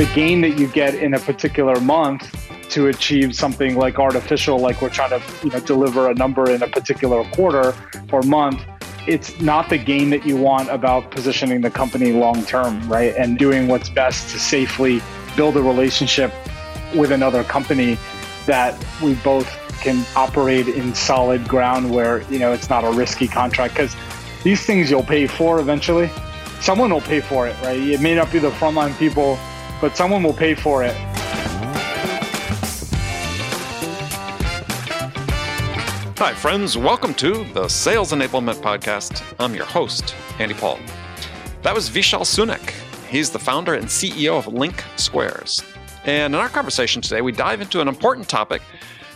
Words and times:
the 0.00 0.14
gain 0.14 0.40
that 0.40 0.58
you 0.58 0.66
get 0.66 0.94
in 0.94 1.12
a 1.12 1.18
particular 1.18 1.78
month 1.78 2.34
to 2.70 2.86
achieve 2.86 3.34
something 3.34 3.76
like 3.76 3.98
artificial, 3.98 4.58
like 4.58 4.80
we're 4.80 4.88
trying 4.88 5.10
to 5.10 5.22
you 5.44 5.50
know 5.50 5.60
deliver 5.60 6.08
a 6.08 6.14
number 6.14 6.50
in 6.50 6.62
a 6.62 6.66
particular 6.66 7.22
quarter 7.32 7.74
or 8.10 8.22
month. 8.22 8.62
It's 9.06 9.38
not 9.42 9.68
the 9.68 9.76
gain 9.76 10.08
that 10.08 10.24
you 10.24 10.38
want 10.38 10.70
about 10.70 11.10
positioning 11.10 11.60
the 11.60 11.70
company 11.70 12.12
long 12.12 12.42
term, 12.46 12.90
right? 12.90 13.14
And 13.14 13.36
doing 13.36 13.68
what's 13.68 13.90
best 13.90 14.30
to 14.30 14.38
safely 14.38 15.02
build 15.36 15.58
a 15.58 15.62
relationship 15.62 16.32
with 16.94 17.12
another 17.12 17.44
company 17.44 17.98
that 18.46 18.82
we 19.02 19.12
both 19.16 19.54
can 19.82 20.02
operate 20.16 20.66
in 20.66 20.94
solid 20.94 21.46
ground 21.46 21.90
where 21.90 22.22
you 22.30 22.38
know 22.38 22.54
it's 22.54 22.70
not 22.70 22.84
a 22.84 22.90
risky 22.90 23.28
contract 23.28 23.74
because 23.74 23.94
these 24.44 24.64
things 24.64 24.90
you'll 24.90 25.02
pay 25.02 25.26
for 25.26 25.60
eventually. 25.60 26.08
Someone 26.62 26.90
will 26.90 27.02
pay 27.02 27.20
for 27.20 27.46
it, 27.46 27.56
right? 27.60 27.78
It 27.78 28.00
may 28.00 28.14
not 28.14 28.32
be 28.32 28.38
the 28.38 28.50
frontline 28.52 28.98
people 28.98 29.38
but 29.80 29.96
someone 29.96 30.22
will 30.22 30.34
pay 30.34 30.54
for 30.54 30.84
it. 30.84 30.94
Hi, 36.18 36.34
friends. 36.34 36.76
Welcome 36.76 37.14
to 37.14 37.44
the 37.54 37.66
Sales 37.66 38.12
Enablement 38.12 38.60
Podcast. 38.60 39.22
I'm 39.38 39.54
your 39.54 39.64
host, 39.64 40.14
Andy 40.38 40.54
Paul. 40.54 40.78
That 41.62 41.74
was 41.74 41.88
Vishal 41.88 42.20
Sunak. 42.20 42.74
He's 43.08 43.30
the 43.30 43.38
founder 43.38 43.74
and 43.74 43.86
CEO 43.86 44.38
of 44.38 44.46
Link 44.46 44.84
Squares. 44.96 45.64
And 46.04 46.34
in 46.34 46.40
our 46.40 46.50
conversation 46.50 47.00
today, 47.00 47.22
we 47.22 47.32
dive 47.32 47.60
into 47.62 47.80
an 47.80 47.88
important 47.88 48.28
topic, 48.28 48.60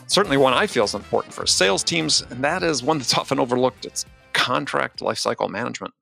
certainly 0.06 0.36
one 0.36 0.54
I 0.54 0.66
feel 0.66 0.84
is 0.84 0.94
important 0.94 1.34
for 1.34 1.46
sales 1.46 1.82
teams, 1.82 2.22
and 2.30 2.42
that 2.42 2.62
is 2.62 2.82
one 2.82 2.98
that's 2.98 3.16
often 3.16 3.38
overlooked. 3.38 3.84
It's 3.84 4.06
contract 4.32 5.00
lifecycle 5.00 5.50
management. 5.50 5.92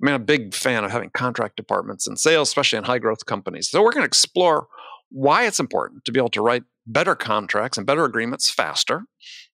I 0.00 0.06
mean, 0.06 0.14
I'm 0.14 0.22
a 0.22 0.24
big 0.24 0.54
fan 0.54 0.84
of 0.84 0.90
having 0.90 1.10
contract 1.10 1.56
departments 1.56 2.06
in 2.06 2.16
sales, 2.16 2.48
especially 2.48 2.78
in 2.78 2.84
high 2.84 2.98
growth 2.98 3.26
companies. 3.26 3.68
So 3.68 3.82
we're 3.82 3.92
going 3.92 4.02
to 4.02 4.08
explore 4.08 4.66
why 5.10 5.46
it's 5.46 5.60
important 5.60 6.04
to 6.04 6.12
be 6.12 6.18
able 6.18 6.30
to 6.30 6.40
write 6.40 6.62
better 6.86 7.14
contracts 7.14 7.76
and 7.76 7.86
better 7.86 8.04
agreements 8.04 8.48
faster. 8.48 9.04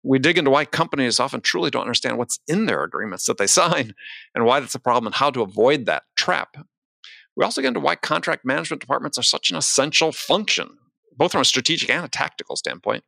We 0.03 0.19
dig 0.19 0.39
into 0.39 0.51
why 0.51 0.65
companies 0.65 1.21
often 1.21 1.43
truly 1.43 1.71
don't 1.71 1.83
understand 1.83 2.17
what's 2.17 2.39
in 2.49 2.65
their 2.65 2.83
agreements 2.83 3.27
that 3.27 3.37
they 3.37 3.47
sign 3.49 3.95
and 4.35 4.45
why 4.47 4.61
that's 4.61 4.75
a 4.75 4.81
problem 4.81 5.09
and 5.09 5.15
how 5.15 5.31
to 5.31 5.43
avoid 5.43 5.85
that 5.87 6.05
trap. 6.17 6.57
We 7.37 7.45
also 7.45 7.61
get 7.61 7.69
into 7.69 7.81
why 7.81 7.97
contract 7.97 8.45
management 8.45 8.81
departments 8.81 9.19
are 9.19 9.23
such 9.23 9.51
an 9.51 9.57
essential 9.57 10.11
function, 10.11 10.71
both 11.17 11.33
from 11.33 11.43
a 11.43 11.45
strategic 11.45 11.91
and 11.91 12.05
a 12.05 12.09
tactical 12.09 12.57
standpoint. 12.57 13.05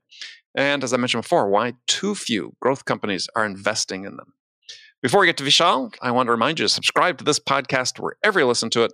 And 0.54 0.84
as 0.84 0.92
I 0.92 0.98
mentioned 0.98 1.22
before, 1.22 1.48
why 1.48 1.74
too 1.86 2.14
few 2.14 2.56
growth 2.60 2.84
companies 2.84 3.28
are 3.34 3.46
investing 3.46 4.04
in 4.04 4.16
them. 4.16 4.34
Before 5.02 5.20
we 5.20 5.26
get 5.26 5.36
to 5.38 5.44
Vishal, 5.44 5.92
I 6.00 6.12
want 6.12 6.28
to 6.28 6.30
remind 6.30 6.60
you 6.60 6.64
to 6.64 6.68
subscribe 6.68 7.18
to 7.18 7.24
this 7.24 7.40
podcast 7.40 7.98
wherever 7.98 8.38
you 8.38 8.46
listen 8.46 8.70
to 8.70 8.84
it. 8.84 8.92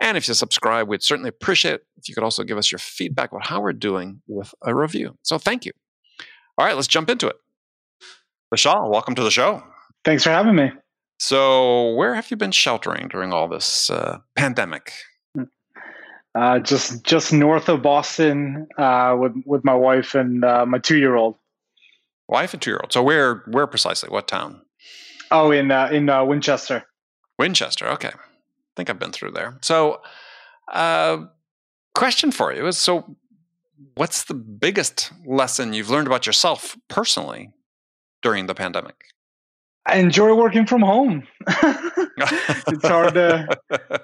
And 0.00 0.16
if 0.16 0.26
you 0.26 0.34
subscribe, 0.34 0.88
we'd 0.88 1.04
certainly 1.04 1.28
appreciate 1.28 1.74
it 1.74 1.86
if 1.96 2.08
you 2.08 2.14
could 2.14 2.24
also 2.24 2.42
give 2.42 2.58
us 2.58 2.72
your 2.72 2.80
feedback 2.80 3.30
about 3.30 3.46
how 3.46 3.60
we're 3.60 3.72
doing 3.72 4.20
with 4.26 4.52
a 4.62 4.74
review. 4.74 5.16
So 5.22 5.38
thank 5.38 5.64
you. 5.64 5.70
All 6.58 6.66
right, 6.66 6.74
let's 6.74 6.88
jump 6.88 7.08
into 7.08 7.28
it. 7.28 7.36
Vishal, 8.52 8.90
welcome 8.90 9.14
to 9.14 9.22
the 9.22 9.30
show. 9.30 9.62
Thanks 10.04 10.24
for 10.24 10.30
having 10.30 10.56
me. 10.56 10.72
So, 11.20 11.94
where 11.94 12.16
have 12.16 12.28
you 12.32 12.36
been 12.36 12.50
sheltering 12.50 13.06
during 13.06 13.32
all 13.32 13.46
this 13.46 13.88
uh, 13.90 14.18
pandemic? 14.34 14.92
Uh, 16.34 16.58
just 16.58 17.04
just 17.04 17.32
north 17.32 17.68
of 17.68 17.80
Boston 17.80 18.66
uh, 18.76 19.16
with 19.16 19.32
with 19.46 19.64
my 19.64 19.74
wife 19.74 20.16
and 20.16 20.44
uh, 20.44 20.66
my 20.66 20.78
two 20.78 20.98
year 20.98 21.14
old. 21.14 21.36
Wife 22.26 22.52
and 22.52 22.60
two 22.60 22.70
year 22.70 22.80
old. 22.82 22.92
So 22.92 23.04
where 23.04 23.44
where 23.46 23.68
precisely? 23.68 24.10
What 24.10 24.26
town? 24.26 24.63
Oh, 25.30 25.50
in 25.50 25.70
uh, 25.70 25.88
in 25.92 26.08
uh, 26.08 26.24
Winchester. 26.24 26.84
Winchester. 27.38 27.88
Okay, 27.88 28.08
I 28.08 28.12
think 28.76 28.90
I've 28.90 28.98
been 28.98 29.12
through 29.12 29.32
there. 29.32 29.58
So, 29.62 30.00
uh, 30.72 31.24
question 31.94 32.30
for 32.30 32.52
you 32.52 32.66
is: 32.66 32.78
so, 32.78 33.16
what's 33.94 34.24
the 34.24 34.34
biggest 34.34 35.12
lesson 35.26 35.72
you've 35.72 35.90
learned 35.90 36.06
about 36.06 36.26
yourself 36.26 36.76
personally 36.88 37.50
during 38.22 38.46
the 38.46 38.54
pandemic? 38.54 38.96
I 39.86 39.96
enjoy 39.96 40.34
working 40.34 40.66
from 40.66 40.82
home. 40.82 41.26
it's 41.46 42.86
hard 42.86 43.14
to 43.14 43.58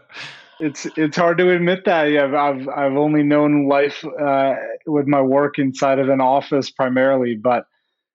it's 0.61 0.87
it's 0.97 1.17
hard 1.17 1.39
to 1.39 1.51
admit 1.51 1.85
that. 1.87 2.07
I've 2.07 2.35
I've, 2.35 2.69
I've 2.69 2.97
only 2.97 3.23
known 3.23 3.67
life 3.67 4.05
uh, 4.05 4.55
with 4.87 5.07
my 5.07 5.23
work 5.23 5.59
inside 5.59 5.99
of 5.99 6.09
an 6.09 6.21
office 6.21 6.71
primarily, 6.71 7.35
but 7.35 7.67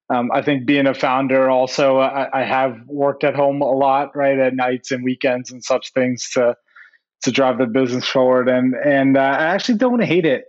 um, 0.09 0.29
I 0.31 0.41
think 0.41 0.65
being 0.65 0.85
a 0.85 0.93
founder, 0.93 1.49
also, 1.49 1.97
I, 1.97 2.41
I, 2.41 2.43
have 2.43 2.77
worked 2.85 3.23
at 3.23 3.35
home 3.35 3.61
a 3.61 3.71
lot, 3.71 4.15
right, 4.15 4.37
at 4.37 4.53
nights 4.53 4.91
and 4.91 5.03
weekends 5.03 5.51
and 5.51 5.63
such 5.63 5.93
things 5.93 6.29
to 6.33 6.55
to 7.23 7.31
drive 7.31 7.57
the 7.57 7.65
business 7.65 8.07
forward. 8.07 8.47
And 8.47 8.75
and 8.75 9.17
uh, 9.17 9.21
I 9.21 9.45
actually 9.45 9.79
don't 9.79 10.03
hate 10.03 10.25
it. 10.25 10.45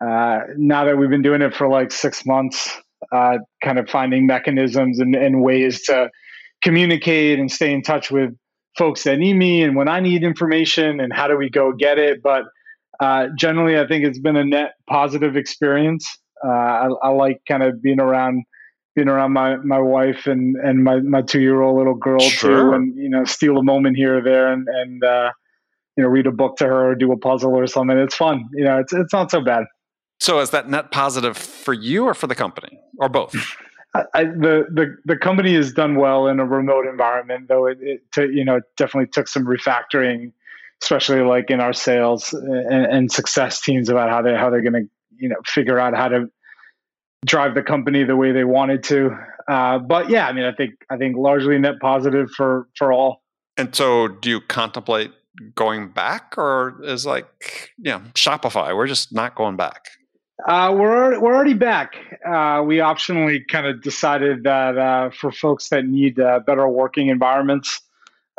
Uh, 0.00 0.40
now 0.56 0.84
that 0.84 0.98
we've 0.98 1.10
been 1.10 1.22
doing 1.22 1.42
it 1.42 1.54
for 1.54 1.68
like 1.68 1.92
six 1.92 2.26
months, 2.26 2.76
uh, 3.12 3.38
kind 3.62 3.78
of 3.78 3.88
finding 3.88 4.26
mechanisms 4.26 4.98
and, 4.98 5.14
and 5.14 5.40
ways 5.40 5.82
to 5.82 6.10
communicate 6.62 7.38
and 7.38 7.50
stay 7.50 7.72
in 7.72 7.82
touch 7.82 8.10
with 8.10 8.30
folks 8.76 9.04
that 9.04 9.18
need 9.18 9.34
me 9.34 9.62
and 9.62 9.76
when 9.76 9.88
I 9.88 10.00
need 10.00 10.22
information 10.24 11.00
and 11.00 11.12
how 11.12 11.28
do 11.28 11.36
we 11.36 11.48
go 11.48 11.72
get 11.72 11.98
it. 11.98 12.22
But 12.22 12.44
uh, 12.98 13.28
generally, 13.36 13.78
I 13.78 13.86
think 13.86 14.04
it's 14.04 14.18
been 14.18 14.36
a 14.36 14.44
net 14.44 14.72
positive 14.88 15.36
experience. 15.36 16.08
Uh, 16.44 16.48
I, 16.48 16.88
I 17.04 17.08
like 17.10 17.40
kind 17.46 17.62
of 17.62 17.82
being 17.82 18.00
around 18.00 18.44
being 18.94 19.08
around 19.08 19.32
my 19.32 19.56
my 19.56 19.78
wife 19.78 20.26
and 20.26 20.56
and 20.56 20.84
my 20.84 21.00
my 21.00 21.22
two 21.22 21.40
year 21.40 21.60
old 21.62 21.78
little 21.78 21.94
girl 21.94 22.20
sure. 22.20 22.70
too, 22.70 22.72
and 22.72 22.96
you 22.96 23.08
know, 23.08 23.24
steal 23.24 23.58
a 23.58 23.62
moment 23.62 23.96
here 23.96 24.18
or 24.18 24.22
there, 24.22 24.52
and 24.52 24.68
and 24.68 25.04
uh, 25.04 25.30
you 25.96 26.02
know, 26.02 26.08
read 26.08 26.26
a 26.26 26.32
book 26.32 26.56
to 26.56 26.66
her 26.66 26.90
or 26.90 26.94
do 26.94 27.12
a 27.12 27.16
puzzle 27.16 27.54
or 27.54 27.66
something. 27.66 27.96
It's 27.96 28.14
fun. 28.14 28.48
You 28.52 28.64
know, 28.64 28.78
it's 28.78 28.92
it's 28.92 29.12
not 29.12 29.30
so 29.30 29.40
bad. 29.40 29.64
So, 30.18 30.40
is 30.40 30.50
that 30.50 30.68
net 30.68 30.90
positive 30.90 31.36
for 31.36 31.72
you 31.72 32.04
or 32.04 32.14
for 32.14 32.26
the 32.26 32.34
company, 32.34 32.78
or 32.98 33.08
both? 33.08 33.34
I, 33.94 34.04
I, 34.14 34.24
the 34.24 34.66
the 34.70 34.96
the 35.04 35.16
company 35.16 35.54
has 35.54 35.72
done 35.72 35.96
well 35.96 36.26
in 36.26 36.40
a 36.40 36.44
remote 36.44 36.86
environment, 36.86 37.48
though 37.48 37.66
it, 37.66 37.78
it 37.80 38.12
to, 38.12 38.30
you 38.30 38.44
know 38.44 38.60
definitely 38.76 39.08
took 39.08 39.28
some 39.28 39.44
refactoring, 39.44 40.32
especially 40.82 41.22
like 41.22 41.50
in 41.50 41.60
our 41.60 41.72
sales 41.72 42.32
and, 42.32 42.86
and 42.86 43.12
success 43.12 43.60
teams 43.60 43.88
about 43.88 44.10
how 44.10 44.22
they 44.22 44.34
how 44.34 44.50
they're 44.50 44.62
going 44.62 44.84
to 44.84 44.88
you 45.16 45.28
know 45.28 45.36
figure 45.44 45.78
out 45.78 45.96
how 45.96 46.08
to 46.08 46.26
drive 47.26 47.54
the 47.54 47.62
company 47.62 48.04
the 48.04 48.16
way 48.16 48.32
they 48.32 48.44
wanted 48.44 48.82
to. 48.84 49.16
Uh, 49.48 49.78
but 49.78 50.08
yeah, 50.08 50.26
I 50.26 50.32
mean, 50.32 50.44
I 50.44 50.52
think 50.52 50.74
I 50.90 50.96
think 50.96 51.16
largely 51.16 51.58
net 51.58 51.74
positive 51.80 52.30
for 52.36 52.68
for 52.76 52.92
all. 52.92 53.22
And 53.56 53.74
so, 53.74 54.08
do 54.08 54.30
you 54.30 54.40
contemplate 54.40 55.12
going 55.54 55.88
back, 55.88 56.34
or 56.36 56.80
is 56.82 57.04
like 57.04 57.72
yeah, 57.78 58.00
Shopify? 58.14 58.76
We're 58.76 58.86
just 58.86 59.12
not 59.12 59.34
going 59.34 59.56
back. 59.56 59.86
Uh, 60.46 60.74
we're 60.76 61.20
we're 61.20 61.34
already 61.34 61.54
back. 61.54 61.94
Uh, 62.26 62.62
we 62.64 62.76
optionally 62.76 63.40
kind 63.48 63.66
of 63.66 63.82
decided 63.82 64.44
that 64.44 64.78
uh, 64.78 65.10
for 65.10 65.32
folks 65.32 65.68
that 65.68 65.84
need 65.84 66.18
uh, 66.18 66.40
better 66.46 66.68
working 66.68 67.08
environments, 67.08 67.80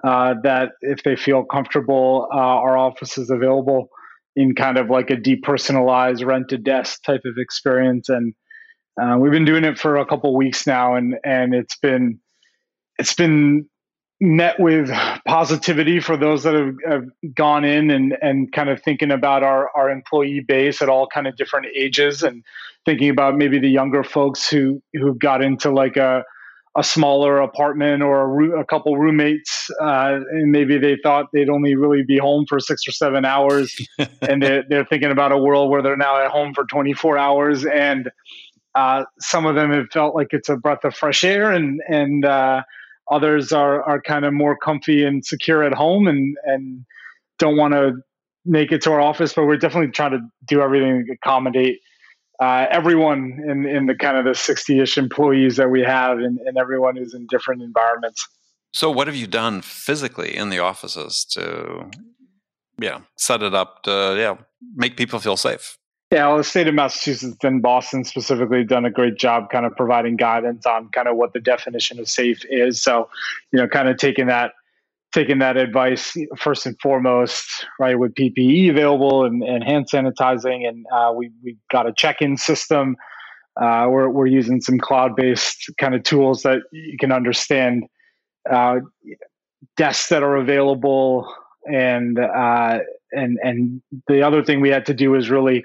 uh, 0.04 0.34
that 0.44 0.72
if 0.82 1.04
they 1.04 1.16
feel 1.16 1.44
comfortable, 1.44 2.28
uh, 2.34 2.38
our 2.38 2.78
office 2.78 3.18
is 3.18 3.30
available 3.30 3.90
in 4.36 4.56
kind 4.56 4.78
of 4.78 4.90
like 4.90 5.12
a 5.12 5.16
depersonalized 5.18 6.26
rented 6.26 6.64
desk 6.64 7.04
type 7.04 7.22
of 7.26 7.34
experience, 7.38 8.10
and 8.10 8.34
uh, 9.00 9.18
we've 9.18 9.32
been 9.32 9.46
doing 9.46 9.64
it 9.64 9.78
for 9.78 9.98
a 9.98 10.06
couple 10.06 10.36
weeks 10.36 10.66
now, 10.66 10.96
and 10.96 11.16
and 11.24 11.54
it's 11.54 11.78
been 11.78 12.20
it's 12.98 13.14
been 13.14 13.68
met 14.20 14.60
with 14.60 14.92
positivity 15.28 16.00
for 16.00 16.16
those 16.16 16.44
that 16.44 16.54
have, 16.54 16.76
have, 16.88 17.04
gone 17.34 17.66
in 17.66 17.90
and 17.90 18.16
and 18.22 18.52
kind 18.52 18.70
of 18.70 18.82
thinking 18.82 19.12
about 19.12 19.44
our 19.44 19.70
our 19.76 19.90
employee 19.90 20.42
base 20.42 20.82
at 20.82 20.90
all 20.90 21.08
kind 21.08 21.28
of 21.28 21.36
different 21.36 21.66
ages 21.76 22.22
and 22.22 22.44
thinking 22.86 23.10
about 23.10 23.36
maybe 23.36 23.60
the 23.60 23.70
younger 23.70 24.04
folks 24.04 24.50
who 24.50 24.82
who 24.94 25.16
got 25.16 25.42
into 25.42 25.72
like 25.72 25.98
a 25.98 26.24
a 26.78 26.84
smaller 26.84 27.40
apartment 27.40 28.02
or 28.02 28.56
a, 28.56 28.62
a 28.62 28.66
couple 28.66 28.98
roommates 28.98 29.70
uh, 29.82 30.20
and 30.32 30.52
maybe 30.52 30.78
they 30.78 30.96
thought 31.04 31.26
they'd 31.34 31.50
only 31.50 31.76
really 31.76 32.04
be 32.04 32.18
home 32.18 32.46
for 32.48 32.60
six 32.60 32.88
or 32.88 32.92
seven 32.92 33.26
hours 33.26 33.76
and 34.22 34.42
they're, 34.42 34.64
they're 34.70 34.86
thinking 34.86 35.12
about 35.12 35.34
a 35.34 35.38
world 35.38 35.70
where 35.70 35.82
they're 35.82 35.98
now 35.98 36.24
at 36.24 36.32
home 36.32 36.54
for 36.54 36.64
24 36.66 37.18
hours 37.18 37.66
and 37.66 38.10
uh, 38.76 39.06
some 39.20 39.46
of 39.46 39.56
them 39.56 39.72
have 39.72 39.90
felt 39.92 40.16
like 40.16 40.28
it's 40.32 40.50
a 40.50 40.58
breath 40.58 40.84
of 40.84 40.96
fresh 40.96 41.24
air, 41.24 41.52
and 41.52 41.82
and 41.88 42.26
uh, 42.26 42.64
others 43.10 43.52
are 43.52 43.84
are 43.84 44.02
kind 44.02 44.26
of 44.26 44.34
more 44.34 44.56
comfy 44.56 45.04
and 45.04 45.26
secure 45.26 45.64
at 45.64 45.74
home, 45.74 46.08
and 46.08 46.38
and 46.44 46.86
don't 47.40 47.58
want 47.58 47.74
to 47.74 47.94
make 48.46 48.72
it 48.72 48.82
to 48.84 48.92
our 48.92 49.02
office. 49.02 49.34
But 49.34 49.46
we're 49.46 49.58
definitely 49.58 49.92
trying 49.92 50.12
to 50.12 50.22
do 50.46 50.62
everything 50.62 51.06
to 51.08 51.14
accommodate 51.14 51.80
uh, 52.40 52.68
everyone 52.72 53.40
in 53.48 53.66
in 53.66 53.86
the 53.86 53.96
kind 53.96 54.18
of 54.18 54.26
the 54.26 54.36
sixty 54.36 54.80
ish 54.80 54.98
employees 54.98 55.58
that 55.58 55.70
we 55.70 55.82
have, 55.82 56.20
and, 56.20 56.40
and 56.40 56.58
everyone 56.58 56.96
who's 56.96 57.14
in 57.14 57.28
different 57.30 57.62
environments. 57.62 58.28
So, 58.74 58.90
what 58.90 59.08
have 59.08 59.16
you 59.16 59.28
done 59.28 59.62
physically 59.62 60.36
in 60.36 60.50
the 60.50 60.60
offices 60.60 61.26
to, 61.32 61.90
yeah, 62.80 63.02
set 63.18 63.44
it 63.44 63.54
up 63.54 63.84
to, 63.84 64.16
yeah, 64.18 64.38
make 64.76 64.96
people 64.96 65.20
feel 65.20 65.36
safe? 65.36 65.78
Yeah, 66.12 66.28
well, 66.28 66.38
the 66.38 66.44
state 66.44 66.68
of 66.68 66.74
Massachusetts 66.76 67.38
and 67.42 67.62
Boston 67.62 68.04
specifically 68.04 68.66
done 68.66 68.84
a 68.84 68.92
great 68.92 69.18
job 69.18 69.50
kind 69.50 69.66
of 69.66 69.74
providing 69.78 70.18
guidance 70.18 70.66
on 70.66 70.90
kind 70.90 71.08
of 71.08 71.16
what 71.16 71.32
the 71.32 71.40
definition 71.40 72.00
of 72.00 72.10
safe 72.10 72.44
is. 72.50 72.82
So, 72.82 73.08
you 73.54 73.60
know, 73.60 73.68
kind 73.68 73.88
of 73.88 73.96
taking 73.96 74.28
that 74.28 74.52
taking 75.14 75.40
that 75.40 75.58
advice 75.58 76.16
first 76.38 76.66
and 76.66 76.80
foremost, 76.82 77.66
right, 77.80 77.98
with 77.98 78.14
PPE 78.16 78.70
available 78.70 79.26
and, 79.26 79.42
and 79.42 79.64
hand 79.64 79.88
sanitizing, 79.90 80.68
and 80.68 80.86
uh, 80.94 81.14
we 81.16 81.32
we 81.44 81.58
got 81.72 81.88
a 81.88 81.94
check-in 81.94 82.36
system. 82.36 82.98
Uh, 83.62 83.88
we're 83.90 84.10
we're 84.10 84.28
using 84.28 84.60
some 84.60 84.80
cloud-based 84.80 85.72
kind 85.78 85.96
of 85.96 86.04
tools 86.04 86.44
that 86.44 86.60
you 86.74 86.98
can 87.00 87.14
understand 87.14 87.84
uh, 88.50 88.80
desks 89.78 90.10
that 90.10 90.24
are 90.24 90.36
available, 90.36 91.34
and 91.66 92.20
uh, 92.20 92.80
and 93.12 93.38
and 93.44 93.82
the 94.08 94.22
other 94.22 94.44
thing 94.44 94.62
we 94.62 94.70
had 94.70 94.86
to 94.86 94.94
do 94.94 95.16
is 95.16 95.30
really 95.30 95.64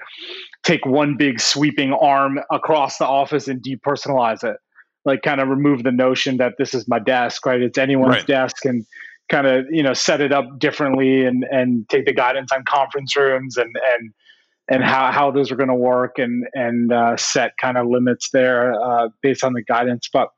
take 0.64 0.84
one 0.86 1.16
big 1.16 1.40
sweeping 1.40 1.92
arm 1.92 2.40
across 2.50 2.98
the 2.98 3.06
office 3.06 3.48
and 3.48 3.62
depersonalize 3.62 4.44
it. 4.44 4.56
Like 5.04 5.22
kind 5.22 5.40
of 5.40 5.48
remove 5.48 5.84
the 5.84 5.92
notion 5.92 6.38
that 6.38 6.54
this 6.58 6.74
is 6.74 6.88
my 6.88 6.98
desk 6.98 7.46
right? 7.46 7.60
It's 7.60 7.78
anyone's 7.78 8.16
right. 8.16 8.26
desk 8.26 8.64
and 8.64 8.84
kind 9.28 9.46
of 9.46 9.66
you 9.70 9.82
know 9.82 9.94
set 9.94 10.20
it 10.20 10.32
up 10.32 10.58
differently 10.58 11.24
and 11.24 11.44
and 11.50 11.88
take 11.88 12.06
the 12.06 12.12
guidance 12.12 12.50
on 12.52 12.64
conference 12.64 13.16
rooms 13.16 13.56
and 13.56 13.74
and 13.92 14.12
and 14.68 14.82
how, 14.82 15.12
how 15.12 15.30
those 15.30 15.52
are 15.52 15.56
going 15.56 15.68
to 15.68 15.74
work 15.74 16.18
and 16.18 16.44
and 16.54 16.92
uh, 16.92 17.16
set 17.16 17.56
kind 17.60 17.78
of 17.78 17.86
limits 17.86 18.30
there 18.30 18.74
uh, 18.82 19.08
based 19.22 19.44
on 19.44 19.52
the 19.52 19.62
guidance. 19.62 20.08
But 20.12 20.30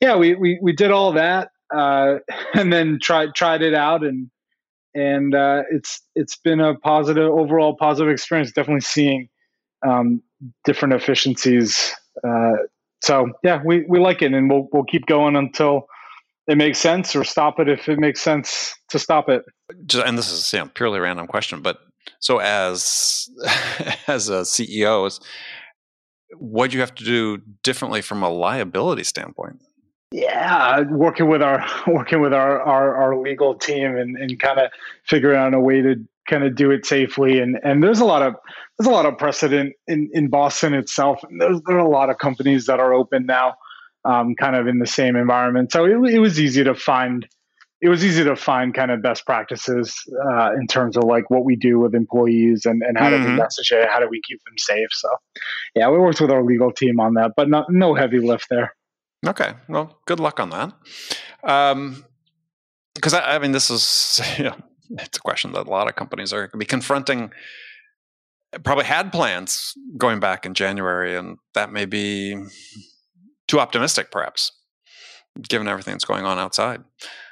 yeah 0.00 0.16
we 0.16 0.34
we, 0.34 0.58
we 0.60 0.72
did 0.72 0.90
all 0.90 1.12
that 1.12 1.50
uh, 1.74 2.16
and 2.54 2.72
then 2.72 2.98
tried 3.00 3.34
tried 3.34 3.62
it 3.62 3.74
out 3.74 4.04
and 4.04 4.30
and 4.94 5.34
uh, 5.34 5.62
it's 5.70 6.02
it's 6.14 6.36
been 6.36 6.60
a 6.60 6.74
positive 6.74 7.30
overall 7.30 7.76
positive 7.76 8.10
experience 8.12 8.52
definitely 8.52 8.80
seeing 8.80 9.28
um, 9.86 10.22
different 10.64 10.94
efficiencies 10.94 11.94
uh, 12.26 12.52
so 13.02 13.30
yeah 13.44 13.60
we, 13.64 13.84
we 13.88 13.98
like 13.98 14.22
it 14.22 14.32
and 14.32 14.50
we'll, 14.50 14.68
we'll 14.72 14.84
keep 14.84 15.06
going 15.06 15.36
until 15.36 15.86
it 16.48 16.56
makes 16.56 16.78
sense 16.78 17.14
or 17.14 17.24
stop 17.24 17.60
it 17.60 17.68
if 17.68 17.88
it 17.88 17.98
makes 17.98 18.20
sense 18.20 18.74
to 18.88 18.98
stop 18.98 19.28
it. 19.28 19.44
Just, 19.86 20.06
and 20.06 20.16
this 20.16 20.30
is 20.30 20.52
a 20.54 20.66
purely 20.66 20.98
random 20.98 21.26
question, 21.26 21.60
but 21.60 21.78
so 22.20 22.38
as 22.38 23.28
as 24.06 24.30
a 24.30 24.40
CEO, 24.40 25.20
what 26.38 26.70
do 26.70 26.76
you 26.76 26.80
have 26.80 26.94
to 26.96 27.04
do 27.04 27.38
differently 27.62 28.00
from 28.00 28.22
a 28.22 28.30
liability 28.30 29.04
standpoint? 29.04 29.60
Yeah, 30.10 30.80
working 30.82 31.28
with 31.28 31.42
our 31.42 31.66
working 31.86 32.20
with 32.20 32.32
our 32.32 32.60
our, 32.60 32.96
our 32.96 33.16
legal 33.16 33.54
team 33.54 33.96
and, 33.96 34.16
and 34.16 34.38
kind 34.40 34.58
of 34.58 34.70
figuring 35.04 35.38
out 35.38 35.54
a 35.54 35.60
way 35.60 35.82
to 35.82 35.96
kind 36.26 36.44
of 36.44 36.54
do 36.54 36.70
it 36.70 36.84
safely 36.84 37.40
and 37.40 37.58
and 37.64 37.82
there's 37.82 38.00
a 38.00 38.04
lot 38.04 38.20
of 38.20 38.34
there's 38.78 38.86
a 38.86 38.92
lot 38.92 39.06
of 39.06 39.16
precedent 39.18 39.74
in 39.86 40.10
in 40.12 40.28
Boston 40.28 40.74
itself. 40.74 41.20
There's 41.38 41.60
there 41.66 41.76
are 41.76 41.86
a 41.86 41.88
lot 41.88 42.10
of 42.10 42.18
companies 42.18 42.66
that 42.66 42.80
are 42.80 42.92
open 42.92 43.26
now 43.26 43.54
um, 44.04 44.34
kind 44.34 44.56
of 44.56 44.66
in 44.66 44.78
the 44.78 44.86
same 44.86 45.16
environment. 45.16 45.72
So 45.72 45.84
it, 45.84 46.14
it, 46.14 46.18
was 46.18 46.40
easy 46.40 46.64
to 46.64 46.74
find. 46.74 47.26
It 47.80 47.88
was 47.88 48.04
easy 48.04 48.24
to 48.24 48.34
find 48.34 48.74
kind 48.74 48.90
of 48.90 49.02
best 49.02 49.24
practices 49.24 49.94
uh, 50.32 50.52
in 50.54 50.66
terms 50.66 50.96
of 50.96 51.04
like 51.04 51.30
what 51.30 51.44
we 51.44 51.54
do 51.54 51.78
with 51.78 51.94
employees 51.94 52.64
and, 52.64 52.82
and 52.82 52.98
how 52.98 53.08
mm-hmm. 53.10 53.24
do 53.24 53.30
we 53.30 53.36
message 53.36 53.70
it, 53.70 53.88
how 53.88 54.00
do 54.00 54.08
we 54.08 54.20
keep 54.26 54.42
them 54.44 54.58
safe. 54.58 54.88
So, 54.90 55.08
yeah, 55.76 55.88
we 55.88 55.98
worked 55.98 56.20
with 56.20 56.32
our 56.32 56.42
legal 56.42 56.72
team 56.72 56.98
on 56.98 57.14
that, 57.14 57.34
but 57.36 57.48
not, 57.48 57.70
no 57.70 57.94
heavy 57.94 58.18
lift 58.18 58.48
there. 58.50 58.74
Okay, 59.26 59.52
well, 59.68 60.00
good 60.06 60.20
luck 60.20 60.40
on 60.40 60.50
that. 60.50 60.72
Um, 61.42 62.04
because 62.94 63.14
I, 63.14 63.36
I 63.36 63.38
mean, 63.38 63.52
this 63.52 63.70
is 63.70 64.20
know, 64.38 64.56
it's 64.90 65.18
a 65.18 65.20
question 65.20 65.52
that 65.52 65.66
a 65.66 65.70
lot 65.70 65.88
of 65.88 65.96
companies 65.96 66.32
are 66.32 66.40
going 66.40 66.50
to 66.50 66.58
be 66.58 66.64
confronting 66.64 67.30
probably 68.64 68.84
had 68.84 69.12
plans 69.12 69.74
going 69.96 70.20
back 70.20 70.46
in 70.46 70.54
January, 70.54 71.16
and 71.16 71.38
that 71.54 71.72
may 71.72 71.84
be 71.84 72.36
too 73.46 73.60
optimistic, 73.60 74.10
perhaps, 74.10 74.52
given 75.48 75.68
everything 75.68 75.94
that's 75.94 76.04
going 76.04 76.24
on 76.24 76.38
outside. 76.38 76.82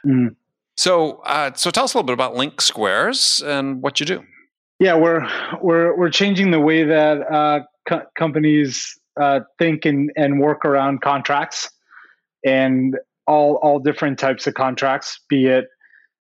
Mm. 0.07 0.37
So, 0.77 1.19
uh, 1.25 1.53
so 1.55 1.71
tell 1.71 1.85
us 1.85 1.95
a 1.95 1.99
little 1.99 2.07
bit 2.07 2.13
about 2.13 2.35
LinkSquares 2.35 3.47
and 3.47 3.83
what 3.83 3.99
you 3.99 4.07
do. 4.07 4.23
Yeah, 4.79 4.95
we're 4.95 5.27
we're 5.63 5.97
we're 5.97 6.11
changing 6.11 6.51
the 6.51 6.61
way 6.61 6.85
that 6.85 7.33
uh, 7.33 7.61
co- 7.89 8.05
companies 8.19 8.95
uh, 9.19 9.41
think 9.59 9.87
and, 9.87 10.13
and 10.17 10.39
work 10.39 10.67
around 10.67 11.01
contracts, 11.01 11.71
and 12.45 12.97
all 13.27 13.55
all 13.57 13.79
different 13.79 14.19
types 14.19 14.47
of 14.47 14.55
contracts, 14.55 15.21
be 15.29 15.47
it 15.47 15.67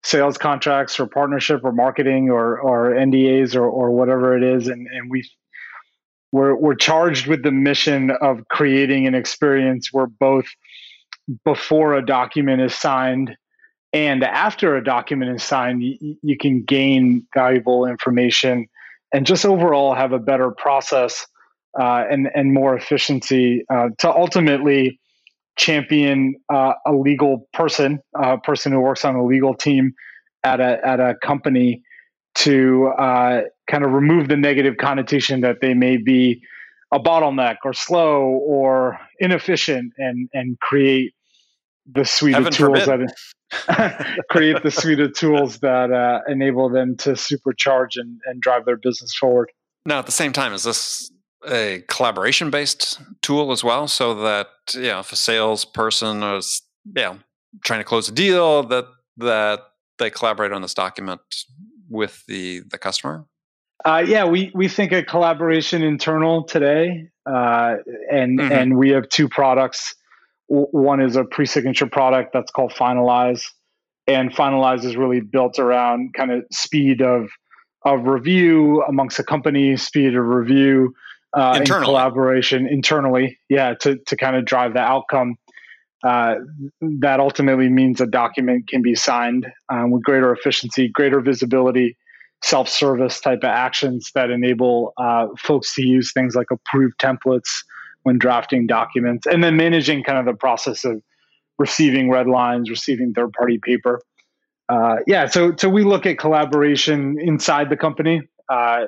sales 0.04 0.38
contracts 0.38 1.00
or 1.00 1.08
partnership 1.08 1.62
or 1.64 1.72
marketing 1.72 2.30
or 2.30 2.60
or 2.60 2.92
NDAs 2.92 3.56
or 3.56 3.68
or 3.68 3.92
whatever 3.92 4.36
it 4.38 4.44
is, 4.44 4.68
and 4.68 4.88
and 4.88 5.10
we 5.10 5.28
we're 6.32 6.56
we're 6.56 6.76
charged 6.76 7.28
with 7.28 7.44
the 7.44 7.52
mission 7.52 8.12
of 8.22 8.48
creating 8.50 9.08
an 9.08 9.16
experience 9.16 9.90
where 9.92 10.08
both 10.08 10.48
before 11.44 11.96
a 11.96 12.06
document 12.06 12.62
is 12.62 12.76
signed 12.76 13.36
and 13.94 14.24
after 14.24 14.76
a 14.76 14.84
document 14.84 15.34
is 15.34 15.42
signed 15.42 15.82
you, 15.82 16.18
you 16.22 16.38
can 16.38 16.62
gain 16.62 17.26
valuable 17.34 17.86
information 17.86 18.68
and 19.14 19.26
just 19.26 19.46
overall 19.46 19.96
have 19.96 20.12
a 20.12 20.20
better 20.20 20.52
process 20.52 21.26
uh, 21.80 22.04
and 22.12 22.30
and 22.36 22.54
more 22.54 22.76
efficiency 22.76 23.64
uh, 23.70 23.90
to 23.98 24.10
ultimately 24.10 25.00
champion 25.56 26.36
uh, 26.54 26.74
a 26.86 26.94
legal 26.94 27.48
person, 27.54 28.00
a 28.16 28.38
person 28.38 28.72
who 28.72 28.80
works 28.80 29.06
on 29.06 29.16
a 29.16 29.26
legal 29.26 29.54
team 29.54 29.94
at 30.44 30.60
a 30.60 30.80
at 30.86 31.00
a 31.00 31.16
company 31.24 31.82
to 32.36 32.88
uh, 33.00 33.42
kind 33.70 33.84
of 33.84 33.92
remove 33.92 34.28
the 34.28 34.38
negative 34.38 34.76
connotation 34.78 35.42
that 35.42 35.58
they 35.62 35.74
may 35.74 35.98
be 35.98 36.42
a 36.94 37.00
bottleneck 37.00 37.56
or 37.64 37.74
slow 37.74 38.22
or 38.24 39.00
inefficient 39.20 39.94
and 39.98 40.30
and 40.34 40.60
create 40.60 41.14
the 41.92 42.06
suite 42.06 42.34
Heaven 42.34 42.48
of 42.48 42.54
tools 42.54 42.84
forbid. 42.84 43.10
that 43.68 44.26
create 44.30 44.64
the 44.64 44.72
suite 44.72 45.00
of 45.00 45.14
tools 45.14 45.60
that 45.60 45.92
uh, 45.92 46.20
enable 46.28 46.70
them 46.70 46.98
to 46.98 47.12
supercharge 47.12 47.96
and, 47.96 48.20
and 48.26 48.42
drive 48.42 48.66
their 48.66 48.78
business 48.78 49.16
forward. 49.16 49.52
Now, 49.86 50.00
at 50.00 50.08
the 50.08 50.12
same 50.12 50.34
time, 50.34 50.54
is 50.54 50.64
this 50.64 51.12
a 51.48 51.84
collaboration 51.88 52.50
based 52.50 53.02
tool 53.22 53.52
as 53.52 53.64
well? 53.64 53.88
So 53.88 54.14
that 54.24 54.48
you 54.74 54.84
know, 54.84 55.00
if 55.00 55.12
a 55.12 55.16
salesperson 55.16 56.24
is 56.24 56.62
yeah 56.96 57.16
trying 57.64 57.80
to 57.80 57.86
close 57.86 58.10
a 58.10 58.12
deal, 58.12 58.64
that 58.64 58.86
that 59.18 59.62
they 59.98 60.10
collaborate 60.10 60.52
on 60.52 60.62
this 60.62 60.74
document 60.74 61.22
with 61.90 62.26
the 62.28 62.62
the 62.70 62.78
customer? 62.78 63.26
Uh, 63.84 64.04
yeah, 64.06 64.26
we 64.26 64.52
we 64.56 64.68
think 64.68 64.92
a 64.92 65.04
collaboration 65.04 65.84
internal 65.84 66.44
today, 66.44 67.08
uh, 67.26 67.76
and 68.12 68.40
mm-hmm. 68.40 68.52
and 68.52 68.78
we 68.78 68.90
have 68.90 69.08
two 69.10 69.30
products. 69.30 69.94
one 70.48 71.02
is 71.02 71.16
a 71.16 71.24
pre-signature 71.24 71.88
product 71.88 72.32
that's 72.34 72.52
called 72.52 72.72
Finalize, 72.72 73.44
and 74.08 74.34
Finalize 74.34 74.84
is 74.84 74.96
really 74.96 75.22
built 75.22 75.60
around 75.60 76.14
kind 76.14 76.32
of 76.32 76.44
speed 76.52 77.02
of 77.02 77.30
of 77.84 78.06
review 78.06 78.84
amongst 78.90 79.20
a 79.20 79.24
company, 79.24 79.78
speed 79.78 80.16
of 80.16 80.26
review, 80.26 80.94
uh, 81.36 81.62
collaboration 81.64 82.68
internally. 82.68 83.38
Yeah, 83.50 83.74
to 83.82 83.98
to 84.08 84.16
kind 84.16 84.36
of 84.36 84.46
drive 84.46 84.74
the 84.74 84.80
outcome. 84.80 85.36
Uh, 86.04 86.36
that 86.82 87.20
ultimately 87.20 87.68
means 87.68 88.00
a 88.00 88.06
document 88.06 88.68
can 88.68 88.82
be 88.82 88.94
signed 88.94 89.48
um, 89.70 89.90
with 89.90 90.04
greater 90.04 90.32
efficiency, 90.32 90.88
greater 90.88 91.20
visibility, 91.20 91.98
self 92.44 92.70
service 92.70 93.20
type 93.20 93.40
of 93.40 93.50
actions 93.50 94.12
that 94.14 94.30
enable 94.30 94.94
uh, 94.98 95.28
folks 95.38 95.74
to 95.76 95.82
use 95.82 96.14
things 96.14 96.36
like 96.36 96.48
approved 96.52 96.94
templates 97.00 97.50
when 98.04 98.20
drafting 98.20 98.68
documents, 98.68 99.26
and 99.26 99.44
then 99.44 99.58
managing 99.58 100.04
kind 100.04 100.20
of 100.20 100.26
the 100.26 100.38
process 100.38 100.86
of 100.86 101.02
receiving 101.58 102.12
red 102.12 102.28
lines, 102.28 102.70
receiving 102.70 103.14
third 103.14 103.34
party 103.34 103.60
paper. 103.64 104.00
Uh, 104.70 104.98
yeah, 105.08 105.26
so 105.26 105.54
so 105.58 105.70
we 105.70 105.84
look 105.84 106.06
at 106.06 106.18
collaboration 106.18 107.18
inside 107.20 107.70
the 107.70 107.78
company 107.78 108.22
uh, 108.50 108.86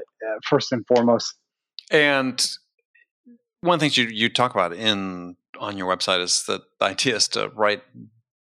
first 0.47 0.71
and 0.71 0.85
foremost. 0.87 1.33
And 1.91 2.45
one 3.61 3.79
thing 3.79 3.91
you 3.93 4.05
you 4.05 4.29
talk 4.29 4.53
about 4.53 4.73
in 4.73 5.35
on 5.59 5.77
your 5.77 5.93
website 5.93 6.21
is 6.21 6.43
that 6.47 6.61
the 6.79 6.85
idea 6.85 7.15
is 7.15 7.27
to 7.29 7.49
write 7.49 7.83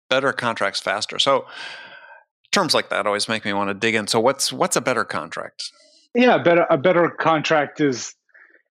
better 0.09 0.33
contracts 0.33 0.79
faster. 0.79 1.19
So 1.19 1.45
terms 2.51 2.73
like 2.73 2.89
that 2.89 3.05
always 3.05 3.27
make 3.27 3.45
me 3.45 3.53
want 3.53 3.69
to 3.69 3.73
dig 3.73 3.95
in. 3.95 4.07
So 4.07 4.19
what's 4.19 4.51
what's 4.53 4.75
a 4.75 4.81
better 4.81 5.03
contract? 5.03 5.71
Yeah, 6.13 6.35
a 6.35 6.43
better 6.43 6.65
a 6.69 6.77
better 6.77 7.09
contract 7.09 7.81
is 7.81 8.15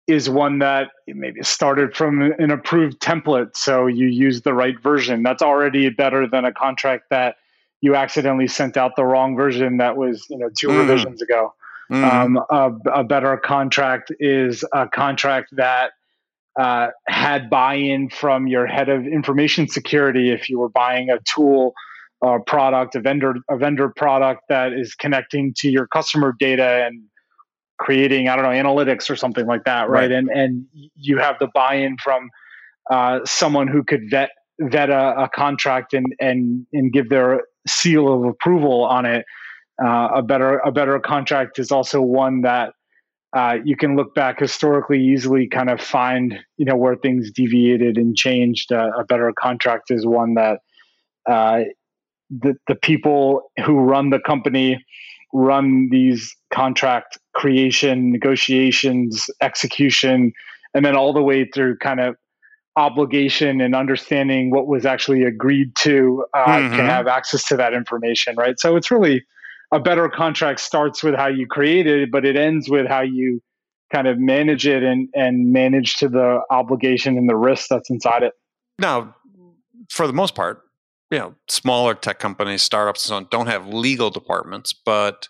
is 0.06 0.28
one 0.28 0.58
that 0.58 0.90
maybe 1.06 1.42
started 1.42 1.94
from 1.94 2.22
an 2.22 2.50
approved 2.50 2.98
template, 2.98 3.54
so 3.54 3.86
you 3.86 4.06
use 4.06 4.40
the 4.42 4.54
right 4.54 4.80
version. 4.80 5.22
That's 5.22 5.42
already 5.42 5.90
better 5.90 6.26
than 6.26 6.46
a 6.46 6.52
contract 6.52 7.10
that 7.10 7.36
you 7.82 7.94
accidentally 7.94 8.48
sent 8.48 8.76
out 8.76 8.96
the 8.96 9.04
wrong 9.04 9.36
version 9.36 9.76
that 9.76 9.96
was 9.96 10.26
you 10.28 10.38
know 10.38 10.48
2 10.48 10.68
mm. 10.68 10.78
revisions 10.78 11.22
ago. 11.22 11.54
Mm. 11.90 12.04
Um, 12.04 12.36
a, 12.50 13.00
a, 13.00 13.04
better 13.04 13.36
contract 13.38 14.12
is 14.20 14.62
a 14.74 14.86
contract 14.88 15.48
that 15.52 15.92
uh, 16.58 16.88
had 17.06 17.48
buy-in 17.48 18.10
from 18.10 18.46
your 18.46 18.66
head 18.66 18.88
of 18.88 19.06
information 19.06 19.68
security 19.68 20.30
if 20.30 20.50
you 20.50 20.58
were 20.58 20.68
buying 20.68 21.08
a 21.08 21.18
tool 21.20 21.74
a 22.22 22.40
product, 22.40 22.94
a 22.94 23.00
vendor, 23.00 23.34
a 23.48 23.56
vendor 23.56 23.88
product 23.94 24.42
that 24.48 24.72
is 24.72 24.94
connecting 24.94 25.54
to 25.54 25.70
your 25.70 25.86
customer 25.86 26.34
data 26.38 26.84
and 26.86 27.04
creating, 27.78 28.28
I 28.28 28.34
don't 28.34 28.44
know, 28.44 28.50
analytics 28.50 29.08
or 29.08 29.16
something 29.16 29.46
like 29.46 29.64
that, 29.64 29.88
right? 29.88 30.02
right. 30.02 30.12
And 30.12 30.28
and 30.28 30.66
you 30.96 31.18
have 31.18 31.36
the 31.38 31.48
buy-in 31.54 31.96
from 32.02 32.28
uh, 32.90 33.20
someone 33.24 33.68
who 33.68 33.84
could 33.84 34.10
vet 34.10 34.30
vet 34.60 34.90
a, 34.90 35.22
a, 35.22 35.28
contract 35.28 35.94
and 35.94 36.06
and 36.18 36.66
and 36.72 36.92
give 36.92 37.08
their 37.08 37.42
seal 37.68 38.12
of 38.12 38.24
approval 38.24 38.84
on 38.84 39.06
it. 39.06 39.24
Uh, 39.82 40.08
a 40.16 40.22
better 40.22 40.58
a 40.58 40.72
better 40.72 40.98
contract 40.98 41.58
is 41.58 41.70
also 41.70 42.00
one 42.00 42.42
that 42.42 42.72
uh, 43.36 43.56
you 43.64 43.76
can 43.76 43.96
look 43.96 44.14
back 44.14 44.40
historically 44.40 45.00
easily, 45.02 45.46
kind 45.46 45.70
of 45.70 45.80
find 45.80 46.38
you 46.56 46.64
know 46.64 46.76
where 46.76 46.96
things 46.96 47.30
deviated 47.30 47.96
and 47.96 48.16
changed. 48.16 48.72
Uh, 48.72 48.90
a 48.98 49.04
better 49.04 49.32
contract 49.38 49.90
is 49.90 50.06
one 50.06 50.34
that 50.34 50.60
uh, 51.26 51.60
the 52.30 52.54
the 52.66 52.74
people 52.74 53.50
who 53.64 53.78
run 53.78 54.10
the 54.10 54.18
company 54.18 54.84
run 55.32 55.88
these 55.90 56.34
contract 56.50 57.18
creation, 57.34 58.10
negotiations, 58.10 59.26
execution, 59.42 60.32
and 60.74 60.84
then 60.84 60.96
all 60.96 61.12
the 61.12 61.22
way 61.22 61.46
through 61.54 61.76
kind 61.78 62.00
of 62.00 62.16
obligation 62.76 63.60
and 63.60 63.74
understanding 63.74 64.50
what 64.50 64.66
was 64.66 64.86
actually 64.86 65.24
agreed 65.24 65.74
to 65.74 66.24
uh, 66.32 66.46
mm-hmm. 66.46 66.76
can 66.76 66.86
have 66.86 67.06
access 67.06 67.44
to 67.44 67.56
that 67.56 67.74
information, 67.74 68.36
right? 68.36 68.58
So 68.58 68.76
it's 68.76 68.90
really 68.90 69.24
a 69.72 69.80
better 69.80 70.08
contract 70.08 70.60
starts 70.60 71.02
with 71.02 71.14
how 71.14 71.26
you 71.26 71.46
create 71.46 71.86
it, 71.86 72.10
but 72.10 72.24
it 72.24 72.36
ends 72.36 72.68
with 72.68 72.86
how 72.86 73.02
you 73.02 73.42
kind 73.92 74.06
of 74.06 74.18
manage 74.18 74.66
it 74.66 74.82
and 74.82 75.08
and 75.14 75.52
manage 75.52 75.96
to 75.96 76.08
the 76.08 76.40
obligation 76.50 77.16
and 77.16 77.28
the 77.28 77.36
risk 77.36 77.68
that's 77.68 77.90
inside 77.90 78.22
it. 78.22 78.32
Now, 78.78 79.14
for 79.90 80.06
the 80.06 80.12
most 80.12 80.34
part, 80.34 80.62
you 81.10 81.18
know, 81.18 81.34
smaller 81.48 81.94
tech 81.94 82.18
companies, 82.18 82.62
startups, 82.62 83.04
and 83.04 83.08
so 83.08 83.16
on 83.16 83.28
don't 83.30 83.46
have 83.46 83.66
legal 83.66 84.10
departments, 84.10 84.72
but 84.72 85.28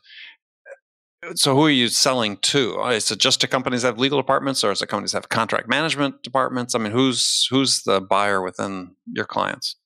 uh, 1.25 1.35
so 1.35 1.55
who 1.55 1.67
are 1.67 1.71
you 1.71 1.89
selling 1.89 2.37
to? 2.39 2.81
Uh, 2.81 2.91
is 2.91 3.11
it 3.11 3.19
just 3.19 3.41
to 3.41 3.49
companies 3.49 3.83
that 3.83 3.89
have 3.89 3.99
legal 3.99 4.19
departments, 4.19 4.63
or 4.65 4.73
is 4.73 4.83
it 4.83 4.89
companies 4.89 5.13
that 5.13 5.19
have 5.19 5.29
contract 5.29 5.69
management 5.69 6.23
departments? 6.23 6.75
I 6.75 6.79
mean, 6.79 6.93
who's 6.93 7.47
who's 7.51 7.83
the 7.83 8.01
buyer 8.01 8.43
within 8.43 8.95
your 9.07 9.27
clients? 9.27 9.77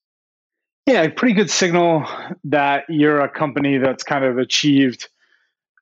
Yeah, 0.87 1.09
pretty 1.09 1.35
good 1.35 1.51
signal 1.51 2.07
that 2.45 2.85
you're 2.89 3.21
a 3.21 3.29
company 3.29 3.79
that's 3.79 4.03
kind 4.03 4.25
of 4.25 4.39
achieved 4.39 5.09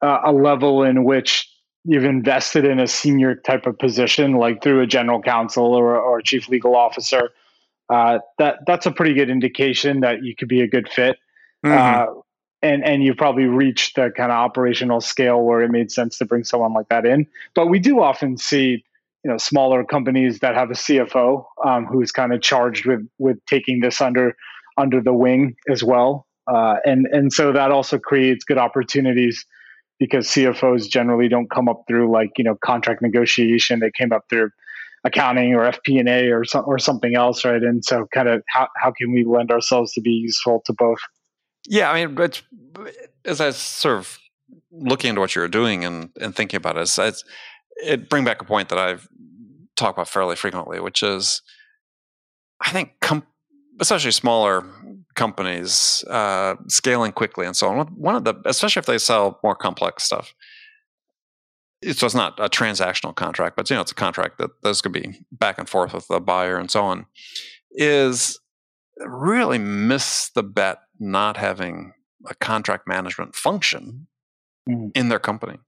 uh, 0.03 0.21
a 0.25 0.33
level 0.33 0.83
in 0.83 1.05
which 1.05 1.49
you've 1.85 2.05
invested 2.05 2.65
in 2.67 2.79
a 2.79 2.87
senior 2.87 3.35
type 3.35 3.67
of 3.67 3.79
position, 3.79 4.35
like 4.35 4.63
through 4.63 4.81
a 4.81 4.87
general 4.87 5.23
counsel 5.23 5.75
or, 5.75 5.99
or 5.99 6.19
a 6.19 6.23
chief 6.23 6.49
legal 6.49 6.77
officer. 6.77 7.31
Uh, 7.89 8.19
that 8.39 8.59
that's 8.67 8.87
a 8.87 8.91
pretty 8.91 9.15
good 9.15 9.31
indication 9.31 10.01
that 10.01 10.23
you 10.23 10.37
could 10.37 10.49
be 10.49 10.61
a 10.61 10.69
good 10.69 10.89
fit. 10.89 11.17
Mm-hmm. 11.65 11.73
Uh, 12.19 12.21
and 12.63 12.85
and 12.85 13.03
you've 13.03 13.17
probably 13.17 13.47
reached 13.47 13.97
the 13.97 14.13
kind 14.15 14.31
of 14.31 14.37
operational 14.37 15.01
scale 15.01 15.43
where 15.43 15.63
it 15.63 15.71
made 15.71 15.91
sense 15.91 16.19
to 16.19 16.27
bring 16.27 16.45
someone 16.45 16.75
like 16.75 16.89
that 16.91 17.07
in. 17.07 17.27
But 17.55 17.69
we 17.69 17.79
do 17.79 18.01
often 18.03 18.37
see, 18.37 18.85
you 19.25 19.31
know, 19.31 19.39
smaller 19.39 19.83
companies 19.83 20.41
that 20.41 20.55
have 20.55 20.71
a 20.71 20.75
CFO 20.75 21.45
um, 21.65 21.87
who's 21.87 22.13
kind 22.13 22.35
of 22.35 22.43
charged 22.43 22.85
with 22.87 23.09
with 23.19 23.39
taking 23.47 23.81
this 23.81 24.01
under 24.01 24.37
under 24.81 25.01
the 25.01 25.13
wing 25.13 25.57
as 25.69 25.85
well. 25.85 26.27
Uh, 26.53 26.77
and 26.85 27.07
and 27.13 27.33
so 27.33 27.53
that 27.53 27.71
also 27.71 27.99
creates 27.99 28.45
good 28.45 28.59
opportunities 28.59 29.45
because 29.99 30.27
CFOs 30.29 30.89
generally 30.89 31.29
don't 31.29 31.51
come 31.51 31.69
up 31.69 31.85
through 31.87 32.11
like 32.11 32.31
you 32.39 32.45
know 32.45 32.57
contract 32.65 33.03
negotiation. 33.03 33.81
They 33.81 33.91
came 33.91 34.13
up 34.13 34.25
through 34.29 34.51
accounting 35.05 35.55
or 35.55 35.61
FP&A 35.61 36.31
or 36.31 36.45
some, 36.45 36.65
or 36.67 36.79
something 36.79 37.15
else, 37.15 37.45
right? 37.45 37.63
And 37.63 37.85
so 37.85 38.07
kind 38.13 38.29
of 38.29 38.43
how 38.49 38.69
how 38.77 38.91
can 38.91 39.13
we 39.13 39.25
lend 39.25 39.51
ourselves 39.51 39.93
to 39.93 40.01
be 40.01 40.11
useful 40.11 40.63
to 40.67 40.73
both? 40.73 40.99
Yeah, 41.69 41.91
I 41.91 42.05
mean, 42.05 42.15
but 42.15 42.43
as 43.25 43.41
I 43.41 43.51
sort 43.51 43.99
of 43.99 44.19
looking 44.73 45.11
into 45.11 45.21
what 45.21 45.35
you're 45.35 45.49
doing 45.49 45.85
and, 45.85 46.11
and 46.21 46.35
thinking 46.35 46.57
about 46.57 46.77
it, 46.77 46.99
it's, 46.99 47.25
it 47.77 48.09
bring 48.09 48.25
back 48.25 48.41
a 48.41 48.45
point 48.45 48.71
that 48.71 48.79
I've 48.79 49.09
talked 49.77 49.97
about 49.97 50.09
fairly 50.09 50.37
frequently, 50.37 50.81
which 50.81 51.03
is 51.03 51.43
I 52.61 52.71
think 52.71 52.93
com- 53.01 53.27
especially 53.81 54.13
smaller 54.13 54.65
companies 55.15 56.05
uh, 56.09 56.55
scaling 56.69 57.13
quickly 57.13 57.47
and 57.47 57.57
so 57.57 57.69
on. 57.69 57.87
One 57.89 58.15
of 58.15 58.25
the, 58.25 58.35
especially 58.45 58.81
if 58.81 58.87
they 58.87 58.99
sell 58.99 59.41
more 59.43 59.55
complex 59.55 60.05
stuff. 60.05 60.35
So 61.93 62.07
it's 62.07 62.15
not 62.15 62.39
a 62.39 62.49
transactional 62.49 63.15
contract, 63.15 63.57
but 63.57 63.69
you 63.71 63.75
know 63.75 63.83
it's 63.83 63.93
a 63.93 63.95
contract 63.95 64.39
that 64.39 64.51
those 64.63 64.83
could 64.83 64.93
be 64.93 65.21
back 65.33 65.59
and 65.59 65.69
forth 65.69 65.95
with 65.95 66.07
the 66.09 66.21
buyer 66.21 66.59
and 66.59 66.71
so 66.71 66.85
on. 66.85 67.07
Is 67.73 68.39
really 68.99 69.59
miss 69.59 70.31
the 70.35 70.43
bet 70.43 70.79
not 70.99 71.39
having 71.39 71.95
a 72.29 72.35
contract 72.35 72.87
management 72.87 73.35
function 73.35 74.07
mm. 74.69 74.91
in 74.95 75.09
their 75.09 75.19
company. 75.19 75.59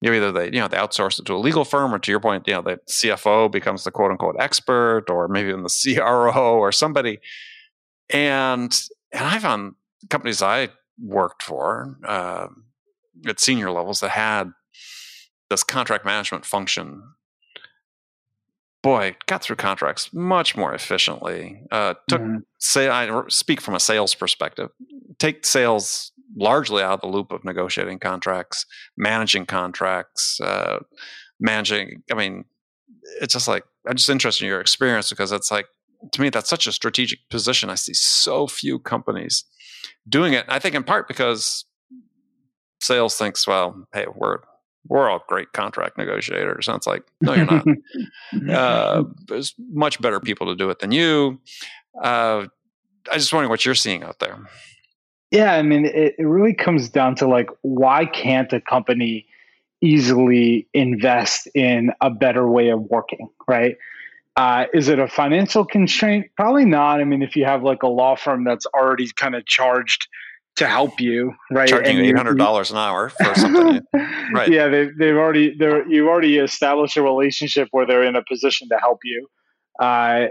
You 0.00 0.10
know, 0.10 0.16
either 0.16 0.32
they, 0.32 0.44
you 0.46 0.60
know, 0.60 0.68
they 0.68 0.76
outsource 0.76 1.18
it 1.18 1.24
to 1.26 1.34
a 1.34 1.38
legal 1.38 1.64
firm, 1.64 1.94
or 1.94 1.98
to 1.98 2.10
your 2.10 2.20
point, 2.20 2.46
you 2.46 2.54
know, 2.54 2.62
the 2.62 2.78
CFO 2.88 3.50
becomes 3.50 3.84
the 3.84 3.90
quote 3.90 4.10
unquote 4.10 4.36
expert, 4.38 5.06
or 5.08 5.28
maybe 5.28 5.48
even 5.48 5.62
the 5.62 5.94
CRO 5.96 6.58
or 6.58 6.72
somebody. 6.72 7.18
And 8.10 8.78
and 9.12 9.24
I 9.24 9.38
found 9.38 9.74
companies 10.10 10.42
I 10.42 10.68
worked 10.98 11.42
for 11.42 11.96
uh, 12.04 12.48
at 13.26 13.40
senior 13.40 13.70
levels 13.70 14.00
that 14.00 14.10
had 14.10 14.50
this 15.48 15.62
contract 15.62 16.04
management 16.04 16.44
function 16.44 17.02
boy, 18.86 19.16
got 19.26 19.42
through 19.42 19.56
contracts 19.56 20.12
much 20.12 20.56
more 20.56 20.72
efficiently. 20.72 21.60
Uh, 21.72 21.94
took 22.08 22.20
mm-hmm. 22.20 22.38
say 22.60 22.88
I 22.88 23.22
speak 23.26 23.60
from 23.60 23.74
a 23.74 23.80
sales 23.80 24.14
perspective. 24.14 24.70
Take 25.18 25.44
sales 25.44 26.12
largely 26.34 26.82
out 26.82 26.94
of 26.94 27.00
the 27.00 27.08
loop 27.08 27.30
of 27.32 27.44
negotiating 27.44 27.98
contracts, 27.98 28.66
managing 28.96 29.46
contracts, 29.46 30.40
uh, 30.40 30.80
managing. 31.40 32.02
I 32.10 32.14
mean, 32.14 32.44
it's 33.20 33.34
just 33.34 33.48
like 33.48 33.64
I'm 33.86 33.96
just 33.96 34.08
interested 34.08 34.44
in 34.44 34.48
your 34.48 34.60
experience 34.60 35.10
because 35.10 35.32
it's 35.32 35.50
like 35.50 35.66
to 36.12 36.20
me 36.20 36.30
that's 36.30 36.50
such 36.50 36.66
a 36.66 36.72
strategic 36.72 37.20
position. 37.30 37.70
I 37.70 37.74
see 37.74 37.94
so 37.94 38.46
few 38.46 38.78
companies 38.78 39.44
doing 40.08 40.32
it. 40.32 40.44
I 40.48 40.58
think 40.58 40.74
in 40.74 40.82
part 40.82 41.08
because 41.08 41.64
sales 42.80 43.16
thinks, 43.16 43.46
well, 43.46 43.86
hey, 43.92 44.06
we're 44.14 44.38
we're 44.88 45.10
all 45.10 45.22
great 45.28 45.52
contract 45.52 45.98
negotiators. 45.98 46.68
And 46.68 46.76
it's 46.76 46.86
like, 46.86 47.02
no, 47.20 47.34
you're 47.34 47.46
not. 47.46 47.66
uh, 48.50 49.02
there's 49.26 49.54
much 49.58 50.00
better 50.00 50.20
people 50.20 50.46
to 50.46 50.54
do 50.54 50.70
it 50.70 50.78
than 50.78 50.92
you. 50.92 51.40
Uh, 52.00 52.46
I 53.10 53.18
just 53.18 53.32
wondering 53.32 53.50
what 53.50 53.64
you're 53.64 53.74
seeing 53.74 54.02
out 54.02 54.18
there. 54.20 54.38
Yeah, 55.30 55.54
I 55.54 55.62
mean, 55.62 55.86
it, 55.86 56.14
it 56.18 56.24
really 56.24 56.54
comes 56.54 56.88
down 56.88 57.16
to 57.16 57.26
like, 57.26 57.50
why 57.62 58.06
can't 58.06 58.52
a 58.52 58.60
company 58.60 59.26
easily 59.80 60.68
invest 60.72 61.48
in 61.54 61.90
a 62.00 62.10
better 62.10 62.48
way 62.48 62.68
of 62.68 62.80
working, 62.82 63.28
right? 63.48 63.76
Uh, 64.36 64.66
is 64.74 64.88
it 64.88 64.98
a 64.98 65.08
financial 65.08 65.64
constraint? 65.64 66.26
Probably 66.36 66.64
not. 66.64 67.00
I 67.00 67.04
mean, 67.04 67.22
if 67.22 67.36
you 67.36 67.44
have 67.44 67.62
like 67.62 67.82
a 67.82 67.88
law 67.88 68.16
firm 68.16 68.44
that's 68.44 68.66
already 68.66 69.10
kind 69.16 69.34
of 69.34 69.46
charged 69.46 70.08
to 70.56 70.66
help 70.66 71.00
you, 71.00 71.34
right? 71.50 71.68
Charging 71.68 71.98
eight 71.98 72.16
hundred 72.16 72.38
dollars 72.38 72.70
an 72.70 72.78
hour 72.78 73.10
for 73.10 73.34
something, 73.34 73.80
right? 74.32 74.50
Yeah, 74.50 74.68
they, 74.68 74.88
they've 74.98 75.16
already 75.16 75.56
they're 75.56 75.86
you've 75.88 76.08
already 76.08 76.38
established 76.38 76.96
a 76.96 77.02
relationship 77.02 77.68
where 77.70 77.86
they're 77.86 78.02
in 78.02 78.16
a 78.16 78.24
position 78.24 78.68
to 78.68 78.76
help 78.76 79.00
you. 79.04 79.28
Uh, 79.80 80.28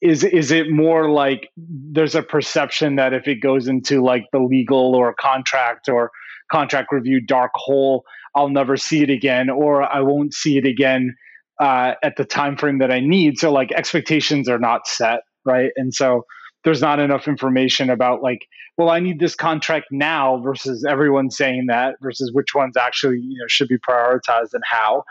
is 0.00 0.24
is 0.24 0.50
it 0.50 0.70
more 0.70 1.10
like 1.10 1.50
there's 1.56 2.14
a 2.14 2.22
perception 2.22 2.96
that 2.96 3.12
if 3.12 3.26
it 3.26 3.36
goes 3.36 3.66
into 3.68 4.02
like 4.02 4.24
the 4.32 4.38
legal 4.38 4.94
or 4.94 5.12
contract 5.14 5.88
or 5.88 6.10
contract 6.50 6.92
review 6.92 7.20
dark 7.20 7.50
hole, 7.54 8.04
I'll 8.34 8.48
never 8.48 8.76
see 8.76 9.02
it 9.02 9.10
again, 9.10 9.50
or 9.50 9.82
I 9.82 10.00
won't 10.00 10.34
see 10.34 10.56
it 10.56 10.66
again 10.66 11.14
uh, 11.60 11.94
at 12.02 12.16
the 12.16 12.24
time 12.24 12.56
frame 12.56 12.78
that 12.78 12.90
I 12.90 13.00
need. 13.00 13.38
So 13.38 13.52
like 13.52 13.72
expectations 13.72 14.48
are 14.48 14.58
not 14.58 14.86
set, 14.86 15.20
right? 15.44 15.70
And 15.76 15.92
so 15.92 16.24
there's 16.64 16.80
not 16.80 17.00
enough 17.00 17.28
information 17.28 17.88
about 17.88 18.22
like 18.22 18.46
well 18.76 18.90
i 18.90 19.00
need 19.00 19.20
this 19.20 19.34
contract 19.34 19.86
now 19.90 20.38
versus 20.42 20.84
everyone 20.88 21.30
saying 21.30 21.66
that 21.66 21.94
versus 22.02 22.32
which 22.32 22.54
ones 22.54 22.76
actually 22.76 23.18
you 23.18 23.38
know 23.38 23.46
should 23.46 23.68
be 23.68 23.78
prioritized 23.78 24.52
and 24.52 24.62
how 24.64 25.02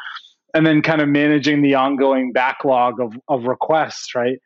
and 0.53 0.65
then 0.65 0.81
kind 0.81 1.01
of 1.01 1.07
managing 1.07 1.61
the 1.61 1.73
ongoing 1.73 2.31
backlog 2.31 2.99
of, 2.99 3.13
of 3.27 3.45
requests 3.45 4.13
right 4.13 4.39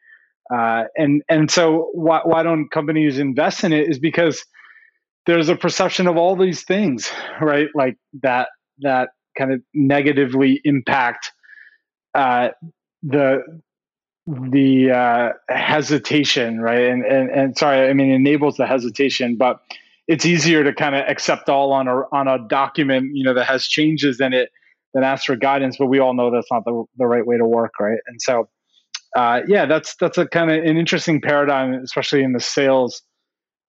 uh, 0.53 0.85
and 0.97 1.23
and 1.29 1.49
so 1.51 1.89
why, 1.93 2.21
why 2.23 2.43
don't 2.43 2.69
companies 2.69 3.19
invest 3.19 3.63
in 3.63 3.73
it 3.73 3.89
is 3.89 3.99
because 3.99 4.43
there's 5.25 5.49
a 5.49 5.55
perception 5.55 6.07
of 6.07 6.17
all 6.17 6.35
these 6.35 6.63
things 6.63 7.11
right 7.41 7.67
like 7.75 7.97
that 8.21 8.49
that 8.79 9.09
kind 9.37 9.53
of 9.53 9.61
negatively 9.73 10.61
impact 10.63 11.31
uh, 12.13 12.49
the 13.03 13.41
the 14.27 14.91
uh, 14.91 15.29
hesitation, 15.49 16.61
right? 16.61 16.87
And, 16.87 17.05
and 17.05 17.29
and 17.29 17.57
sorry, 17.57 17.89
I 17.89 17.93
mean 17.93 18.11
enables 18.11 18.57
the 18.57 18.65
hesitation, 18.67 19.35
but 19.35 19.59
it's 20.07 20.25
easier 20.25 20.63
to 20.63 20.73
kind 20.73 20.95
of 20.95 21.05
accept 21.07 21.49
all 21.49 21.71
on 21.73 21.87
a 21.87 22.01
on 22.11 22.27
a 22.27 22.37
document, 22.47 23.11
you 23.15 23.23
know, 23.23 23.33
that 23.33 23.45
has 23.45 23.67
changes 23.67 24.19
in 24.19 24.33
it 24.33 24.49
than 24.93 25.03
ask 25.03 25.25
for 25.25 25.35
guidance. 25.35 25.77
But 25.77 25.87
we 25.87 25.99
all 25.99 26.13
know 26.13 26.31
that's 26.31 26.51
not 26.51 26.65
the 26.65 26.83
the 26.97 27.07
right 27.07 27.25
way 27.25 27.37
to 27.37 27.45
work, 27.45 27.73
right? 27.79 27.99
And 28.07 28.21
so, 28.21 28.47
uh, 29.15 29.41
yeah, 29.47 29.65
that's 29.65 29.95
that's 29.99 30.17
a 30.17 30.27
kind 30.27 30.51
of 30.51 30.63
an 30.63 30.77
interesting 30.77 31.21
paradigm, 31.21 31.73
especially 31.73 32.23
in 32.23 32.33
the 32.33 32.39
sales 32.39 33.01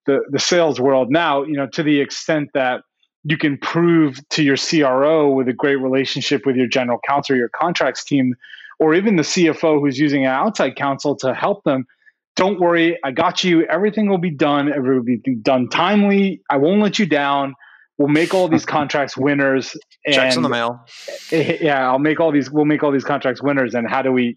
the 0.06 0.20
the 0.30 0.38
sales 0.38 0.80
world 0.80 1.10
now. 1.10 1.42
You 1.42 1.54
know, 1.54 1.66
to 1.68 1.82
the 1.82 2.00
extent 2.00 2.50
that 2.54 2.82
you 3.24 3.36
can 3.36 3.56
prove 3.58 4.18
to 4.30 4.42
your 4.42 4.56
CRO 4.56 5.30
with 5.32 5.48
a 5.48 5.52
great 5.52 5.76
relationship 5.76 6.44
with 6.44 6.56
your 6.56 6.66
general 6.66 6.98
counsel, 7.06 7.36
your 7.36 7.50
contracts 7.50 8.04
team 8.04 8.34
or 8.82 8.94
even 8.94 9.14
the 9.14 9.22
CFO 9.22 9.80
who's 9.80 9.98
using 9.98 10.24
an 10.24 10.32
outside 10.32 10.74
counsel 10.74 11.14
to 11.16 11.32
help 11.32 11.62
them, 11.62 11.86
don't 12.34 12.58
worry, 12.58 12.98
I 13.04 13.12
got 13.12 13.44
you. 13.44 13.64
Everything 13.66 14.08
will 14.08 14.18
be 14.18 14.30
done. 14.30 14.72
Everything 14.72 14.96
will 14.96 15.20
be 15.22 15.36
done 15.36 15.68
timely. 15.68 16.42
I 16.50 16.56
won't 16.56 16.80
let 16.80 16.98
you 16.98 17.06
down. 17.06 17.54
We'll 17.98 18.08
make 18.08 18.34
all 18.34 18.48
these 18.48 18.66
contracts 18.78 19.16
winners. 19.16 19.76
And, 20.04 20.14
Checks 20.16 20.36
in 20.36 20.42
the 20.42 20.48
mail. 20.48 20.84
Yeah, 21.30 21.88
I'll 21.88 22.00
make 22.00 22.18
all 22.18 22.32
these. 22.32 22.50
We'll 22.50 22.64
make 22.64 22.82
all 22.82 22.90
these 22.90 23.04
contracts 23.04 23.40
winners. 23.40 23.74
And 23.74 23.88
how 23.88 24.02
do 24.02 24.10
we, 24.10 24.36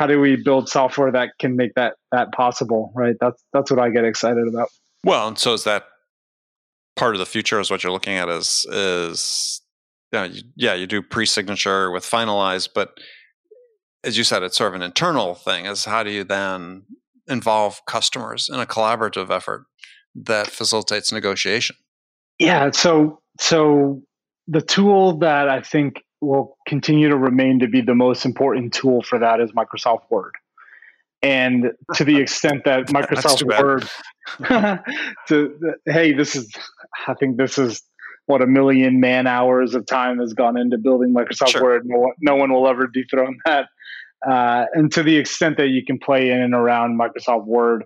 how 0.00 0.06
do 0.06 0.18
we 0.18 0.34
build 0.34 0.66
software 0.66 1.12
that 1.12 1.32
can 1.38 1.56
make 1.56 1.74
that 1.74 1.92
that 2.10 2.32
possible? 2.32 2.90
Right. 2.96 3.16
That's 3.20 3.44
that's 3.52 3.70
what 3.70 3.78
I 3.78 3.90
get 3.90 4.06
excited 4.06 4.48
about. 4.48 4.70
Well, 5.04 5.28
and 5.28 5.38
so 5.38 5.52
is 5.52 5.64
that 5.64 5.84
part 6.96 7.14
of 7.14 7.18
the 7.18 7.26
future? 7.26 7.60
Is 7.60 7.70
what 7.70 7.84
you're 7.84 7.92
looking 7.92 8.14
at? 8.14 8.30
Is 8.30 8.64
is 8.70 9.60
yeah, 10.10 10.24
you, 10.24 10.42
yeah, 10.56 10.72
you 10.72 10.86
do 10.86 11.02
pre-signature 11.02 11.90
with 11.90 12.02
finalize, 12.04 12.66
but 12.74 12.98
as 14.02 14.16
you 14.16 14.24
said, 14.24 14.42
it's 14.42 14.56
sort 14.56 14.68
of 14.68 14.74
an 14.74 14.82
internal 14.82 15.34
thing. 15.34 15.66
Is 15.66 15.84
how 15.84 16.02
do 16.02 16.10
you 16.10 16.24
then 16.24 16.84
involve 17.28 17.84
customers 17.84 18.48
in 18.50 18.58
a 18.58 18.66
collaborative 18.66 19.30
effort 19.30 19.66
that 20.14 20.46
facilitates 20.46 21.12
negotiation? 21.12 21.76
Yeah, 22.38 22.70
so 22.70 23.20
so 23.38 24.00
the 24.48 24.62
tool 24.62 25.18
that 25.18 25.50
I 25.50 25.60
think 25.60 26.02
will 26.20 26.56
continue 26.66 27.08
to 27.08 27.16
remain 27.16 27.60
to 27.60 27.68
be 27.68 27.80
the 27.80 27.94
most 27.94 28.24
important 28.24 28.72
tool 28.72 29.02
for 29.02 29.18
that 29.18 29.40
is 29.40 29.52
Microsoft 29.52 30.02
Word. 30.10 30.34
And 31.22 31.72
to 31.94 32.04
the 32.04 32.16
extent 32.16 32.64
that 32.64 32.86
Microsoft 32.88 33.42
Word, 33.44 33.88
to, 35.28 35.74
hey, 35.86 36.12
this 36.12 36.36
is, 36.36 36.50
I 37.06 37.14
think 37.14 37.36
this 37.36 37.58
is 37.58 37.82
what 38.26 38.42
a 38.42 38.46
million 38.46 39.00
man 39.00 39.26
hours 39.26 39.74
of 39.74 39.86
time 39.86 40.18
has 40.18 40.32
gone 40.32 40.56
into 40.56 40.78
building 40.78 41.12
Microsoft 41.12 41.48
sure. 41.48 41.62
Word. 41.62 41.82
No, 41.84 42.12
no 42.20 42.36
one 42.36 42.52
will 42.52 42.68
ever 42.68 42.86
dethrone 42.86 43.38
that. 43.46 43.66
Uh, 44.26 44.66
and 44.74 44.92
to 44.92 45.02
the 45.02 45.16
extent 45.16 45.56
that 45.56 45.68
you 45.68 45.84
can 45.84 45.98
play 45.98 46.30
in 46.30 46.40
and 46.40 46.54
around 46.54 46.98
Microsoft 46.98 47.46
Word, 47.46 47.84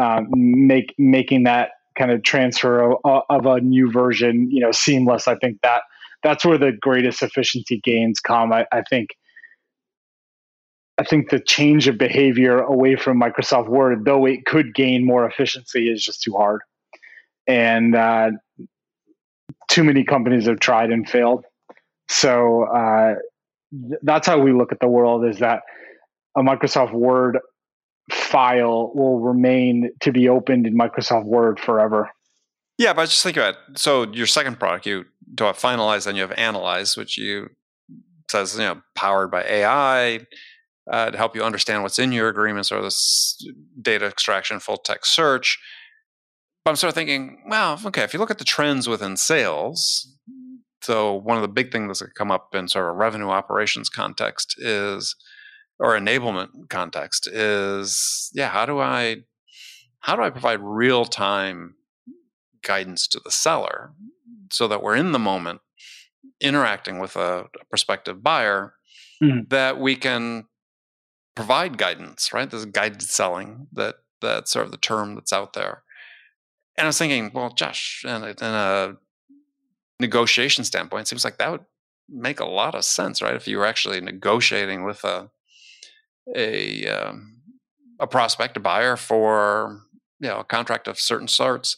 um, 0.00 0.28
make 0.30 0.94
making 0.96 1.42
that 1.42 1.70
kind 1.98 2.10
of 2.10 2.22
transfer 2.22 2.92
of, 3.04 3.22
of, 3.28 3.46
a 3.46 3.60
new 3.60 3.90
version, 3.90 4.48
you 4.50 4.60
know, 4.60 4.72
seamless. 4.72 5.28
I 5.28 5.34
think 5.34 5.58
that 5.62 5.82
that's 6.22 6.44
where 6.44 6.58
the 6.58 6.72
greatest 6.72 7.22
efficiency 7.22 7.80
gains 7.82 8.20
come. 8.20 8.52
I, 8.52 8.66
I 8.72 8.82
think. 8.82 9.10
I 10.98 11.04
think 11.04 11.30
the 11.30 11.40
change 11.40 11.88
of 11.88 11.96
behavior 11.96 12.58
away 12.58 12.96
from 12.96 13.18
Microsoft 13.18 13.66
Word, 13.68 14.04
though 14.04 14.26
it 14.26 14.44
could 14.44 14.74
gain 14.74 15.04
more 15.04 15.26
efficiency, 15.26 15.90
is 15.90 16.04
just 16.04 16.22
too 16.22 16.34
hard, 16.34 16.60
and 17.46 17.96
uh, 17.96 18.30
too 19.68 19.82
many 19.82 20.04
companies 20.04 20.46
have 20.46 20.60
tried 20.60 20.90
and 20.90 21.08
failed. 21.08 21.44
So 22.08 22.64
uh, 22.64 23.14
that's 24.02 24.26
how 24.26 24.38
we 24.38 24.52
look 24.52 24.70
at 24.70 24.80
the 24.80 24.86
world 24.86 25.24
is 25.24 25.38
that 25.38 25.62
a 26.36 26.42
Microsoft 26.42 26.92
Word 26.92 27.38
file 28.10 28.92
will 28.94 29.20
remain 29.20 29.90
to 30.00 30.12
be 30.12 30.28
opened 30.28 30.66
in 30.66 30.76
Microsoft 30.76 31.24
Word 31.24 31.58
forever. 31.58 32.10
Yeah, 32.78 32.92
but 32.92 33.06
just 33.06 33.22
think 33.22 33.36
about 33.36 33.54
it. 33.54 33.78
So 33.78 34.12
your 34.12 34.26
second 34.26 34.58
product, 34.58 34.86
you 34.86 35.06
do 35.34 35.44
have 35.44 35.58
finalize, 35.58 36.04
then 36.04 36.16
you 36.16 36.22
have 36.22 36.32
analyze, 36.32 36.96
which 36.96 37.18
you 37.18 37.50
says 38.30 38.54
you 38.54 38.62
know 38.62 38.82
powered 38.94 39.30
by 39.30 39.42
AI 39.44 40.20
uh, 40.90 41.10
to 41.10 41.16
help 41.16 41.36
you 41.36 41.42
understand 41.42 41.82
what's 41.82 41.98
in 41.98 42.12
your 42.12 42.28
agreements 42.28 42.72
or 42.72 42.82
this 42.82 43.42
data 43.80 44.06
extraction, 44.06 44.60
full 44.60 44.78
text 44.78 45.12
search. 45.12 45.58
But 46.64 46.72
I'm 46.72 46.76
sort 46.76 46.90
of 46.90 46.94
thinking, 46.94 47.42
well, 47.48 47.80
okay, 47.86 48.02
if 48.02 48.12
you 48.12 48.20
look 48.20 48.30
at 48.30 48.38
the 48.38 48.44
trends 48.44 48.88
within 48.88 49.16
sales, 49.16 50.08
so 50.82 51.14
one 51.14 51.36
of 51.36 51.42
the 51.42 51.48
big 51.48 51.72
things 51.72 51.98
that 51.98 52.14
come 52.14 52.30
up 52.30 52.54
in 52.54 52.68
sort 52.68 52.86
of 52.86 52.90
a 52.90 52.98
revenue 52.98 53.28
operations 53.28 53.88
context 53.88 54.56
is, 54.58 55.16
or 55.78 55.98
enablement 55.98 56.68
context 56.68 57.26
is, 57.26 58.30
yeah, 58.34 58.48
how 58.48 58.66
do 58.66 58.78
I, 58.78 59.18
how 60.00 60.14
do 60.16 60.22
I 60.22 60.30
provide 60.30 60.60
real 60.60 61.04
time 61.04 61.74
guidance 62.62 63.08
to 63.08 63.20
the 63.24 63.30
seller 63.30 63.92
so 64.52 64.68
that 64.68 64.82
we're 64.82 64.96
in 64.96 65.12
the 65.12 65.18
moment 65.18 65.60
interacting 66.40 66.98
with 66.98 67.16
a, 67.16 67.46
a 67.60 67.64
prospective 67.68 68.22
buyer 68.22 68.74
mm-hmm. 69.22 69.40
that 69.48 69.78
we 69.78 69.96
can 69.96 70.46
provide 71.34 71.78
guidance, 71.78 72.32
right? 72.32 72.50
This 72.50 72.64
guided 72.64 73.02
selling 73.02 73.68
that 73.72 73.96
that's 74.20 74.50
sort 74.50 74.66
of 74.66 74.70
the 74.70 74.78
term 74.78 75.14
that's 75.14 75.32
out 75.32 75.52
there. 75.52 75.82
And 76.76 76.86
I 76.86 76.88
was 76.88 76.98
thinking, 76.98 77.30
well, 77.34 77.50
Josh, 77.50 78.04
in 78.04 78.22
a, 78.22 78.28
in 78.28 78.36
a 78.40 78.96
negotiation 80.00 80.64
standpoint, 80.64 81.02
it 81.02 81.08
seems 81.08 81.24
like 81.24 81.38
that 81.38 81.50
would 81.50 81.64
make 82.08 82.40
a 82.40 82.46
lot 82.46 82.74
of 82.74 82.84
sense, 82.84 83.20
right? 83.22 83.34
If 83.34 83.48
you 83.48 83.58
were 83.58 83.66
actually 83.66 84.00
negotiating 84.00 84.84
with 84.84 85.04
a 85.04 85.30
a 86.36 86.86
um, 86.86 87.42
a 87.98 88.06
prospect, 88.06 88.56
a 88.56 88.60
buyer 88.60 88.96
for 88.96 89.82
you 90.20 90.28
know 90.28 90.38
a 90.38 90.44
contract 90.44 90.88
of 90.88 91.00
certain 91.00 91.28
sorts, 91.28 91.76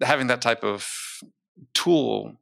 having 0.00 0.26
that 0.28 0.42
type 0.42 0.64
of 0.64 0.88
tool 1.74 2.36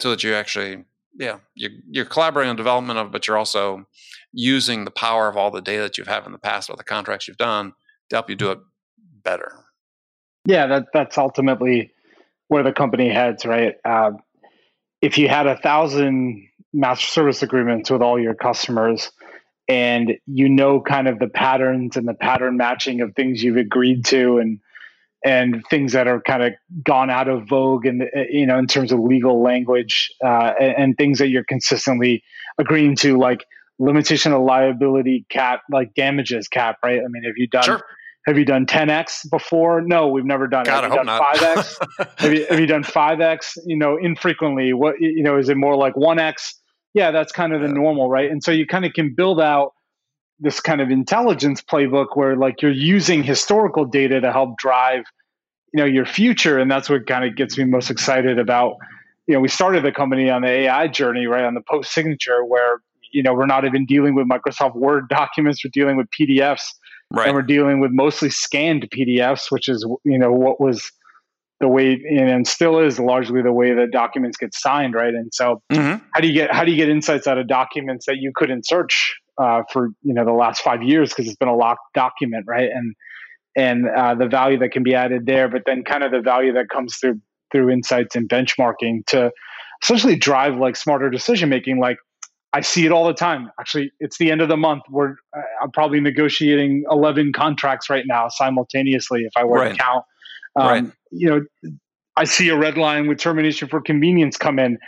so 0.00 0.10
that 0.10 0.22
you 0.22 0.34
actually 0.34 0.84
yeah 1.18 1.38
you're, 1.54 1.70
you're 1.88 2.04
collaborating 2.04 2.50
on 2.50 2.56
development 2.56 2.98
of, 2.98 3.10
but 3.10 3.26
you're 3.26 3.38
also 3.38 3.86
using 4.32 4.84
the 4.84 4.90
power 4.90 5.28
of 5.28 5.36
all 5.36 5.50
the 5.50 5.62
data 5.62 5.82
that 5.82 5.96
you've 5.96 6.06
had 6.06 6.26
in 6.26 6.32
the 6.32 6.38
past, 6.38 6.68
all 6.68 6.76
the 6.76 6.84
contracts 6.84 7.26
you've 7.26 7.36
done 7.36 7.72
to 8.10 8.16
help 8.16 8.28
you 8.28 8.36
do 8.36 8.50
it 8.50 8.58
better. 9.22 9.64
Yeah, 10.44 10.66
that 10.66 10.86
that's 10.92 11.18
ultimately 11.18 11.92
where 12.48 12.62
the 12.62 12.72
company 12.72 13.08
heads, 13.08 13.44
right? 13.44 13.74
Uh, 13.84 14.12
if 15.02 15.18
you 15.18 15.28
had 15.28 15.46
a 15.46 15.56
thousand 15.56 16.48
master 16.72 17.06
service 17.06 17.42
agreements 17.42 17.90
with 17.90 18.02
all 18.02 18.20
your 18.20 18.34
customers 18.34 19.10
and 19.68 20.14
you 20.26 20.48
know 20.48 20.80
kind 20.80 21.08
of 21.08 21.18
the 21.18 21.28
patterns 21.28 21.96
and 21.96 22.06
the 22.06 22.14
pattern 22.14 22.56
matching 22.56 23.00
of 23.00 23.14
things 23.14 23.42
you've 23.42 23.56
agreed 23.56 24.04
to 24.04 24.38
and 24.38 24.60
and 25.24 25.64
things 25.70 25.92
that 25.92 26.06
are 26.06 26.20
kind 26.20 26.42
of 26.42 26.52
gone 26.84 27.10
out 27.10 27.28
of 27.28 27.48
vogue 27.48 27.86
and 27.86 28.04
you 28.30 28.46
know 28.46 28.58
in 28.58 28.66
terms 28.66 28.92
of 28.92 29.00
legal 29.00 29.42
language 29.42 30.10
uh, 30.24 30.52
and, 30.60 30.74
and, 30.76 30.96
things 30.96 31.18
that 31.18 31.28
you're 31.28 31.44
consistently 31.44 32.22
agreeing 32.58 32.94
to 32.96 33.18
like 33.18 33.44
limitation 33.78 34.32
of 34.32 34.42
liability 34.42 35.26
cap 35.28 35.62
like 35.70 35.92
damages 35.94 36.48
cap 36.48 36.76
right 36.84 37.00
i 37.00 37.08
mean 37.08 37.22
have 37.24 37.36
you 37.36 37.46
done 37.46 37.64
sure. 37.64 37.82
Have 38.26 38.36
you 38.36 38.44
done 38.44 38.66
10x 38.66 39.30
before? 39.30 39.80
No, 39.82 40.08
we've 40.08 40.24
never 40.24 40.48
done 40.48 40.64
God, 40.64 40.82
it. 40.82 40.90
Have 40.90 40.98
you 40.98 41.04
done 41.04 41.20
5x? 41.20 42.08
have, 42.18 42.34
you, 42.34 42.46
have 42.50 42.58
you 42.58 42.66
done 42.66 42.82
5x? 42.82 43.56
You 43.66 43.76
know, 43.76 43.96
infrequently. 43.96 44.72
What 44.72 44.96
you 44.98 45.22
know, 45.22 45.38
is 45.38 45.48
it 45.48 45.56
more 45.56 45.76
like 45.76 45.94
1x? 45.94 46.54
Yeah, 46.92 47.12
that's 47.12 47.30
kind 47.30 47.52
of 47.52 47.62
the 47.62 47.68
normal, 47.68 48.10
right? 48.10 48.28
And 48.28 48.42
so 48.42 48.50
you 48.50 48.66
kind 48.66 48.84
of 48.84 48.94
can 48.94 49.14
build 49.14 49.40
out 49.40 49.74
this 50.38 50.60
kind 50.60 50.80
of 50.80 50.90
intelligence 50.90 51.62
playbook 51.62 52.08
where 52.14 52.36
like 52.36 52.62
you're 52.62 52.70
using 52.70 53.22
historical 53.22 53.84
data 53.84 54.20
to 54.20 54.32
help 54.32 54.58
drive, 54.58 55.04
you 55.72 55.80
know, 55.80 55.86
your 55.86 56.06
future. 56.06 56.58
And 56.58 56.70
that's 56.70 56.90
what 56.90 57.06
kind 57.06 57.24
of 57.24 57.36
gets 57.36 57.56
me 57.56 57.64
most 57.64 57.90
excited 57.90 58.38
about. 58.38 58.76
You 59.26 59.34
know, 59.34 59.40
we 59.40 59.48
started 59.48 59.84
the 59.84 59.92
company 59.92 60.30
on 60.30 60.42
the 60.42 60.48
AI 60.48 60.88
journey, 60.88 61.26
right? 61.26 61.44
On 61.44 61.54
the 61.54 61.62
post 61.68 61.92
signature 61.92 62.44
where, 62.44 62.80
you 63.12 63.22
know, 63.22 63.34
we're 63.34 63.46
not 63.46 63.64
even 63.64 63.86
dealing 63.86 64.14
with 64.14 64.28
Microsoft 64.28 64.76
Word 64.76 65.08
documents, 65.10 65.64
we're 65.64 65.70
dealing 65.72 65.96
with 65.96 66.06
PDFs 66.18 66.62
Right. 67.12 67.28
And 67.28 67.36
we're 67.36 67.42
dealing 67.42 67.80
with 67.80 67.92
mostly 67.92 68.30
scanned 68.30 68.88
PDFs, 68.90 69.50
which 69.50 69.68
is 69.68 69.86
you 70.04 70.18
know 70.18 70.32
what 70.32 70.60
was 70.60 70.90
the 71.60 71.68
way 71.68 72.02
and 72.10 72.46
still 72.46 72.80
is 72.80 72.98
largely 72.98 73.42
the 73.42 73.52
way 73.52 73.72
that 73.72 73.92
documents 73.92 74.36
get 74.36 74.54
signed, 74.54 74.94
right? 74.94 75.14
And 75.14 75.32
so, 75.32 75.62
mm-hmm. 75.72 76.04
how 76.12 76.20
do 76.20 76.26
you 76.26 76.34
get 76.34 76.52
how 76.52 76.64
do 76.64 76.72
you 76.72 76.76
get 76.76 76.88
insights 76.88 77.28
out 77.28 77.38
of 77.38 77.46
documents 77.46 78.06
that 78.06 78.16
you 78.16 78.32
couldn't 78.34 78.66
search 78.66 79.16
uh, 79.38 79.62
for 79.72 79.88
you 80.02 80.14
know 80.14 80.24
the 80.24 80.32
last 80.32 80.62
five 80.62 80.82
years 80.82 81.10
because 81.10 81.26
it's 81.26 81.36
been 81.36 81.48
a 81.48 81.56
locked 81.56 81.92
document, 81.94 82.44
right? 82.46 82.70
And 82.72 82.94
and 83.56 83.88
uh, 83.88 84.14
the 84.14 84.26
value 84.26 84.58
that 84.58 84.70
can 84.70 84.82
be 84.82 84.94
added 84.94 85.26
there, 85.26 85.48
but 85.48 85.62
then 85.66 85.82
kind 85.82 86.04
of 86.04 86.12
the 86.12 86.20
value 86.20 86.52
that 86.52 86.68
comes 86.68 86.96
through 86.96 87.20
through 87.52 87.70
insights 87.70 88.16
and 88.16 88.28
benchmarking 88.28 89.06
to 89.06 89.30
essentially 89.82 90.16
drive 90.16 90.56
like 90.56 90.76
smarter 90.76 91.08
decision 91.10 91.48
making, 91.48 91.78
like 91.78 91.96
I 92.52 92.60
see 92.60 92.86
it 92.86 92.92
all 92.92 93.06
the 93.06 93.14
time. 93.14 93.50
Actually, 93.60 93.92
it's 94.00 94.18
the 94.18 94.30
end 94.30 94.40
of 94.40 94.48
the 94.48 94.56
month. 94.56 94.82
We're 94.90 95.12
uh, 95.36 95.42
I'm 95.62 95.70
probably 95.70 96.00
negotiating 96.00 96.84
11 96.90 97.32
contracts 97.32 97.90
right 97.90 98.04
now 98.06 98.28
simultaneously 98.28 99.22
if 99.22 99.32
I 99.36 99.44
were 99.44 99.58
right. 99.58 99.72
to 99.72 99.78
count. 99.78 100.04
Um, 100.56 100.66
right. 100.66 100.84
You 101.10 101.28
know, 101.28 101.72
I 102.16 102.24
see 102.24 102.48
a 102.48 102.56
red 102.56 102.78
line 102.78 103.08
with 103.08 103.18
termination 103.18 103.68
for 103.68 103.80
convenience 103.80 104.36
come 104.36 104.58
in. 104.58 104.78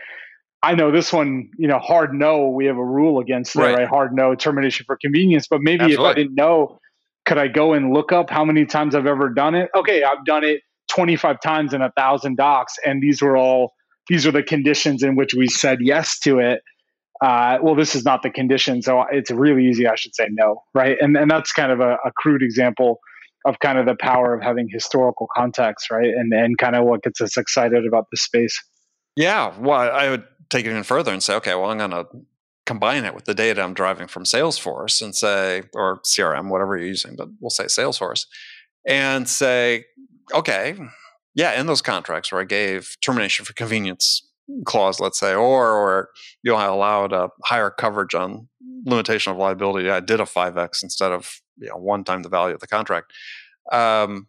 I 0.63 0.75
know 0.75 0.91
this 0.91 1.13
one, 1.13 1.51
you 1.57 1.69
know, 1.69 1.79
hard 1.79 2.13
no. 2.13 2.49
We 2.49 2.67
have 2.67 2.77
a 2.77 2.85
rule 2.85 3.21
against 3.21 3.55
it, 3.55 3.61
right? 3.61 3.77
right? 3.77 3.89
Hard 3.89 4.13
no, 4.13 4.35
termination 4.35 4.85
for 4.87 4.97
convenience. 4.97 5.47
But 5.49 5.61
maybe 5.63 5.85
Absolutely. 5.85 6.05
if 6.05 6.11
I 6.11 6.15
didn't 6.15 6.35
know, 6.35 6.79
could 7.27 7.39
I 7.39 7.49
go 7.49 7.75
and 7.75 7.93
look 7.93 8.13
up 8.13 8.29
how 8.29 8.45
many 8.45 8.67
times 8.67 8.95
I've 8.95 9.07
ever 9.07 9.29
done 9.29 9.55
it? 9.55 9.71
Okay, 9.77 10.03
I've 10.03 10.25
done 10.25 10.45
it 10.45 10.63
25 10.91 11.41
times 11.41 11.75
in 11.75 11.83
a 11.83 11.93
thousand 11.93 12.37
docs, 12.37 12.75
and 12.85 13.03
these 13.03 13.23
were 13.23 13.37
all 13.37 13.73
these 14.09 14.27
are 14.27 14.33
the 14.33 14.43
conditions 14.43 15.03
in 15.03 15.17
which 15.17 15.35
we 15.35 15.47
said 15.49 15.79
yes 15.83 16.19
to 16.21 16.39
it 16.39 16.63
uh, 17.21 17.59
well, 17.61 17.75
this 17.75 17.95
is 17.95 18.05
not 18.05 18.23
the 18.23 18.31
condition, 18.31 18.81
so 18.81 19.05
it's 19.11 19.31
really 19.31 19.67
easy. 19.67 19.87
I 19.87 19.97
should 19.97 20.15
say 20.15 20.29
no, 20.31 20.63
right? 20.75 20.97
And 21.01 21.17
and 21.17 21.31
that's 21.31 21.53
kind 21.53 21.73
of 21.73 21.81
a, 21.81 21.95
a 22.05 22.13
crude 22.17 22.43
example 22.43 23.01
of 23.45 23.59
kind 23.61 23.79
of 23.79 23.87
the 23.87 23.97
power 23.97 24.35
of 24.35 24.43
having 24.43 24.69
historical 24.71 25.27
context, 25.35 25.91
right? 25.91 26.09
And 26.09 26.33
and 26.33 26.57
kind 26.59 26.77
of 26.77 26.85
what 26.85 27.03
gets 27.03 27.21
us 27.21 27.37
excited 27.37 27.87
about 27.87 28.07
the 28.13 28.17
space. 28.17 28.63
Yeah, 29.17 29.53
well, 29.59 29.91
I 29.91 30.11
would 30.11 30.25
take 30.51 30.67
it 30.67 30.71
even 30.71 30.83
further 30.83 31.13
and 31.13 31.23
say, 31.23 31.35
okay, 31.37 31.55
well, 31.55 31.71
I'm 31.71 31.79
going 31.79 31.91
to 31.91 32.07
combine 32.67 33.05
it 33.05 33.15
with 33.15 33.25
the 33.25 33.35
data 33.35 33.63
I'm 33.63 33.75
driving 33.75 34.09
from 34.09 34.25
Salesforce 34.25 35.01
and 35.03 35.15
say, 35.15 35.63
or 35.75 36.01
CRM, 36.01 36.51
whatever 36.51 36.77
you're 36.77 36.87
using, 36.87 37.17
but 37.17 37.29
we'll 37.41 37.51
say 37.51 37.65
Salesforce, 37.65 38.27
and 38.87 39.29
say, 39.29 39.87
okay, 40.35 40.77
yeah, 41.35 41.59
in 41.59 41.67
those 41.67 41.83
contracts 41.83 42.33
where 42.33 42.41
I 42.41 42.45
gave 42.45 42.97
termination 43.01 43.45
for 43.45 43.53
convenience 43.55 44.23
clause, 44.65 45.01
let's 45.01 45.19
say, 45.19 45.35
or 45.35 45.73
or 45.73 46.11
you 46.43 46.51
know 46.51 46.57
I 46.57 46.65
allowed 46.65 47.13
a 47.13 47.31
higher 47.45 47.71
coverage 47.71 48.15
on 48.15 48.49
limitation 48.85 49.33
of 49.33 49.39
liability. 49.39 49.91
I 49.91 50.01
did 50.01 50.21
a 50.21 50.27
five 50.27 50.57
x 50.57 50.83
instead 50.83 51.13
of 51.13 51.41
you 51.59 51.69
know 51.69 51.77
one 51.77 52.05
time 52.05 52.23
the 52.23 52.29
value 52.29 52.55
of 52.55 52.61
the 52.61 52.67
contract. 52.67 53.13
Um, 53.71 54.29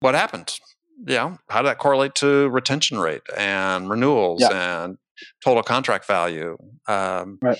what 0.00 0.14
happened? 0.14 0.58
You 1.06 1.14
know, 1.14 1.38
how 1.48 1.62
did 1.62 1.68
that 1.68 1.78
correlate 1.78 2.14
to 2.16 2.48
retention 2.48 2.98
rate 2.98 3.22
and 3.36 3.88
renewals 3.88 4.40
yeah. 4.40 4.84
and 4.84 4.98
total 5.42 5.62
contract 5.62 6.06
value? 6.06 6.56
Um, 6.88 7.38
right. 7.42 7.58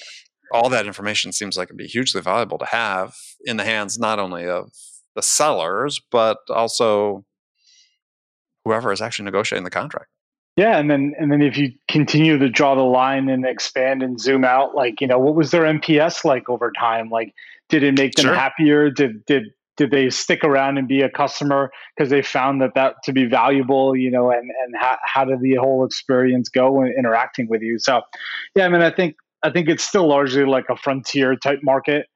All 0.52 0.68
that 0.68 0.86
information 0.86 1.32
seems 1.32 1.56
like 1.56 1.68
it'd 1.68 1.76
be 1.76 1.86
hugely 1.86 2.20
valuable 2.20 2.58
to 2.58 2.66
have 2.66 3.14
in 3.44 3.56
the 3.56 3.64
hands 3.64 3.98
not 3.98 4.18
only 4.18 4.46
of 4.46 4.70
the 5.16 5.22
sellers 5.22 6.00
but 6.10 6.38
also 6.48 7.24
whoever 8.64 8.92
is 8.92 9.00
actually 9.00 9.24
negotiating 9.24 9.64
the 9.64 9.70
contract. 9.70 10.08
Yeah, 10.56 10.78
and 10.78 10.88
then 10.88 11.14
and 11.18 11.32
then 11.32 11.42
if 11.42 11.56
you 11.56 11.72
continue 11.88 12.38
to 12.38 12.48
draw 12.48 12.76
the 12.76 12.82
line 12.82 13.28
and 13.28 13.44
expand 13.44 14.02
and 14.04 14.20
zoom 14.20 14.44
out, 14.44 14.74
like 14.74 15.00
you 15.00 15.06
know, 15.06 15.18
what 15.18 15.34
was 15.34 15.50
their 15.50 15.62
NPS 15.62 16.24
like 16.24 16.48
over 16.48 16.72
time? 16.78 17.10
Like, 17.10 17.34
did 17.68 17.82
it 17.82 17.98
make 17.98 18.14
them 18.14 18.26
sure. 18.26 18.34
happier? 18.34 18.88
Did 18.88 19.24
did 19.26 19.44
did 19.76 19.90
they 19.90 20.08
stick 20.10 20.44
around 20.44 20.78
and 20.78 20.86
be 20.86 21.02
a 21.02 21.10
customer 21.10 21.70
because 21.96 22.10
they 22.10 22.22
found 22.22 22.62
that 22.62 22.74
that 22.74 22.96
to 23.04 23.12
be 23.12 23.24
valuable? 23.24 23.96
You 23.96 24.10
know, 24.10 24.30
and 24.30 24.50
and 24.64 24.74
how 24.78 24.98
how 25.04 25.24
did 25.24 25.40
the 25.40 25.54
whole 25.56 25.84
experience 25.84 26.48
go 26.48 26.72
when 26.72 26.94
interacting 26.98 27.48
with 27.48 27.62
you? 27.62 27.78
So, 27.78 28.02
yeah, 28.54 28.66
I 28.66 28.68
mean, 28.68 28.82
I 28.82 28.90
think 28.90 29.16
I 29.42 29.50
think 29.50 29.68
it's 29.68 29.84
still 29.84 30.08
largely 30.08 30.44
like 30.44 30.66
a 30.70 30.76
frontier 30.76 31.36
type 31.36 31.60
market. 31.62 32.06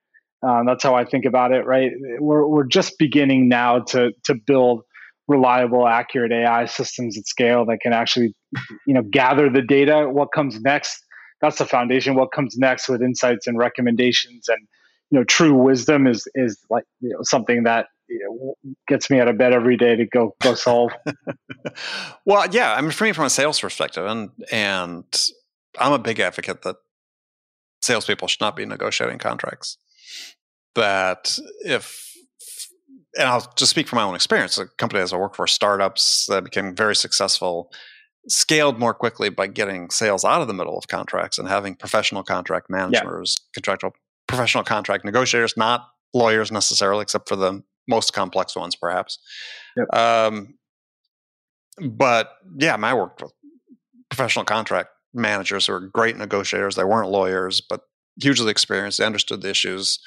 Um, 0.47 0.67
that's 0.67 0.85
how 0.85 0.95
I 0.95 1.05
think 1.05 1.25
about 1.25 1.53
it. 1.53 1.67
Right, 1.67 1.93
we're 2.21 2.47
we're 2.47 2.67
just 2.67 2.99
beginning 2.99 3.49
now 3.49 3.81
to 3.81 4.13
to 4.25 4.35
build 4.35 4.83
reliable, 5.29 5.87
accurate 5.87 6.33
AI 6.33 6.65
systems 6.65 7.19
at 7.19 7.27
scale 7.27 7.67
that 7.67 7.79
can 7.81 7.93
actually, 7.93 8.35
you 8.87 8.95
know, 8.95 9.03
gather 9.03 9.51
the 9.51 9.63
data. 9.63 10.09
What 10.11 10.33
comes 10.33 10.59
next? 10.61 11.05
That's 11.41 11.59
the 11.59 11.67
foundation. 11.67 12.15
What 12.15 12.33
comes 12.33 12.57
next 12.57 12.89
with 12.89 13.03
insights 13.03 13.47
and 13.47 13.59
recommendations 13.59 14.49
and 14.49 14.67
you 15.11 15.19
know, 15.19 15.25
true 15.25 15.55
wisdom 15.55 16.07
is 16.07 16.29
is 16.35 16.59
like 16.71 16.85
you 17.01 17.11
know 17.11 17.19
something 17.23 17.65
that 17.65 17.87
you 18.09 18.21
know, 18.65 18.75
gets 18.87 19.11
me 19.11 19.21
out 19.21 19.29
of 19.29 19.37
bed 19.37 19.53
every 19.53 19.77
day 19.77 19.97
to 19.97 20.07
go 20.07 20.35
go 20.43 20.55
solve. 20.55 20.93
well, 22.25 22.47
yeah, 22.51 22.75
I 22.75 22.81
mean, 22.81 22.91
for 22.91 23.05
me, 23.05 23.13
from 23.13 23.27
a 23.27 23.31
sales 23.31 23.61
perspective, 23.61 24.07
and 24.07 24.31
and 24.51 25.05
I'm 25.79 25.93
a 25.93 25.99
big 25.99 26.21
advocate 26.21 26.63
that 26.63 26.77
salespeople 27.83 28.29
should 28.29 28.41
not 28.41 28.57
be 28.57 28.65
negotiating 28.65 29.19
contracts. 29.19 29.79
That 30.75 31.39
if 31.65 32.09
and 33.17 33.29
I'll 33.29 33.53
just 33.57 33.71
speak 33.71 33.89
from 33.89 33.97
my 33.97 34.05
own 34.05 34.15
experience. 34.15 34.57
The 34.57 34.67
company 34.79 35.03
as 35.03 35.13
I 35.13 35.17
worked 35.17 35.37
for, 35.37 35.47
startups 35.47 36.27
that 36.27 36.45
became 36.45 36.75
very 36.75 36.95
successful, 36.95 37.73
scaled 38.29 38.79
more 38.79 38.95
quickly 38.95 39.29
by 39.29 39.47
getting 39.47 39.91
sales 39.91 40.25
out 40.25 40.41
of 40.41 40.49
the 40.49 40.55
middle 40.55 40.79
of 40.79 40.89
contracts 40.89 41.39
and 41.39 41.49
having 41.49 41.75
professional 41.75 42.23
contract 42.23 42.71
managers, 42.71 43.37
yeah. 43.39 43.45
contractual 43.55 43.93
professional 44.29 44.65
contract 44.65 45.05
negotiators, 45.05 45.57
not 45.57 45.89
lawyers 46.15 46.53
necessarily, 46.53 47.03
except 47.03 47.29
for 47.29 47.37
the 47.37 47.63
most 47.89 48.13
complex 48.13 48.55
ones, 48.55 48.77
perhaps. 48.77 49.19
Yep. 49.77 49.95
Um, 49.95 50.55
but 51.91 52.33
yeah, 52.59 52.77
I 52.77 52.95
worked 52.95 53.23
with 53.23 53.33
professional 54.11 54.45
contract 54.45 54.91
managers 55.15 55.67
who 55.67 55.73
were 55.73 55.81
great 55.81 56.17
negotiators. 56.17 56.77
They 56.77 56.85
weren't 56.85 57.09
lawyers, 57.09 57.61
but 57.61 57.81
hugely 58.21 58.51
experienced. 58.51 58.99
They 58.99 59.05
understood 59.05 59.43
the 59.43 59.51
issues 59.51 59.99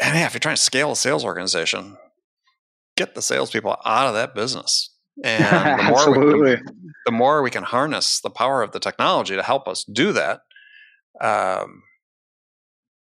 and 0.00 0.16
yeah, 0.16 0.26
if 0.26 0.34
you're 0.34 0.40
trying 0.40 0.56
to 0.56 0.62
scale 0.62 0.92
a 0.92 0.96
sales 0.96 1.24
organization, 1.24 1.96
get 2.96 3.14
the 3.14 3.22
salespeople 3.22 3.76
out 3.84 4.06
of 4.06 4.14
that 4.14 4.34
business. 4.34 4.94
And 5.24 5.80
the 5.80 5.82
more, 5.90 6.10
we, 6.10 6.50
the, 6.50 6.72
the, 7.06 7.12
more 7.12 7.42
we 7.42 7.50
can 7.50 7.64
harness 7.64 8.20
the 8.20 8.30
power 8.30 8.62
of 8.62 8.72
the 8.72 8.80
technology 8.80 9.34
to 9.34 9.42
help 9.42 9.66
us 9.66 9.84
do 9.84 10.12
that, 10.12 10.40
um, 11.20 11.82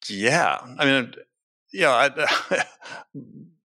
yeah, 0.10 0.60
I 0.78 0.86
mean, 0.86 1.13
yeah, 1.74 1.91
I, 1.91 2.63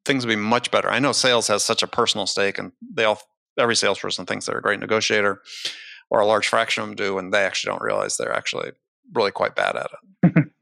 things 0.05 0.25
would 0.25 0.33
be 0.33 0.37
much 0.37 0.70
better. 0.70 0.90
I 0.90 0.99
know 0.99 1.12
sales 1.12 1.49
has 1.49 1.64
such 1.64 1.83
a 1.83 1.87
personal 1.87 2.27
stake, 2.27 2.59
and 2.59 2.73
they 2.94 3.05
all 3.05 3.20
every 3.59 3.77
salesperson 3.77 4.27
thinks 4.27 4.47
they're 4.47 4.59
a 4.59 4.62
great 4.62 4.81
negotiator, 4.81 5.40
or 6.11 6.20
a 6.20 6.27
large 6.27 6.49
fraction 6.49 6.83
of 6.83 6.88
them 6.88 6.97
do, 6.97 7.18
and 7.18 7.33
they 7.33 7.44
actually 7.44 7.73
don't 7.73 7.83
realize 7.83 8.16
they're 8.16 8.35
actually 8.35 8.73
really 9.12 9.31
quite 9.31 9.55
bad 9.55 9.77
at 9.77 9.90
it. 10.23 10.49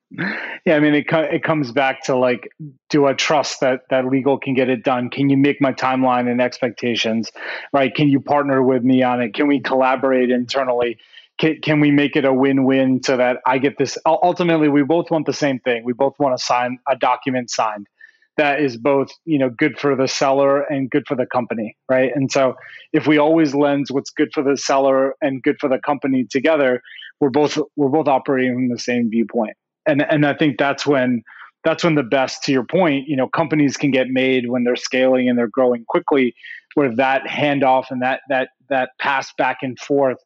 yeah, 0.66 0.76
I 0.76 0.80
mean, 0.80 0.94
it 0.94 1.06
it 1.10 1.42
comes 1.42 1.72
back 1.72 2.02
to 2.04 2.16
like, 2.16 2.48
do 2.90 3.06
I 3.06 3.14
trust 3.14 3.60
that 3.60 3.82
that 3.90 4.06
legal 4.06 4.38
can 4.38 4.54
get 4.54 4.68
it 4.68 4.84
done? 4.84 5.10
Can 5.10 5.30
you 5.30 5.36
make 5.36 5.60
my 5.60 5.72
timeline 5.72 6.30
and 6.30 6.40
expectations 6.40 7.30
right? 7.72 7.94
Can 7.94 8.08
you 8.08 8.20
partner 8.20 8.62
with 8.62 8.82
me 8.82 9.02
on 9.02 9.20
it? 9.20 9.34
Can 9.34 9.46
we 9.46 9.60
collaborate 9.60 10.30
internally? 10.30 10.98
Can, 11.42 11.60
can 11.60 11.80
we 11.80 11.90
make 11.90 12.14
it 12.14 12.24
a 12.24 12.32
win-win 12.32 13.02
so 13.02 13.16
that 13.16 13.38
I 13.44 13.58
get 13.58 13.76
this? 13.76 13.98
Ultimately, 14.06 14.68
we 14.68 14.84
both 14.84 15.10
want 15.10 15.26
the 15.26 15.32
same 15.32 15.58
thing. 15.58 15.82
We 15.84 15.92
both 15.92 16.14
want 16.20 16.38
to 16.38 16.42
sign 16.42 16.78
a 16.88 16.94
document 16.94 17.50
signed 17.50 17.88
that 18.36 18.60
is 18.60 18.76
both 18.76 19.10
you 19.24 19.38
know 19.38 19.50
good 19.50 19.78
for 19.78 19.96
the 19.96 20.08
seller 20.08 20.62
and 20.62 20.88
good 20.88 21.04
for 21.06 21.14
the 21.14 21.26
company 21.26 21.76
right 21.90 22.12
and 22.14 22.32
so 22.32 22.54
if 22.94 23.06
we 23.06 23.18
always 23.18 23.54
lens 23.54 23.92
what's 23.92 24.08
good 24.08 24.30
for 24.32 24.42
the 24.42 24.56
seller 24.56 25.14
and 25.20 25.42
good 25.42 25.56
for 25.60 25.68
the 25.68 25.78
company 25.78 26.24
together 26.24 26.80
we're 27.20 27.28
both 27.28 27.58
we're 27.76 27.90
both 27.90 28.08
operating 28.08 28.54
from 28.54 28.68
the 28.70 28.78
same 28.78 29.10
viewpoint 29.10 29.54
and 29.84 30.00
and 30.10 30.24
I 30.24 30.32
think 30.32 30.58
that's 30.58 30.86
when 30.86 31.22
that's 31.62 31.84
when 31.84 31.94
the 31.94 32.02
best 32.02 32.42
to 32.44 32.52
your 32.52 32.64
point 32.64 33.06
you 33.06 33.16
know 33.16 33.28
companies 33.28 33.76
can 33.76 33.90
get 33.90 34.08
made 34.08 34.48
when 34.48 34.64
they're 34.64 34.76
scaling 34.76 35.28
and 35.28 35.36
they're 35.36 35.46
growing 35.46 35.84
quickly 35.86 36.34
where 36.72 36.94
that 36.96 37.24
handoff 37.24 37.90
and 37.90 38.00
that 38.00 38.22
that 38.30 38.48
that 38.70 38.92
pass 38.98 39.30
back 39.36 39.58
and 39.60 39.78
forth 39.78 40.16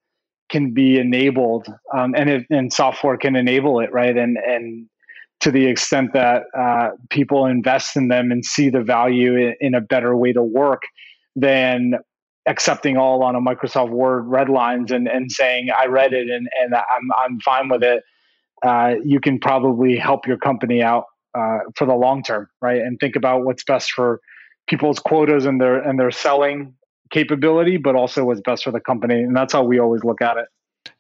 can 0.49 0.73
be 0.73 0.99
enabled 0.99 1.69
um, 1.97 2.15
and 2.17 2.31
it, 2.31 2.47
and 2.51 2.73
software 2.73 3.17
can 3.17 3.37
enable 3.37 3.81
it 3.81 3.93
right 3.93 4.17
and 4.17 4.37
and 4.37 4.87
to 5.39 5.51
the 5.51 5.67
extent 5.67 6.15
that 6.15 6.45
uh, 6.59 6.89
people 7.11 7.45
invest 7.45 7.95
in 7.95 8.09
them 8.09 8.33
and 8.33 8.43
see 8.43 8.71
the 8.71 8.81
value 8.81 9.37
in, 9.37 9.55
in, 9.61 9.75
a 9.75 9.83
better 9.83 10.17
way 10.17 10.33
to 10.33 10.43
work 10.43 10.81
than 11.35 11.93
accepting 12.47 12.97
all 12.97 13.23
on 13.23 13.37
a 13.37 13.41
Microsoft 13.41 13.91
Word 13.91 14.23
red 14.23 14.49
lines 14.49 14.91
and, 14.91 15.07
and 15.07 15.31
saying 15.31 15.69
I 15.79 15.87
read 15.89 16.15
it 16.15 16.31
and, 16.31 16.49
and 16.59 16.75
I'm 16.75 17.11
I'm 17.23 17.39
fine 17.41 17.69
with 17.69 17.83
it 17.83 18.03
uh, 18.65 18.95
you 19.05 19.21
can 19.21 19.39
probably 19.39 19.97
help 19.97 20.27
your 20.27 20.39
company 20.39 20.83
out 20.83 21.05
uh, 21.37 21.59
for 21.75 21.87
the 21.87 21.95
long 21.95 22.23
term, 22.23 22.49
right? 22.63 22.81
And 22.81 22.99
think 22.99 23.17
about 23.17 23.45
what's 23.45 23.65
best 23.65 23.93
for 23.93 24.21
people's 24.67 24.99
quotas 24.99 25.47
and 25.47 25.61
their 25.61 25.77
and 25.77 25.99
their 25.99 26.11
selling 26.11 26.75
capability, 27.11 27.77
but 27.77 27.95
also 27.95 28.25
what's 28.25 28.40
best 28.40 28.64
for 28.64 28.71
the 28.71 28.81
company. 28.81 29.23
And 29.23 29.35
that's 29.37 29.53
how 29.53 29.62
we 29.62 29.79
always 29.79 30.05
look 30.05 30.21
at 30.23 30.37
it. 30.37 30.47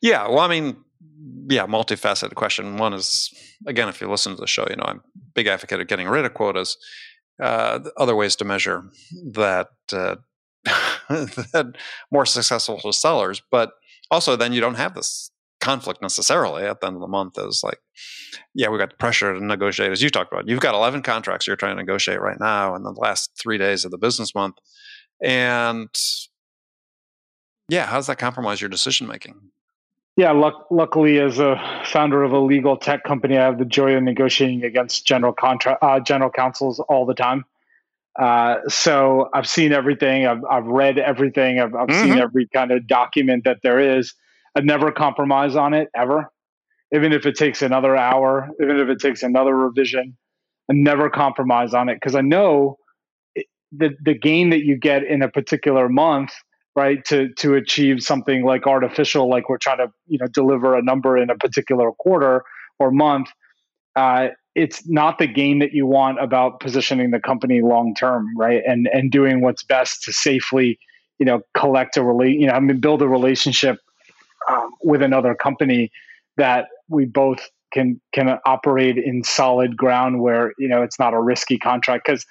Yeah, 0.00 0.28
well, 0.28 0.40
I 0.40 0.48
mean, 0.48 0.76
yeah, 1.48 1.66
multifaceted 1.66 2.34
question. 2.34 2.76
One 2.76 2.92
is 2.92 3.32
again, 3.66 3.88
if 3.88 4.00
you 4.00 4.10
listen 4.10 4.34
to 4.34 4.40
the 4.40 4.46
show, 4.46 4.66
you 4.68 4.76
know, 4.76 4.84
I'm 4.86 5.02
big 5.34 5.46
advocate 5.46 5.80
of 5.80 5.86
getting 5.86 6.08
rid 6.08 6.24
of 6.24 6.34
quotas. 6.34 6.76
Uh, 7.40 7.80
other 7.98 8.16
ways 8.16 8.34
to 8.36 8.44
measure 8.44 8.84
that 9.32 9.68
uh, 9.92 10.16
that 11.08 11.74
more 12.10 12.26
successful 12.26 12.80
for 12.80 12.92
sellers, 12.92 13.42
but 13.50 13.72
also 14.10 14.36
then 14.36 14.52
you 14.52 14.60
don't 14.60 14.76
have 14.76 14.94
this 14.94 15.30
conflict 15.60 16.02
necessarily 16.02 16.64
at 16.64 16.80
the 16.80 16.86
end 16.86 16.96
of 16.96 17.00
the 17.00 17.08
month 17.08 17.38
is 17.38 17.62
like, 17.64 17.80
yeah, 18.54 18.68
we 18.68 18.78
got 18.78 18.90
the 18.90 18.96
pressure 18.96 19.34
to 19.34 19.44
negotiate, 19.44 19.90
as 19.90 20.02
you 20.02 20.10
talked 20.10 20.32
about. 20.32 20.48
You've 20.48 20.60
got 20.60 20.74
11 20.74 21.02
contracts 21.02 21.46
you're 21.46 21.56
trying 21.56 21.76
to 21.76 21.82
negotiate 21.82 22.20
right 22.20 22.38
now 22.38 22.74
in 22.74 22.82
the 22.82 22.92
last 22.92 23.30
three 23.38 23.58
days 23.58 23.84
of 23.84 23.90
the 23.90 23.98
business 23.98 24.34
month. 24.34 24.56
And 25.22 25.88
yeah, 27.68 27.86
how 27.86 27.96
does 27.96 28.06
that 28.06 28.18
compromise 28.18 28.60
your 28.60 28.70
decision 28.70 29.06
making? 29.06 29.34
Yeah, 30.16 30.30
luck, 30.32 30.66
luckily, 30.70 31.18
as 31.18 31.38
a 31.38 31.60
founder 31.84 32.22
of 32.22 32.32
a 32.32 32.38
legal 32.38 32.76
tech 32.78 33.04
company, 33.04 33.36
I 33.36 33.44
have 33.44 33.58
the 33.58 33.66
joy 33.66 33.96
of 33.96 34.02
negotiating 34.02 34.64
against 34.64 35.06
general 35.06 35.34
contract 35.34 35.82
uh, 35.82 36.00
general 36.00 36.30
counsels 36.30 36.80
all 36.80 37.04
the 37.04 37.14
time. 37.14 37.44
Uh, 38.18 38.66
so 38.66 39.28
I've 39.34 39.46
seen 39.46 39.72
everything. 39.72 40.26
I've, 40.26 40.42
I've 40.50 40.64
read 40.64 40.98
everything. 40.98 41.60
I've, 41.60 41.74
I've 41.74 41.88
mm-hmm. 41.88 42.12
seen 42.12 42.18
every 42.18 42.46
kind 42.46 42.70
of 42.70 42.86
document 42.86 43.44
that 43.44 43.58
there 43.62 43.78
is. 43.78 44.14
I'd 44.54 44.64
never 44.64 44.90
compromise 44.90 45.54
on 45.54 45.74
it 45.74 45.90
ever, 45.94 46.30
even 46.94 47.12
if 47.12 47.26
it 47.26 47.36
takes 47.36 47.60
another 47.60 47.94
hour, 47.94 48.48
even 48.58 48.78
if 48.78 48.88
it 48.88 49.00
takes 49.00 49.22
another 49.22 49.54
revision. 49.54 50.16
I 50.70 50.72
never 50.72 51.10
compromise 51.10 51.74
on 51.74 51.90
it 51.90 51.96
because 51.96 52.14
I 52.14 52.22
know 52.22 52.78
the 53.78 53.96
the 54.02 54.14
gain 54.14 54.50
that 54.50 54.64
you 54.64 54.76
get 54.76 55.04
in 55.04 55.22
a 55.22 55.28
particular 55.28 55.88
month, 55.88 56.32
right? 56.74 57.04
To 57.06 57.28
to 57.34 57.54
achieve 57.54 58.02
something 58.02 58.44
like 58.44 58.66
artificial, 58.66 59.28
like 59.28 59.48
we're 59.48 59.58
trying 59.58 59.78
to 59.78 59.92
you 60.06 60.18
know 60.18 60.26
deliver 60.26 60.76
a 60.76 60.82
number 60.82 61.16
in 61.16 61.30
a 61.30 61.36
particular 61.36 61.92
quarter 61.92 62.42
or 62.78 62.90
month. 62.90 63.28
Uh, 63.94 64.28
it's 64.54 64.86
not 64.88 65.18
the 65.18 65.26
gain 65.26 65.58
that 65.58 65.72
you 65.72 65.86
want 65.86 66.22
about 66.22 66.60
positioning 66.60 67.10
the 67.10 67.20
company 67.20 67.60
long 67.60 67.94
term, 67.94 68.26
right? 68.36 68.62
And 68.66 68.88
and 68.92 69.10
doing 69.10 69.40
what's 69.40 69.62
best 69.62 70.02
to 70.04 70.12
safely, 70.12 70.78
you 71.18 71.26
know, 71.26 71.42
collect 71.54 71.96
a 71.96 72.02
relate, 72.02 72.38
you 72.38 72.46
know, 72.46 72.54
I 72.54 72.60
mean, 72.60 72.80
build 72.80 73.02
a 73.02 73.08
relationship 73.08 73.78
um, 74.48 74.70
with 74.82 75.02
another 75.02 75.34
company 75.34 75.90
that 76.36 76.68
we 76.88 77.04
both 77.04 77.48
can 77.72 78.00
can 78.12 78.38
operate 78.46 78.96
in 78.96 79.24
solid 79.24 79.76
ground 79.76 80.20
where 80.20 80.52
you 80.58 80.68
know 80.68 80.82
it's 80.82 80.98
not 80.98 81.12
a 81.14 81.20
risky 81.20 81.58
contract 81.58 82.06
because 82.06 82.24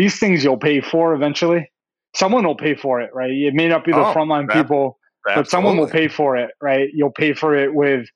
these 0.00 0.18
things 0.18 0.42
you'll 0.42 0.56
pay 0.56 0.80
for 0.80 1.12
eventually. 1.12 1.70
Someone 2.16 2.46
will 2.46 2.56
pay 2.56 2.74
for 2.74 3.02
it, 3.02 3.10
right? 3.14 3.30
It 3.30 3.52
may 3.52 3.68
not 3.68 3.84
be 3.84 3.92
the 3.92 3.98
oh, 3.98 4.14
frontline 4.14 4.46
that, 4.48 4.56
people, 4.56 4.98
absolutely. 5.28 5.42
but 5.42 5.50
someone 5.50 5.76
will 5.76 5.90
pay 5.90 6.08
for 6.08 6.38
it, 6.38 6.52
right? 6.62 6.88
You'll 6.94 7.12
pay 7.12 7.34
for 7.34 7.54
it 7.54 7.74
with 7.74 8.08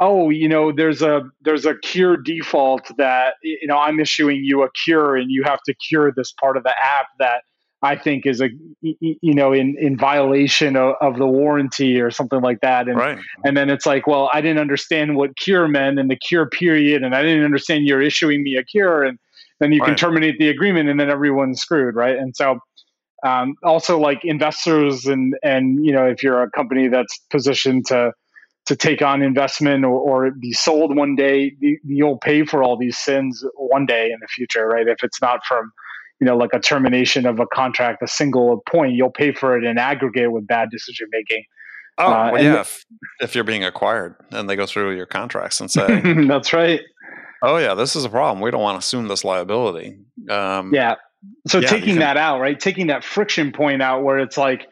oh, 0.00 0.30
you 0.30 0.48
know, 0.48 0.70
there's 0.70 1.02
a 1.02 1.22
there's 1.40 1.66
a 1.66 1.74
cure 1.78 2.16
default 2.16 2.88
that 2.98 3.34
you 3.42 3.66
know 3.66 3.76
I'm 3.76 3.98
issuing 3.98 4.44
you 4.44 4.62
a 4.62 4.68
cure 4.84 5.16
and 5.16 5.28
you 5.28 5.42
have 5.42 5.60
to 5.64 5.74
cure 5.74 6.12
this 6.12 6.30
part 6.30 6.56
of 6.56 6.62
the 6.62 6.74
app 6.80 7.06
that 7.18 7.42
I 7.82 7.96
think 7.96 8.24
is 8.24 8.40
a 8.40 8.48
you 8.80 9.34
know 9.34 9.52
in 9.52 9.76
in 9.80 9.98
violation 9.98 10.76
of, 10.76 10.94
of 11.00 11.18
the 11.18 11.26
warranty 11.26 12.00
or 12.00 12.12
something 12.12 12.42
like 12.42 12.60
that. 12.60 12.86
And 12.86 12.96
right. 12.96 13.18
and 13.44 13.56
then 13.56 13.70
it's 13.70 13.86
like, 13.86 14.06
well, 14.06 14.30
I 14.32 14.40
didn't 14.40 14.60
understand 14.60 15.16
what 15.16 15.36
cure 15.36 15.66
meant 15.66 15.98
and 15.98 16.08
the 16.08 16.16
cure 16.16 16.48
period, 16.48 17.02
and 17.02 17.12
I 17.12 17.22
didn't 17.22 17.44
understand 17.44 17.86
you're 17.86 18.02
issuing 18.02 18.44
me 18.44 18.54
a 18.54 18.62
cure, 18.62 19.02
and 19.02 19.18
then 19.60 19.72
you 19.72 19.80
right. 19.80 19.88
can 19.88 19.96
terminate 19.96 20.38
the 20.38 20.48
agreement, 20.48 20.88
and 20.88 20.98
then 20.98 21.10
everyone's 21.10 21.60
screwed, 21.60 21.94
right? 21.94 22.16
And 22.16 22.34
so. 22.36 22.60
Um, 23.26 23.56
also, 23.64 23.98
like 23.98 24.20
investors, 24.22 25.06
and 25.06 25.34
and 25.42 25.84
you 25.84 25.90
know, 25.90 26.06
if 26.06 26.22
you're 26.22 26.40
a 26.40 26.48
company 26.52 26.86
that's 26.86 27.18
positioned 27.30 27.86
to 27.86 28.12
to 28.68 28.76
take 28.76 29.00
on 29.00 29.22
investment 29.22 29.82
or, 29.82 29.98
or 29.98 30.30
be 30.30 30.52
sold 30.52 30.94
one 30.94 31.16
day, 31.16 31.56
you'll 31.84 32.18
pay 32.18 32.44
for 32.44 32.62
all 32.62 32.76
these 32.76 32.98
sins 32.98 33.42
one 33.56 33.86
day 33.86 34.10
in 34.12 34.18
the 34.20 34.28
future, 34.28 34.66
right? 34.66 34.86
If 34.86 35.02
it's 35.02 35.22
not 35.22 35.40
from, 35.48 35.72
you 36.20 36.26
know, 36.26 36.36
like 36.36 36.50
a 36.52 36.60
termination 36.60 37.24
of 37.24 37.40
a 37.40 37.46
contract, 37.46 38.02
a 38.02 38.06
single 38.06 38.62
point, 38.68 38.92
you'll 38.92 39.10
pay 39.10 39.32
for 39.32 39.56
it 39.56 39.64
in 39.64 39.78
aggregate 39.78 40.32
with 40.32 40.46
bad 40.46 40.68
decision 40.70 41.08
making. 41.10 41.44
Oh, 41.96 42.12
uh, 42.12 42.30
well, 42.34 42.44
yeah. 42.44 42.60
if, 42.60 42.84
if, 43.22 43.34
you're 43.34 43.42
being 43.42 43.64
acquired 43.64 44.16
and 44.30 44.50
they 44.50 44.54
go 44.54 44.66
through 44.66 44.94
your 44.94 45.06
contracts 45.06 45.60
and 45.60 45.70
say, 45.70 46.02
that's 46.28 46.52
right. 46.52 46.82
Oh, 47.42 47.56
yeah, 47.58 47.74
this 47.74 47.94
is 47.96 48.04
a 48.04 48.08
problem. 48.08 48.40
We 48.40 48.50
don't 48.50 48.62
want 48.62 48.76
to 48.76 48.78
assume 48.78 49.08
this 49.08 49.24
liability. 49.24 49.98
Um, 50.28 50.74
yeah. 50.74 50.96
So 51.46 51.58
yeah, 51.58 51.68
taking 51.68 51.94
can, 51.94 51.98
that 52.00 52.16
out, 52.16 52.40
right? 52.40 52.58
Taking 52.58 52.88
that 52.88 53.04
friction 53.04 53.52
point 53.52 53.82
out 53.82 54.02
where 54.02 54.18
it's 54.18 54.36
like, 54.36 54.66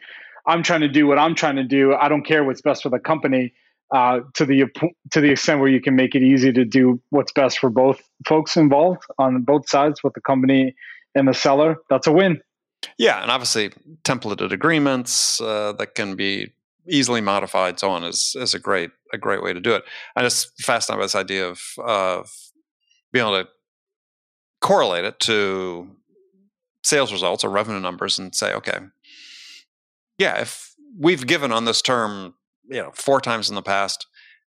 I'm 0.45 0.63
trying 0.63 0.81
to 0.81 0.87
do 0.87 1.07
what 1.07 1.19
I'm 1.19 1.35
trying 1.35 1.57
to 1.57 1.63
do. 1.63 1.93
I 1.93 2.07
don't 2.07 2.25
care 2.25 2.43
what's 2.43 2.61
best 2.61 2.83
for 2.83 2.89
the 2.89 2.99
company 2.99 3.53
uh, 3.93 4.19
to 4.33 4.45
the 4.45 4.65
to 5.11 5.21
the 5.21 5.31
extent 5.31 5.59
where 5.59 5.69
you 5.69 5.81
can 5.81 5.95
make 5.95 6.15
it 6.15 6.23
easy 6.23 6.51
to 6.53 6.65
do 6.65 7.01
what's 7.09 7.31
best 7.31 7.59
for 7.59 7.69
both 7.69 8.01
folks 8.25 8.57
involved 8.57 9.03
on 9.17 9.41
both 9.43 9.69
sides 9.69 10.03
with 10.03 10.13
the 10.13 10.21
company 10.21 10.75
and 11.15 11.27
the 11.27 11.33
seller. 11.33 11.77
That's 11.89 12.07
a 12.07 12.11
win. 12.11 12.41
Yeah, 12.97 13.21
and 13.21 13.31
obviously 13.31 13.71
templated 14.03 14.51
agreements 14.51 15.41
uh, 15.41 15.73
that 15.73 15.95
can 15.95 16.15
be 16.15 16.53
easily 16.87 17.21
modified, 17.21 17.79
so 17.79 17.89
on 17.89 18.03
is 18.03 18.35
is 18.39 18.53
a 18.53 18.59
great 18.59 18.91
a 19.13 19.17
great 19.17 19.43
way 19.43 19.53
to 19.53 19.59
do 19.59 19.73
it. 19.73 19.83
I 20.15 20.21
just 20.21 20.61
fascinated 20.61 21.01
by 21.01 21.05
this 21.05 21.15
idea 21.15 21.47
of 21.47 21.61
of 21.79 22.31
being 23.11 23.25
able 23.25 23.43
to 23.43 23.49
correlate 24.61 25.05
it 25.05 25.19
to 25.21 25.89
sales 26.83 27.11
results 27.11 27.43
or 27.43 27.49
revenue 27.49 27.79
numbers 27.79 28.17
and 28.19 28.33
say, 28.33 28.53
okay, 28.53 28.79
yeah, 30.17 30.41
if 30.41 30.73
we've 30.97 31.27
given 31.27 31.51
on 31.51 31.65
this 31.65 31.81
term 31.81 32.33
you 32.69 32.81
know 32.81 32.91
four 32.93 33.21
times 33.21 33.49
in 33.49 33.55
the 33.55 33.61
past 33.61 34.07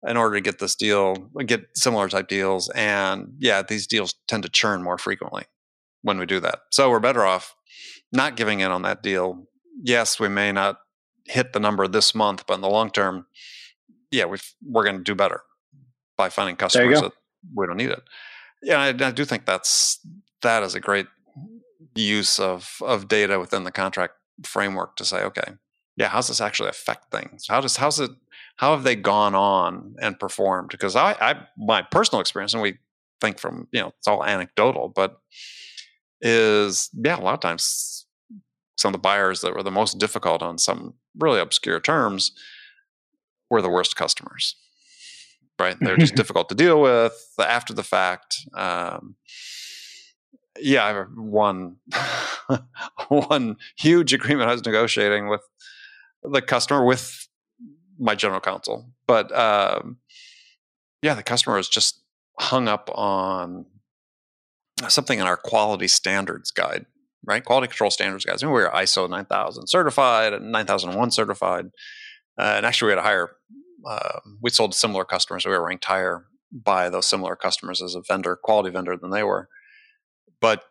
in 0.07 0.17
order 0.17 0.35
to 0.35 0.41
get 0.41 0.59
this 0.59 0.75
deal, 0.75 1.15
get 1.45 1.65
similar 1.75 2.07
type 2.07 2.27
deals. 2.27 2.69
And 2.75 3.33
yeah, 3.39 3.63
these 3.63 3.87
deals 3.87 4.13
tend 4.27 4.43
to 4.43 4.49
churn 4.49 4.83
more 4.83 4.97
frequently 4.97 5.45
when 6.03 6.19
we 6.19 6.27
do 6.27 6.39
that. 6.41 6.59
So 6.71 6.91
we're 6.91 6.99
better 6.99 7.25
off 7.25 7.55
not 8.11 8.35
giving 8.35 8.59
in 8.59 8.71
on 8.71 8.83
that 8.83 9.01
deal. 9.01 9.47
Yes, 9.81 10.19
we 10.19 10.29
may 10.29 10.51
not 10.51 10.77
hit 11.25 11.53
the 11.53 11.59
number 11.59 11.87
this 11.87 12.13
month, 12.13 12.45
but 12.45 12.53
in 12.53 12.61
the 12.61 12.69
long 12.69 12.91
term, 12.91 13.25
yeah, 14.11 14.25
we 14.25 14.37
are 14.75 14.83
going 14.83 14.97
to 14.97 15.03
do 15.03 15.15
better 15.15 15.41
by 16.17 16.29
finding 16.29 16.55
customers 16.55 17.01
that 17.01 17.13
we 17.55 17.65
don't 17.65 17.77
need 17.77 17.89
it. 17.89 18.03
Yeah, 18.65 18.79
I, 18.79 18.87
I 18.87 19.11
do 19.11 19.23
think 19.25 19.45
that's 19.45 19.99
that 20.41 20.63
is 20.63 20.73
a 20.73 20.79
great 20.79 21.05
use 21.93 22.39
of 22.39 22.77
of 22.81 23.07
data 23.07 23.39
within 23.39 23.63
the 23.63 23.71
contract 23.71 24.15
framework 24.43 24.95
to 24.97 25.05
say, 25.05 25.21
okay, 25.21 25.53
yeah, 25.95 26.07
how's 26.09 26.27
this 26.27 26.41
actually 26.41 26.69
affect 26.69 27.11
things? 27.11 27.45
How 27.47 27.61
does 27.61 27.77
how's 27.77 27.99
it 27.99 28.09
how 28.57 28.71
have 28.73 28.83
they 28.83 28.95
gone 28.95 29.35
on 29.35 29.95
and 30.01 30.19
performed? 30.19 30.69
Because 30.69 30.95
I, 30.95 31.11
I 31.21 31.35
my 31.57 31.83
personal 31.83 32.21
experience, 32.21 32.53
and 32.53 32.63
we 32.63 32.79
think 33.21 33.39
from 33.39 33.67
you 33.71 33.81
know 33.81 33.89
it's 33.99 34.07
all 34.07 34.25
anecdotal, 34.25 34.89
but 34.89 35.17
is 36.21 36.89
yeah, 36.93 37.19
a 37.19 37.21
lot 37.21 37.35
of 37.35 37.39
times 37.41 38.07
some 38.77 38.89
of 38.89 38.93
the 38.93 38.97
buyers 38.99 39.41
that 39.41 39.53
were 39.53 39.63
the 39.63 39.71
most 39.71 39.99
difficult 39.99 40.41
on 40.41 40.57
some 40.57 40.95
really 41.19 41.39
obscure 41.39 41.79
terms 41.79 42.31
were 43.51 43.61
the 43.61 43.69
worst 43.69 43.95
customers. 43.95 44.55
Right? 45.59 45.77
They're 45.79 45.97
just 45.97 46.15
difficult 46.21 46.49
to 46.49 46.55
deal 46.55 46.81
with 46.81 47.13
after 47.39 47.73
the 47.73 47.83
fact. 47.83 48.47
Um, 48.53 49.15
yeah, 50.59 50.85
I 50.85 50.87
have 50.89 51.07
one 51.15 51.77
one 53.09 53.57
huge 53.77 54.13
agreement 54.13 54.49
I 54.49 54.53
was 54.53 54.65
negotiating 54.65 55.27
with 55.27 55.41
the 56.23 56.41
customer 56.41 56.85
with 56.85 57.27
my 57.99 58.15
general 58.15 58.41
counsel. 58.41 58.91
But 59.07 59.35
um, 59.37 59.97
yeah, 61.01 61.13
the 61.13 61.23
customer 61.23 61.57
was 61.57 61.69
just 61.69 62.01
hung 62.39 62.67
up 62.67 62.89
on 62.93 63.65
something 64.87 65.19
in 65.19 65.27
our 65.27 65.37
quality 65.37 65.87
standards 65.87 66.51
guide, 66.51 66.85
right? 67.25 67.43
Quality 67.43 67.67
control 67.67 67.91
standards 67.91 68.25
guides. 68.25 68.43
I 68.43 68.47
mean, 68.47 68.55
we 68.55 68.61
were 68.61 68.69
ISO 68.69 69.09
9000 69.09 69.67
certified 69.67 70.33
and 70.33 70.51
9001 70.51 71.11
certified. 71.11 71.67
Uh, 72.37 72.55
and 72.57 72.65
actually, 72.65 72.87
we 72.87 72.91
had 72.91 72.99
a 72.99 73.03
higher, 73.03 73.31
uh, 73.85 74.19
we 74.41 74.49
sold 74.49 74.71
to 74.71 74.77
similar 74.77 75.05
customers. 75.05 75.45
We 75.45 75.51
were 75.51 75.65
ranked 75.65 75.85
higher 75.85 76.25
by 76.51 76.89
those 76.89 77.05
similar 77.05 77.35
customers 77.35 77.81
as 77.81 77.95
a 77.95 78.01
vendor, 78.01 78.35
quality 78.35 78.69
vendor 78.69 78.95
than 78.97 79.11
they 79.11 79.23
were. 79.23 79.49
But 80.39 80.63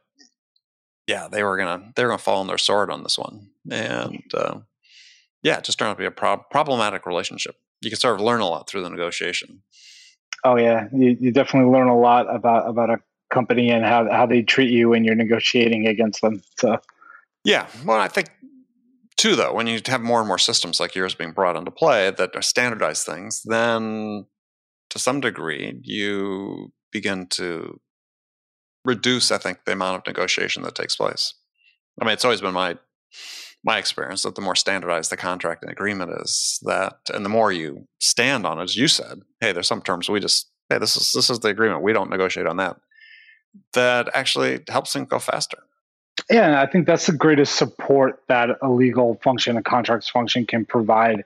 yeah, 1.06 1.28
they 1.28 1.42
were 1.42 1.56
gonna 1.56 1.92
they 1.94 2.02
were 2.02 2.10
gonna 2.10 2.18
fall 2.18 2.40
on 2.40 2.46
their 2.46 2.58
sword 2.58 2.90
on 2.90 3.02
this 3.02 3.18
one, 3.18 3.50
and 3.70 4.22
uh, 4.32 4.60
yeah, 5.42 5.58
it 5.58 5.64
just 5.64 5.78
turned 5.78 5.90
out 5.90 5.94
to 5.94 5.98
be 5.98 6.06
a 6.06 6.10
prob- 6.10 6.50
problematic 6.50 7.06
relationship. 7.06 7.56
You 7.80 7.90
can 7.90 7.98
sort 7.98 8.14
of 8.14 8.22
learn 8.22 8.40
a 8.40 8.48
lot 8.48 8.68
through 8.68 8.82
the 8.82 8.90
negotiation. 8.90 9.62
Oh 10.44 10.56
yeah, 10.56 10.88
you, 10.92 11.16
you 11.20 11.32
definitely 11.32 11.70
learn 11.70 11.88
a 11.88 11.98
lot 11.98 12.32
about 12.34 12.68
about 12.68 12.90
a 12.90 12.98
company 13.30 13.70
and 13.70 13.84
how 13.84 14.10
how 14.10 14.26
they 14.26 14.42
treat 14.42 14.70
you 14.70 14.90
when 14.90 15.04
you're 15.04 15.14
negotiating 15.14 15.86
against 15.86 16.22
them. 16.22 16.42
So 16.58 16.78
yeah, 17.44 17.66
well, 17.84 17.98
I 17.98 18.08
think 18.08 18.28
too 19.16 19.36
though 19.36 19.52
when 19.52 19.66
you 19.66 19.80
have 19.86 20.00
more 20.00 20.20
and 20.20 20.28
more 20.28 20.38
systems 20.38 20.80
like 20.80 20.94
yours 20.94 21.14
being 21.14 21.32
brought 21.32 21.56
into 21.56 21.70
play 21.70 22.10
that 22.10 22.34
are 22.34 22.42
standardized 22.42 23.06
things, 23.06 23.42
then 23.44 24.26
to 24.90 24.98
some 24.98 25.20
degree 25.20 25.80
you 25.82 26.72
begin 26.92 27.26
to 27.26 27.80
reduce, 28.84 29.30
I 29.30 29.38
think, 29.38 29.64
the 29.64 29.72
amount 29.72 29.96
of 29.96 30.06
negotiation 30.06 30.62
that 30.62 30.74
takes 30.74 30.96
place. 30.96 31.34
I 32.00 32.04
mean, 32.04 32.12
it's 32.12 32.24
always 32.24 32.40
been 32.40 32.54
my 32.54 32.78
my 33.64 33.78
experience 33.78 34.22
that 34.22 34.34
the 34.34 34.42
more 34.42 34.54
standardized 34.54 35.10
the 35.10 35.16
contract 35.16 35.62
and 35.62 35.72
agreement 35.72 36.12
is 36.20 36.58
that 36.64 36.98
and 37.12 37.24
the 37.24 37.30
more 37.30 37.50
you 37.50 37.86
stand 37.98 38.44
on 38.46 38.58
it 38.58 38.62
as 38.62 38.76
you 38.76 38.86
said 38.88 39.22
hey 39.40 39.52
there's 39.52 39.66
some 39.66 39.80
terms 39.80 40.10
we 40.10 40.20
just 40.20 40.50
hey 40.68 40.78
this 40.78 40.96
is 40.96 41.12
this 41.12 41.30
is 41.30 41.40
the 41.40 41.48
agreement. 41.48 41.82
We 41.82 41.92
don't 41.92 42.10
negotiate 42.10 42.46
on 42.46 42.56
that. 42.58 42.76
That 43.72 44.08
actually 44.14 44.60
helps 44.68 44.92
things 44.92 45.08
go 45.08 45.18
faster 45.18 45.58
yeah 46.30 46.60
i 46.60 46.66
think 46.66 46.86
that's 46.86 47.06
the 47.06 47.12
greatest 47.12 47.56
support 47.56 48.22
that 48.28 48.50
a 48.62 48.70
legal 48.70 49.16
function 49.22 49.56
a 49.56 49.62
contracts 49.62 50.08
function 50.08 50.46
can 50.46 50.64
provide 50.64 51.24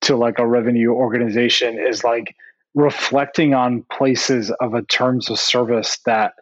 to 0.00 0.16
like 0.16 0.38
a 0.38 0.46
revenue 0.46 0.90
organization 0.90 1.78
is 1.78 2.04
like 2.04 2.36
reflecting 2.74 3.54
on 3.54 3.82
places 3.90 4.50
of 4.60 4.74
a 4.74 4.82
terms 4.82 5.30
of 5.30 5.38
service 5.38 5.98
that 6.04 6.34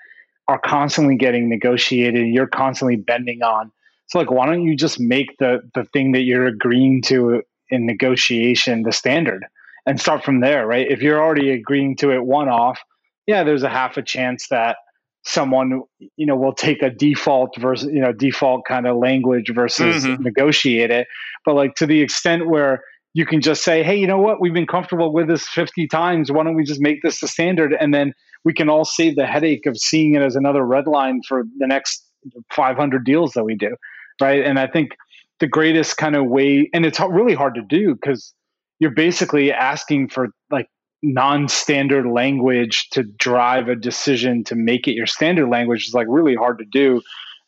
are 0.49 0.59
constantly 0.59 1.17
getting 1.17 1.49
negotiated 1.49 2.27
you're 2.27 2.47
constantly 2.47 2.97
bending 2.97 3.43
on 3.43 3.71
so 4.13 4.19
like, 4.19 4.31
why 4.31 4.45
don't 4.45 4.65
you 4.65 4.77
just 4.77 5.01
make 5.01 5.39
the 5.39 5.67
the 5.75 5.85
thing 5.85 6.13
that 6.13 6.25
you're 6.25 6.47
agreeing 6.47 7.01
to 7.05 7.43
in 7.71 7.87
negotiation 7.87 8.83
the 8.83 8.93
standard 8.93 9.47
and 9.87 9.99
start 9.99 10.23
from 10.23 10.41
there, 10.41 10.67
right? 10.67 10.87
If 10.87 11.01
you're 11.01 11.19
already 11.19 11.51
agreeing 11.51 11.97
to 11.97 12.11
it 12.11 12.23
one 12.23 12.51
off, 12.51 12.79
yeah, 13.27 13.43
there's 13.43 13.63
a 13.63 13.71
half 13.71 13.97
a 13.97 14.03
chance 14.03 14.49
that 14.49 14.77
someone 15.25 15.83
you 16.17 16.27
know 16.27 16.37
will 16.37 16.55
take 16.55 16.83
a 16.83 16.91
default 16.91 17.57
versus 17.59 17.89
you 17.93 18.01
know 18.01 18.13
default 18.13 18.65
kind 18.67 18.87
of 18.87 18.97
language 18.97 19.51
versus 19.55 20.05
mm-hmm. 20.05 20.23
negotiate 20.23 20.91
it 20.91 21.07
but 21.45 21.55
like 21.55 21.75
to 21.77 21.87
the 21.87 22.01
extent 22.01 22.49
where 22.49 22.83
you 23.15 23.25
can 23.25 23.41
just 23.41 23.63
say 23.63 23.83
hey 23.83 23.95
you 23.95 24.07
know 24.07 24.19
what 24.19 24.41
we've 24.41 24.55
been 24.55 24.67
comfortable 24.67 25.13
with 25.13 25.29
this 25.29 25.47
50 25.49 25.87
times 25.87 26.33
why 26.33 26.43
don't 26.43 26.57
we 26.57 26.65
just 26.65 26.81
make 26.81 27.03
this 27.03 27.21
the 27.21 27.29
standard 27.29 27.75
and 27.79 27.95
then 27.95 28.13
we 28.45 28.53
can 28.53 28.69
all 28.69 28.85
save 28.85 29.15
the 29.15 29.27
headache 29.27 29.65
of 29.67 29.79
seeing 29.79 30.17
it 30.17 30.23
as 30.23 30.35
another 30.35 30.67
red 30.67 30.89
line 30.89 31.21
for 31.29 31.45
the 31.59 31.67
next 31.69 32.05
500 32.51 33.05
deals 33.05 33.33
that 33.33 33.45
we 33.45 33.55
do 33.55 33.77
right? 34.21 34.45
And 34.45 34.59
I 34.59 34.67
think 34.67 34.97
the 35.41 35.47
greatest 35.47 35.97
kind 35.97 36.17
of 36.17 36.27
way, 36.27 36.71
and 36.73 36.87
it's 36.87 37.01
really 37.01 37.35
hard 37.35 37.55
to 37.57 37.63
do 37.63 37.95
because 37.95 38.33
you're 38.79 38.91
basically 38.91 39.53
asking 39.53 40.09
for 40.09 40.29
like 40.51 40.67
non-standard 41.03 42.07
language 42.07 42.89
to 42.91 43.03
drive 43.03 43.69
a 43.69 43.75
decision 43.75 44.45
to 44.45 44.55
make 44.55 44.87
it 44.87 44.93
your 44.93 45.07
standard 45.07 45.49
language 45.49 45.89
is 45.89 45.95
like 45.95 46.07
really 46.09 46.35
hard 46.35 46.59
to 46.59 46.65
do. 46.65 47.03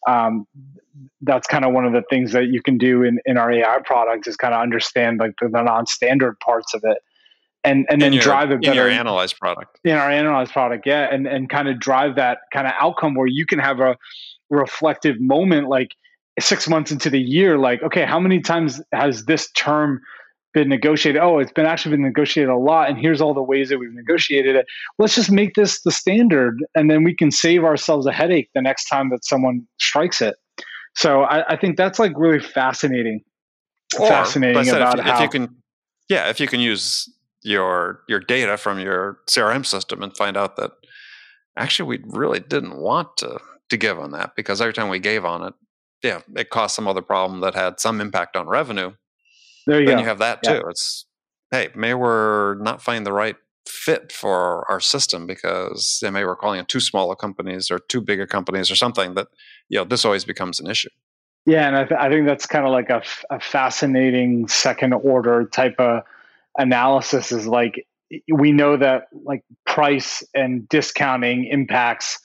Um, 0.09 0.47
that's 1.23 1.47
kind 1.47 1.65
of 1.65 1.73
one 1.73 1.85
of 1.85 1.93
the 1.93 2.03
things 2.11 2.33
that 2.33 2.47
you 2.49 2.63
can 2.63 2.79
do 2.79 3.03
in, 3.03 3.19
in 3.25 3.37
our 3.37 3.51
AI 3.51 3.79
product 3.85 4.27
is 4.27 4.37
kind 4.37 4.55
of 4.55 4.61
understand 4.61 5.19
like 5.19 5.33
the, 5.41 5.49
the 5.49 5.63
non-standard 5.63 6.39
parts 6.41 6.75
of 6.75 6.83
it 6.85 6.99
and 7.65 7.87
and 7.89 8.03
then 8.03 8.13
your, 8.13 8.23
drive 8.23 8.51
a 8.51 8.59
better 8.59 8.71
in 8.71 8.77
your 8.77 8.89
analyzed 8.91 9.39
product 9.39 9.81
in 9.85 9.93
our 9.93 10.11
analyzed 10.11 10.53
product 10.53 10.87
yeah 10.87 11.09
and 11.11 11.27
and 11.27 11.49
kind 11.49 11.67
of 11.67 11.81
drive 11.81 12.15
that 12.15 12.41
kind 12.53 12.67
of 12.67 12.75
outcome 12.79 13.15
where 13.15 13.27
you 13.27 13.47
can 13.47 13.59
have 13.59 13.81
a 13.81 13.97
reflective 14.51 15.21
moment, 15.21 15.69
like 15.69 15.95
six 16.41 16.69
months 16.69 16.91
into 16.91 17.11
the 17.11 17.21
year, 17.21 17.59
like, 17.59 17.83
okay, 17.83 18.05
how 18.05 18.19
many 18.19 18.41
times 18.41 18.81
has 18.93 19.25
this 19.25 19.51
term 19.53 20.01
been 20.55 20.69
negotiated? 20.69 21.21
Oh, 21.21 21.39
it's 21.39 21.53
been 21.53 21.67
actually 21.67 21.97
been 21.97 22.05
negotiated 22.05 22.51
a 22.51 22.57
lot, 22.57 22.89
and 22.89 22.99
here's 22.99 23.21
all 23.21 23.35
the 23.35 23.43
ways 23.43 23.69
that 23.69 23.79
we've 23.79 23.93
negotiated 23.93 24.57
it. 24.57 24.67
Let's 24.99 25.15
just 25.15 25.31
make 25.31 25.55
this 25.55 25.83
the 25.83 25.91
standard, 25.91 26.59
and 26.75 26.91
then 26.91 27.05
we 27.05 27.15
can 27.15 27.31
save 27.31 27.65
ourselves 27.65 28.07
a 28.07 28.13
headache 28.13 28.49
the 28.55 28.63
next 28.63 28.87
time 28.89 29.11
that 29.11 29.25
someone 29.25 29.67
strikes 29.81 30.23
it. 30.23 30.37
So 30.97 31.23
I, 31.23 31.53
I 31.53 31.57
think 31.57 31.77
that's 31.77 31.99
like 31.99 32.13
really 32.17 32.41
fascinating. 32.41 33.21
Or, 33.99 34.09
fascinating 34.09 34.69
about 34.71 34.99
if, 34.99 35.05
how 35.05 35.17
if 35.17 35.21
you 35.21 35.29
can, 35.29 35.57
yeah, 36.09 36.31
if 36.31 36.41
you 36.41 36.47
can 36.47 36.61
use 36.61 37.13
your 37.43 38.01
your 38.09 38.21
data 38.21 38.57
from 38.57 38.79
your 38.79 39.19
CRM 39.29 39.67
system 39.67 40.03
and 40.03 40.17
find 40.17 40.37
out 40.37 40.57
that 40.57 40.73
actually 41.59 41.99
we 41.99 42.05
really 42.07 42.41
didn't 42.41 42.77
want 42.77 43.17
to 43.19 43.39
to 43.71 43.77
give 43.77 43.99
on 43.99 44.13
that 44.13 44.35
because 44.37 44.61
every 44.61 44.73
time 44.73 44.89
we 44.89 44.99
gave 44.99 45.25
on 45.25 45.43
it, 45.45 45.55
yeah, 46.03 46.21
it 46.37 46.51
caused 46.51 46.75
some 46.75 46.89
other 46.89 47.03
problem 47.03 47.41
that 47.41 47.55
had 47.55 47.81
some 47.81 48.01
impact 48.01 48.37
on 48.37 48.47
revenue. 48.47 48.93
There 49.67 49.81
you 49.81 49.87
then 49.87 49.97
go. 49.97 50.03
you 50.03 50.07
have 50.09 50.19
that 50.19 50.41
Yeah. 50.43 50.61
too. 50.61 50.67
It's 50.69 51.07
hey, 51.51 51.69
maybe 51.75 51.95
we're 51.95 52.57
not 52.57 52.83
finding 52.83 53.05
the 53.05 53.13
right 53.13 53.37
fit 53.67 54.13
for 54.13 54.71
our 54.71 54.81
system 54.81 55.27
because 55.27 55.99
yeah, 56.03 56.11
maybe 56.11 56.25
we're 56.27 56.37
calling 56.37 56.61
it 56.61 56.69
too 56.69 56.81
small 56.81 57.11
a 57.11 57.17
companies 57.17 57.71
or 57.71 57.79
too 57.79 58.01
big 58.01 58.21
a 58.21 58.27
companies 58.27 58.71
or 58.71 58.75
something 58.77 59.15
that 59.15 59.29
you 59.69 59.79
know 59.79 59.85
this 59.85 60.05
always 60.05 60.25
becomes 60.25 60.61
an 60.61 60.69
issue. 60.71 60.89
Yeah, 61.47 61.67
and 61.67 61.77
I, 61.77 61.85
th- 61.85 62.01
I 62.01 62.09
think 62.09 62.27
that's 62.27 62.47
kind 62.47 62.65
of 62.65 62.73
like 62.73 62.89
a, 62.89 62.97
f- 62.97 63.25
a 63.29 63.39
fascinating 63.39 64.49
second 64.49 64.95
order 64.95 65.45
type 65.47 65.75
of 65.79 66.03
analysis. 66.59 67.33
Is 67.33 67.47
like 67.47 67.87
we 68.33 68.53
know 68.53 68.77
that 68.77 69.09
like 69.25 69.43
price 69.67 70.23
and 70.35 70.69
discounting 70.69 71.47
impacts, 71.47 72.19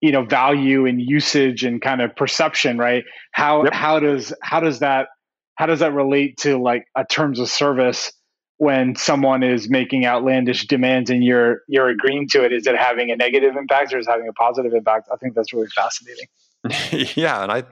you 0.00 0.12
know, 0.12 0.24
value 0.24 0.86
and 0.86 1.00
usage 1.00 1.64
and 1.64 1.80
kind 1.82 2.00
of 2.00 2.14
perception, 2.14 2.78
right? 2.78 3.04
How 3.32 3.64
Yep. 3.64 3.72
how 3.74 4.00
does 4.00 4.32
how 4.42 4.60
does 4.60 4.78
that 4.80 5.08
how 5.56 5.66
does 5.66 5.80
that 5.80 5.92
relate 5.92 6.36
to 6.38 6.60
like 6.60 6.86
a 6.96 7.04
terms 7.04 7.38
of 7.38 7.48
service 7.48 8.12
when 8.58 8.94
someone 8.96 9.42
is 9.42 9.68
making 9.68 10.06
outlandish 10.06 10.66
demands 10.66 11.10
and 11.10 11.24
you're 11.24 11.62
you're 11.68 11.88
agreeing 11.88 12.28
to 12.28 12.44
it? 12.44 12.52
Is 12.52 12.66
it 12.66 12.76
having 12.76 13.10
a 13.10 13.16
negative 13.16 13.56
impact 13.56 13.92
or 13.92 13.98
is 13.98 14.06
it 14.06 14.10
having 14.10 14.28
a 14.28 14.32
positive 14.32 14.72
impact? 14.72 15.08
I 15.12 15.16
think 15.16 15.34
that's 15.34 15.52
really 15.52 15.68
fascinating. 15.74 16.26
yeah, 17.14 17.42
and 17.42 17.52
I 17.52 17.64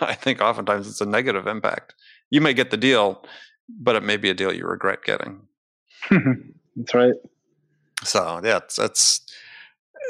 I 0.00 0.14
think 0.14 0.40
oftentimes 0.40 0.88
it's 0.88 1.00
a 1.00 1.06
negative 1.06 1.46
impact. 1.46 1.94
You 2.30 2.40
may 2.40 2.54
get 2.54 2.70
the 2.70 2.76
deal, 2.76 3.24
but 3.68 3.96
it 3.96 4.02
may 4.02 4.16
be 4.16 4.30
a 4.30 4.34
deal 4.34 4.52
you 4.52 4.66
regret 4.66 5.04
getting. 5.04 5.42
that's 6.10 6.94
right. 6.94 7.14
So 8.02 8.40
yeah, 8.44 8.58
it's, 8.58 8.78
it's 8.78 9.20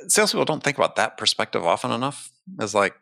salespeople 0.08 0.44
don't 0.44 0.62
think 0.62 0.78
about 0.78 0.96
that 0.96 1.16
perspective 1.16 1.64
often 1.64 1.90
enough. 1.90 2.30
It's 2.58 2.74
like, 2.74 2.94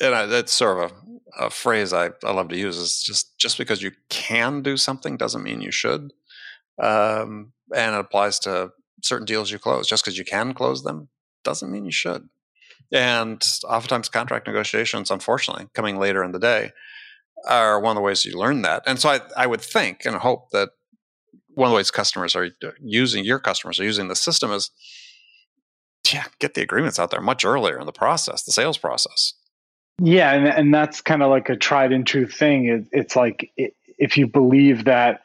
and 0.00 0.14
I, 0.14 0.26
that's 0.26 0.52
sort 0.52 0.84
of 0.84 0.90
a, 0.90 0.94
a 1.38 1.50
phrase 1.50 1.92
I, 1.92 2.10
I 2.22 2.32
love 2.32 2.48
to 2.48 2.56
use 2.56 2.76
is 2.76 3.02
just 3.02 3.38
just 3.38 3.58
because 3.58 3.82
you 3.82 3.92
can 4.08 4.62
do 4.62 4.76
something 4.76 5.16
doesn't 5.16 5.42
mean 5.42 5.60
you 5.60 5.70
should, 5.70 6.12
um, 6.78 7.52
and 7.74 7.94
it 7.94 8.00
applies 8.00 8.38
to 8.40 8.72
certain 9.02 9.26
deals 9.26 9.50
you 9.50 9.58
close. 9.58 9.88
Just 9.88 10.04
because 10.04 10.18
you 10.18 10.24
can 10.24 10.54
close 10.54 10.82
them 10.82 11.08
doesn't 11.42 11.70
mean 11.70 11.84
you 11.84 11.92
should. 11.92 12.28
And 12.92 13.42
oftentimes, 13.68 14.08
contract 14.08 14.46
negotiations, 14.46 15.10
unfortunately, 15.10 15.68
coming 15.74 15.98
later 15.98 16.22
in 16.22 16.32
the 16.32 16.38
day, 16.38 16.72
are 17.46 17.80
one 17.80 17.92
of 17.92 17.96
the 17.96 18.02
ways 18.02 18.24
you 18.24 18.38
learn 18.38 18.62
that. 18.62 18.82
And 18.86 18.98
so 18.98 19.08
I, 19.08 19.20
I 19.36 19.46
would 19.46 19.60
think 19.60 20.04
and 20.04 20.16
hope 20.16 20.50
that 20.50 20.70
one 21.54 21.68
of 21.68 21.70
the 21.70 21.76
ways 21.76 21.90
customers 21.90 22.36
are 22.36 22.50
using 22.80 23.24
your 23.24 23.38
customers 23.38 23.80
are 23.80 23.84
using 23.84 24.08
the 24.08 24.16
system 24.16 24.50
is 24.50 24.70
yeah 26.12 26.24
get 26.38 26.54
the 26.54 26.62
agreements 26.62 26.98
out 26.98 27.10
there 27.10 27.20
much 27.20 27.44
earlier 27.44 27.78
in 27.78 27.86
the 27.86 27.92
process 27.92 28.42
the 28.42 28.52
sales 28.52 28.78
process 28.78 29.34
Yeah, 30.00 30.32
and 30.32 30.46
and 30.46 30.74
that's 30.74 31.00
kind 31.00 31.22
of 31.22 31.30
like 31.30 31.48
a 31.48 31.56
tried 31.56 31.92
and 31.92 32.06
true 32.06 32.26
thing. 32.26 32.66
It, 32.66 32.86
it's 32.92 33.16
like 33.16 33.50
i 33.58 33.70
if 33.96 34.16
you 34.16 34.26
believe 34.26 34.84
that 34.86 35.20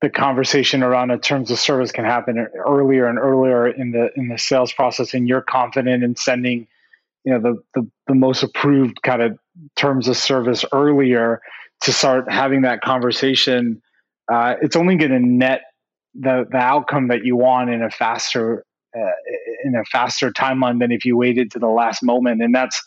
the 0.00 0.08
conversation 0.08 0.84
around 0.84 1.10
a 1.10 1.18
terms 1.18 1.50
of 1.50 1.58
service 1.58 1.90
can 1.90 2.04
happen 2.04 2.38
earlier 2.64 3.06
and 3.08 3.18
earlier 3.18 3.66
in 3.66 3.90
the 3.90 4.10
in 4.16 4.28
the 4.28 4.38
sales 4.38 4.72
process, 4.72 5.14
and 5.14 5.28
you're 5.28 5.40
confident 5.42 6.04
in 6.04 6.14
sending, 6.14 6.68
you 7.24 7.32
know, 7.32 7.40
the 7.40 7.80
the, 7.80 7.90
the 8.06 8.14
most 8.14 8.42
approved 8.44 9.02
kind 9.02 9.20
of 9.22 9.36
terms 9.76 10.06
of 10.06 10.16
service 10.16 10.64
earlier 10.72 11.40
to 11.82 11.92
start 11.92 12.30
having 12.30 12.62
that 12.62 12.80
conversation, 12.82 13.82
uh, 14.32 14.54
it's 14.62 14.76
only 14.76 14.94
going 14.96 15.10
to 15.10 15.18
net 15.20 15.62
the 16.14 16.46
the 16.50 16.56
outcome 16.58 17.08
that 17.08 17.24
you 17.24 17.34
want 17.36 17.68
in 17.70 17.82
a 17.82 17.90
faster 17.90 18.64
uh, 18.96 19.10
in 19.64 19.74
a 19.74 19.84
faster 19.86 20.30
timeline 20.30 20.78
than 20.78 20.92
if 20.92 21.04
you 21.04 21.16
waited 21.16 21.50
to 21.50 21.58
the 21.58 21.66
last 21.68 22.00
moment, 22.04 22.40
and 22.40 22.54
that's 22.54 22.80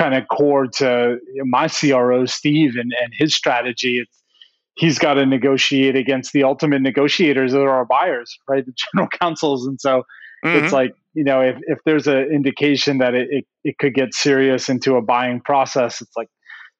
kind 0.00 0.14
of 0.14 0.26
core 0.28 0.66
to 0.66 1.18
my 1.44 1.68
CRO, 1.68 2.24
Steve, 2.26 2.76
and, 2.76 2.92
and 3.02 3.12
his 3.12 3.34
strategy. 3.34 3.98
It's, 3.98 4.22
he's 4.76 4.98
got 4.98 5.14
to 5.14 5.26
negotiate 5.26 5.96
against 5.96 6.32
the 6.32 6.44
ultimate 6.44 6.80
negotiators 6.82 7.52
that 7.52 7.60
are 7.60 7.70
our 7.70 7.84
buyers, 7.84 8.36
right? 8.48 8.64
The 8.66 8.72
general 8.72 9.08
counsels. 9.08 9.66
And 9.66 9.80
so 9.80 10.04
Mm-hmm. 10.44 10.64
it's 10.64 10.72
like, 10.72 10.94
you 11.14 11.24
know, 11.24 11.40
if, 11.40 11.56
if 11.66 11.78
there's 11.84 12.06
an 12.06 12.30
indication 12.32 12.98
that 12.98 13.14
it, 13.14 13.28
it, 13.30 13.46
it 13.64 13.78
could 13.78 13.94
get 13.94 14.14
serious 14.14 14.68
into 14.68 14.96
a 14.96 15.02
buying 15.02 15.40
process, 15.40 16.00
it's 16.00 16.16
like, 16.16 16.28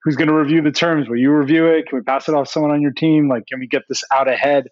who's 0.02 0.16
going 0.16 0.28
to 0.28 0.34
review 0.34 0.62
the 0.62 0.70
terms? 0.72 1.08
Will 1.08 1.18
you 1.18 1.30
review 1.30 1.66
it? 1.66 1.86
Can 1.86 1.98
we 1.98 2.02
pass 2.02 2.28
it 2.28 2.34
off 2.34 2.46
to 2.46 2.52
someone 2.52 2.70
on 2.70 2.80
your 2.80 2.92
team? 2.92 3.28
Like, 3.28 3.46
can 3.46 3.60
we 3.60 3.66
get 3.66 3.82
this 3.88 4.02
out 4.12 4.28
ahead 4.28 4.68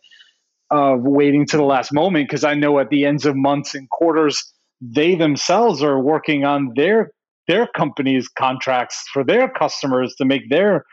of 0.71 1.03
waiting 1.03 1.47
to 1.47 1.57
the 1.59 1.65
last 1.65 1.93
moment? 1.93 2.29
Because 2.29 2.45
I 2.45 2.55
know 2.55 2.79
at 2.79 2.89
the 2.89 3.05
ends 3.05 3.27
of 3.27 3.37
months 3.37 3.75
and 3.75 3.91
quarters, 3.91 4.43
they 4.81 5.17
themselves 5.17 5.83
are 5.83 6.01
working 6.01 6.45
on 6.45 6.73
their 6.75 7.11
their 7.49 7.67
company's 7.67 8.29
contracts 8.29 9.05
for 9.13 9.25
their 9.25 9.49
customers 9.49 10.15
to 10.17 10.25
make 10.25 10.49
their 10.51 10.85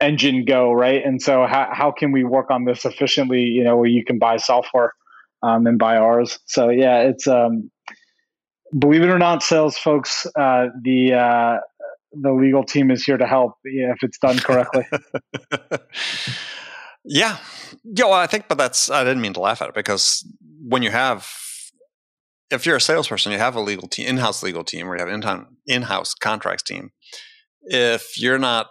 engine 0.00 0.44
go 0.46 0.72
right? 0.72 1.04
And 1.04 1.20
so 1.20 1.46
how, 1.46 1.68
how 1.72 1.92
can 1.92 2.12
we 2.12 2.24
work 2.24 2.50
on 2.50 2.64
this 2.64 2.84
efficiently 2.84 3.42
you 3.42 3.62
know 3.62 3.76
where 3.76 3.88
you 3.88 4.04
can 4.04 4.18
buy 4.18 4.38
software 4.38 4.92
um, 5.42 5.66
and 5.66 5.78
buy 5.78 5.96
ours? 5.96 6.38
So 6.46 6.70
yeah 6.70 7.00
it's 7.00 7.26
um, 7.26 7.70
believe 8.78 9.02
it 9.02 9.10
or 9.10 9.18
not 9.18 9.42
sales 9.42 9.76
folks 9.76 10.26
uh, 10.38 10.66
the 10.82 11.14
uh, 11.14 11.56
the 12.12 12.32
legal 12.32 12.64
team 12.64 12.90
is 12.90 13.04
here 13.04 13.18
to 13.18 13.26
help 13.26 13.54
yeah, 13.64 13.92
if 13.92 13.98
it's 14.02 14.18
done 14.18 14.38
correctly. 14.38 14.86
Yeah. 17.04 17.38
Yeah 17.84 18.04
well 18.04 18.12
i 18.12 18.26
think 18.26 18.46
but 18.48 18.58
that's 18.58 18.90
i 18.90 19.02
didn't 19.02 19.22
mean 19.22 19.32
to 19.32 19.40
laugh 19.40 19.62
at 19.62 19.68
it 19.68 19.74
because 19.74 20.26
when 20.62 20.82
you 20.82 20.90
have 20.90 21.26
if 22.50 22.66
you're 22.66 22.76
a 22.76 22.80
salesperson 22.80 23.32
you 23.32 23.38
have 23.38 23.56
a 23.56 23.60
legal 23.60 23.88
team 23.88 24.06
in-house 24.06 24.42
legal 24.42 24.64
team 24.64 24.88
or 24.88 24.96
you 24.96 25.04
have 25.04 25.08
an 25.08 25.46
in-house 25.66 26.14
contracts 26.14 26.62
team 26.62 26.90
if 27.62 28.20
you're 28.20 28.38
not 28.38 28.68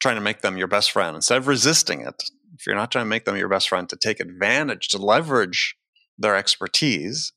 trying 0.00 0.14
to 0.14 0.20
make 0.20 0.42
them 0.42 0.56
your 0.56 0.68
best 0.68 0.90
friend 0.90 1.16
instead 1.16 1.38
of 1.38 1.46
resisting 1.46 2.00
it 2.00 2.22
if 2.54 2.66
you're 2.66 2.76
not 2.76 2.90
trying 2.90 3.04
to 3.04 3.08
make 3.08 3.24
them 3.24 3.36
your 3.36 3.48
best 3.48 3.68
friend 3.68 3.88
to 3.88 3.96
take 3.96 4.20
advantage 4.20 4.88
to 4.88 4.98
leverage 4.98 5.76
their 6.18 6.36
expertise 6.36 7.32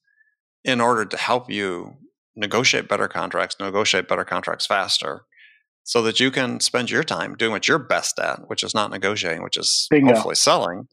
in 0.63 0.79
order 0.79 1.05
to 1.05 1.17
help 1.17 1.49
you 1.49 1.95
negotiate 2.35 2.87
better 2.87 3.07
contracts 3.07 3.55
negotiate 3.59 4.07
better 4.07 4.25
contracts 4.25 4.65
faster 4.65 5.25
so 5.83 6.01
that 6.03 6.19
you 6.19 6.29
can 6.29 6.59
spend 6.59 6.91
your 6.91 7.03
time 7.03 7.35
doing 7.35 7.51
what 7.51 7.67
you're 7.67 7.79
best 7.79 8.19
at 8.19 8.47
which 8.47 8.63
is 8.63 8.75
not 8.75 8.91
negotiating 8.91 9.43
which 9.43 9.57
is 9.57 9.87
Bingo. 9.89 10.13
hopefully 10.13 10.35
selling 10.35 10.87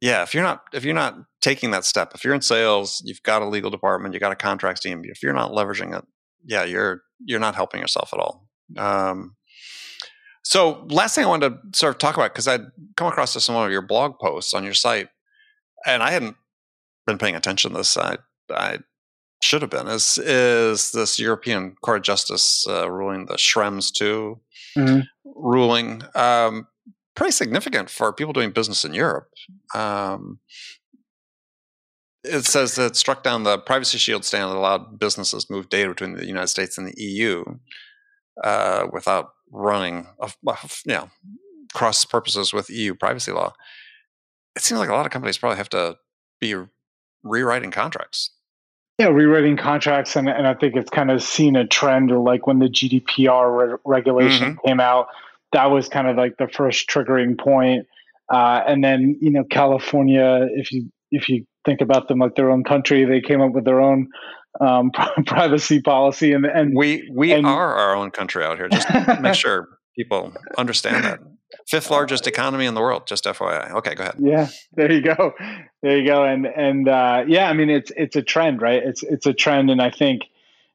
yeah 0.00 0.22
if 0.22 0.34
you're 0.34 0.42
not 0.42 0.62
if 0.72 0.84
you're 0.84 0.94
not 0.94 1.16
taking 1.40 1.70
that 1.70 1.84
step 1.84 2.12
if 2.14 2.24
you're 2.24 2.34
in 2.34 2.42
sales 2.42 3.00
you've 3.04 3.22
got 3.22 3.42
a 3.42 3.46
legal 3.48 3.70
department 3.70 4.12
you've 4.14 4.20
got 4.20 4.32
a 4.32 4.36
contracts 4.36 4.80
team 4.80 5.02
if 5.04 5.22
you're 5.22 5.32
not 5.32 5.52
leveraging 5.52 5.96
it 5.96 6.04
yeah 6.44 6.64
you're 6.64 7.02
you're 7.24 7.40
not 7.40 7.54
helping 7.54 7.80
yourself 7.80 8.12
at 8.12 8.18
all 8.20 8.48
um, 8.76 9.34
so 10.42 10.84
last 10.90 11.14
thing 11.14 11.24
i 11.24 11.28
wanted 11.28 11.50
to 11.50 11.78
sort 11.78 11.94
of 11.94 11.98
talk 11.98 12.16
about 12.16 12.32
because 12.32 12.48
i'd 12.48 12.66
come 12.96 13.06
across 13.06 13.34
this 13.34 13.48
in 13.48 13.54
one 13.54 13.64
of 13.66 13.72
your 13.72 13.82
blog 13.82 14.18
posts 14.18 14.54
on 14.54 14.64
your 14.64 14.74
site 14.74 15.08
and 15.86 16.02
i 16.02 16.10
hadn't 16.10 16.36
been 17.06 17.18
paying 17.18 17.36
attention 17.36 17.70
to 17.70 17.76
this 17.78 17.96
i 17.96 18.16
i 18.50 18.78
should 19.40 19.62
have 19.62 19.70
been 19.70 19.86
is 19.86 20.18
is 20.18 20.90
this 20.90 21.16
European 21.20 21.76
Court 21.80 21.98
of 21.98 22.02
Justice 22.02 22.66
uh, 22.68 22.90
ruling 22.90 23.26
the 23.26 23.34
Schrems 23.34 23.92
two 23.92 24.40
Mhm. 24.76 25.04
ruling 25.24 26.02
um, 26.16 26.66
pretty 27.14 27.30
significant 27.30 27.88
for 27.88 28.12
people 28.12 28.32
doing 28.32 28.50
business 28.50 28.84
in 28.84 28.94
Europe. 28.94 29.28
Um, 29.76 30.40
it 32.28 32.44
says 32.44 32.74
that 32.76 32.86
it 32.86 32.96
struck 32.96 33.22
down 33.22 33.44
the 33.44 33.58
privacy 33.58 33.98
shield 33.98 34.24
standard 34.24 34.54
that 34.54 34.58
allowed 34.58 34.98
businesses 34.98 35.46
to 35.46 35.52
move 35.52 35.68
data 35.68 35.88
between 35.88 36.14
the 36.14 36.26
United 36.26 36.48
States 36.48 36.78
and 36.78 36.86
the 36.86 36.94
EU 37.02 37.44
uh, 38.44 38.86
without 38.92 39.30
running, 39.50 40.06
a, 40.20 40.30
you 40.86 40.94
know, 40.94 41.10
cross 41.74 42.04
purposes 42.04 42.52
with 42.52 42.70
EU 42.70 42.94
privacy 42.94 43.32
law. 43.32 43.52
It 44.56 44.62
seems 44.62 44.78
like 44.80 44.88
a 44.88 44.94
lot 44.94 45.06
of 45.06 45.12
companies 45.12 45.38
probably 45.38 45.58
have 45.58 45.68
to 45.70 45.96
be 46.40 46.54
rewriting 47.22 47.70
contracts. 47.70 48.30
yeah 48.98 49.06
rewriting 49.08 49.56
contracts 49.56 50.14
and, 50.16 50.28
and 50.28 50.46
i 50.46 50.54
think 50.54 50.76
it's 50.76 50.90
kind 50.90 51.10
of 51.10 51.22
seen 51.22 51.56
a 51.56 51.66
trend 51.66 52.12
or 52.12 52.18
like 52.18 52.46
when 52.46 52.58
the 52.60 52.68
gdpr 52.68 53.72
re- 53.72 53.78
regulation 53.84 54.56
came 54.64 54.78
out 54.80 55.08
that 55.52 55.66
was 55.66 55.88
kind 55.88 56.06
of 56.06 56.16
like 56.16 56.36
the 56.38 56.48
first 56.48 56.88
triggering 56.88 57.38
point 57.38 57.86
uh, 58.32 58.62
and 58.66 58.84
then 58.84 59.18
you 59.20 59.30
know 59.30 59.44
california 59.44 60.46
if 60.52 60.70
you 60.72 60.90
if 61.10 61.28
you 61.28 61.44
think 61.64 61.80
about 61.80 62.08
them 62.08 62.18
like 62.18 62.34
their 62.34 62.50
own 62.50 62.64
country 62.64 63.04
they 63.04 63.20
came 63.20 63.40
up 63.40 63.52
with 63.52 63.64
their 63.64 63.80
own 63.80 64.08
um, 64.60 64.90
privacy 65.26 65.80
policy. 65.80 66.32
And, 66.32 66.44
and 66.44 66.76
we 66.76 67.10
we 67.12 67.32
and, 67.32 67.46
are 67.46 67.74
our 67.74 67.94
own 67.94 68.10
country 68.10 68.44
out 68.44 68.56
here. 68.56 68.68
Just 68.68 68.88
make 69.20 69.34
sure 69.34 69.68
people 69.96 70.32
understand 70.56 71.04
that. 71.04 71.20
Fifth 71.66 71.90
largest 71.90 72.26
economy 72.26 72.66
in 72.66 72.74
the 72.74 72.80
world. 72.80 73.06
Just 73.06 73.24
FYI. 73.24 73.70
Okay, 73.72 73.94
go 73.94 74.02
ahead. 74.02 74.16
Yeah, 74.18 74.48
there 74.74 74.92
you 74.92 75.00
go, 75.00 75.32
there 75.82 75.98
you 75.98 76.06
go. 76.06 76.24
And 76.24 76.46
and 76.46 76.88
uh, 76.88 77.24
yeah, 77.26 77.48
I 77.48 77.54
mean 77.54 77.70
it's 77.70 77.90
it's 77.96 78.16
a 78.16 78.22
trend, 78.22 78.60
right? 78.60 78.82
It's 78.82 79.02
it's 79.02 79.26
a 79.26 79.32
trend, 79.32 79.70
and 79.70 79.80
I 79.80 79.90
think 79.90 80.22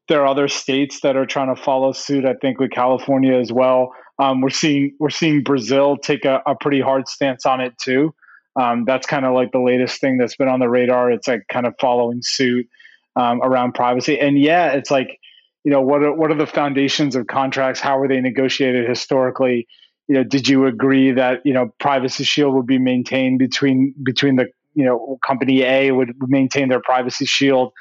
there 0.07 0.21
are 0.21 0.27
other 0.27 0.47
states 0.47 1.01
that 1.01 1.15
are 1.15 1.25
trying 1.25 1.53
to 1.55 1.61
follow 1.61 1.91
suit. 1.91 2.25
I 2.25 2.33
think 2.33 2.59
with 2.59 2.71
California 2.71 3.37
as 3.37 3.51
well. 3.51 3.93
Um, 4.19 4.41
we're 4.41 4.49
seeing 4.51 4.95
we're 4.99 5.09
seeing 5.09 5.43
Brazil 5.43 5.97
take 5.97 6.25
a, 6.25 6.41
a 6.45 6.55
pretty 6.55 6.81
hard 6.81 7.07
stance 7.07 7.45
on 7.45 7.61
it 7.61 7.77
too. 7.79 8.13
Um, 8.55 8.85
that's 8.85 9.07
kind 9.07 9.25
of 9.25 9.33
like 9.33 9.51
the 9.51 9.59
latest 9.59 9.99
thing 9.99 10.17
that's 10.17 10.35
been 10.35 10.47
on 10.47 10.59
the 10.59 10.69
radar. 10.69 11.11
It's 11.11 11.27
like 11.27 11.47
kind 11.49 11.65
of 11.65 11.73
following 11.79 12.21
suit 12.21 12.67
um, 13.15 13.41
around 13.41 13.73
privacy. 13.73 14.19
And 14.19 14.37
yeah, 14.39 14.71
it's 14.71 14.91
like 14.91 15.19
you 15.63 15.71
know 15.71 15.81
what 15.81 16.03
are 16.03 16.13
what 16.13 16.31
are 16.31 16.35
the 16.35 16.47
foundations 16.47 17.15
of 17.15 17.27
contracts? 17.27 17.79
How 17.79 17.97
were 17.97 18.07
they 18.07 18.21
negotiated 18.21 18.87
historically? 18.87 19.67
You 20.07 20.15
know, 20.15 20.23
did 20.23 20.47
you 20.47 20.65
agree 20.65 21.11
that 21.11 21.41
you 21.45 21.53
know 21.53 21.73
privacy 21.79 22.23
shield 22.23 22.53
would 22.53 22.67
be 22.67 22.79
maintained 22.79 23.39
between 23.39 23.93
between 24.03 24.35
the 24.35 24.47
you 24.75 24.85
know 24.85 25.17
company 25.25 25.63
A 25.63 25.91
would 25.91 26.13
maintain 26.27 26.69
their 26.69 26.81
privacy 26.81 27.25
shield 27.25 27.73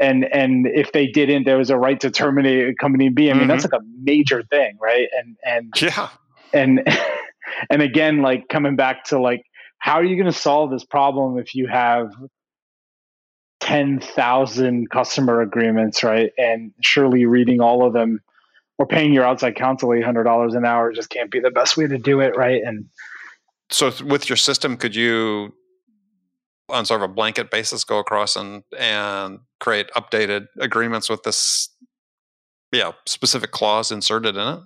and 0.00 0.24
and 0.32 0.66
if 0.66 0.92
they 0.92 1.06
didn't, 1.06 1.44
there 1.44 1.58
was 1.58 1.68
a 1.68 1.76
right 1.76 2.00
to 2.00 2.10
terminate 2.10 2.78
company 2.78 3.10
B. 3.10 3.30
I 3.30 3.34
mean, 3.34 3.42
mm-hmm. 3.42 3.48
that's 3.48 3.64
like 3.64 3.74
a 3.74 3.84
major 4.02 4.42
thing, 4.42 4.78
right? 4.80 5.08
And 5.16 5.36
and 5.44 5.72
yeah, 5.80 6.08
and 6.54 6.88
and 7.70 7.82
again, 7.82 8.22
like 8.22 8.48
coming 8.48 8.76
back 8.76 9.04
to 9.04 9.20
like, 9.20 9.44
how 9.80 9.94
are 9.94 10.04
you 10.04 10.16
going 10.16 10.32
to 10.32 10.38
solve 10.38 10.70
this 10.70 10.84
problem 10.84 11.38
if 11.38 11.54
you 11.54 11.66
have 11.66 12.12
ten 13.60 14.00
thousand 14.00 14.90
customer 14.90 15.40
agreements, 15.40 16.02
right? 16.04 16.32
And 16.38 16.72
surely 16.80 17.26
reading 17.26 17.60
all 17.60 17.84
of 17.84 17.92
them 17.92 18.20
or 18.78 18.86
paying 18.86 19.12
your 19.12 19.24
outside 19.24 19.56
counsel 19.56 19.92
eight 19.92 20.04
hundred 20.04 20.24
dollars 20.24 20.54
an 20.54 20.64
hour 20.64 20.92
just 20.92 21.10
can't 21.10 21.30
be 21.30 21.40
the 21.40 21.50
best 21.50 21.76
way 21.76 21.86
to 21.86 21.98
do 21.98 22.20
it, 22.20 22.36
right? 22.36 22.62
And 22.64 22.86
so, 23.70 23.92
with 24.04 24.28
your 24.28 24.36
system, 24.36 24.76
could 24.76 24.94
you 24.94 25.52
on 26.70 26.84
sort 26.84 27.02
of 27.02 27.10
a 27.10 27.12
blanket 27.12 27.50
basis 27.50 27.84
go 27.84 27.98
across 27.98 28.36
and 28.36 28.62
and 28.78 29.40
create 29.58 29.90
updated 29.96 30.46
agreements 30.58 31.10
with 31.10 31.22
this 31.24 31.68
yeah 32.72 32.92
specific 33.06 33.50
clause 33.50 33.90
inserted 33.90 34.36
in 34.36 34.46
it 34.46 34.60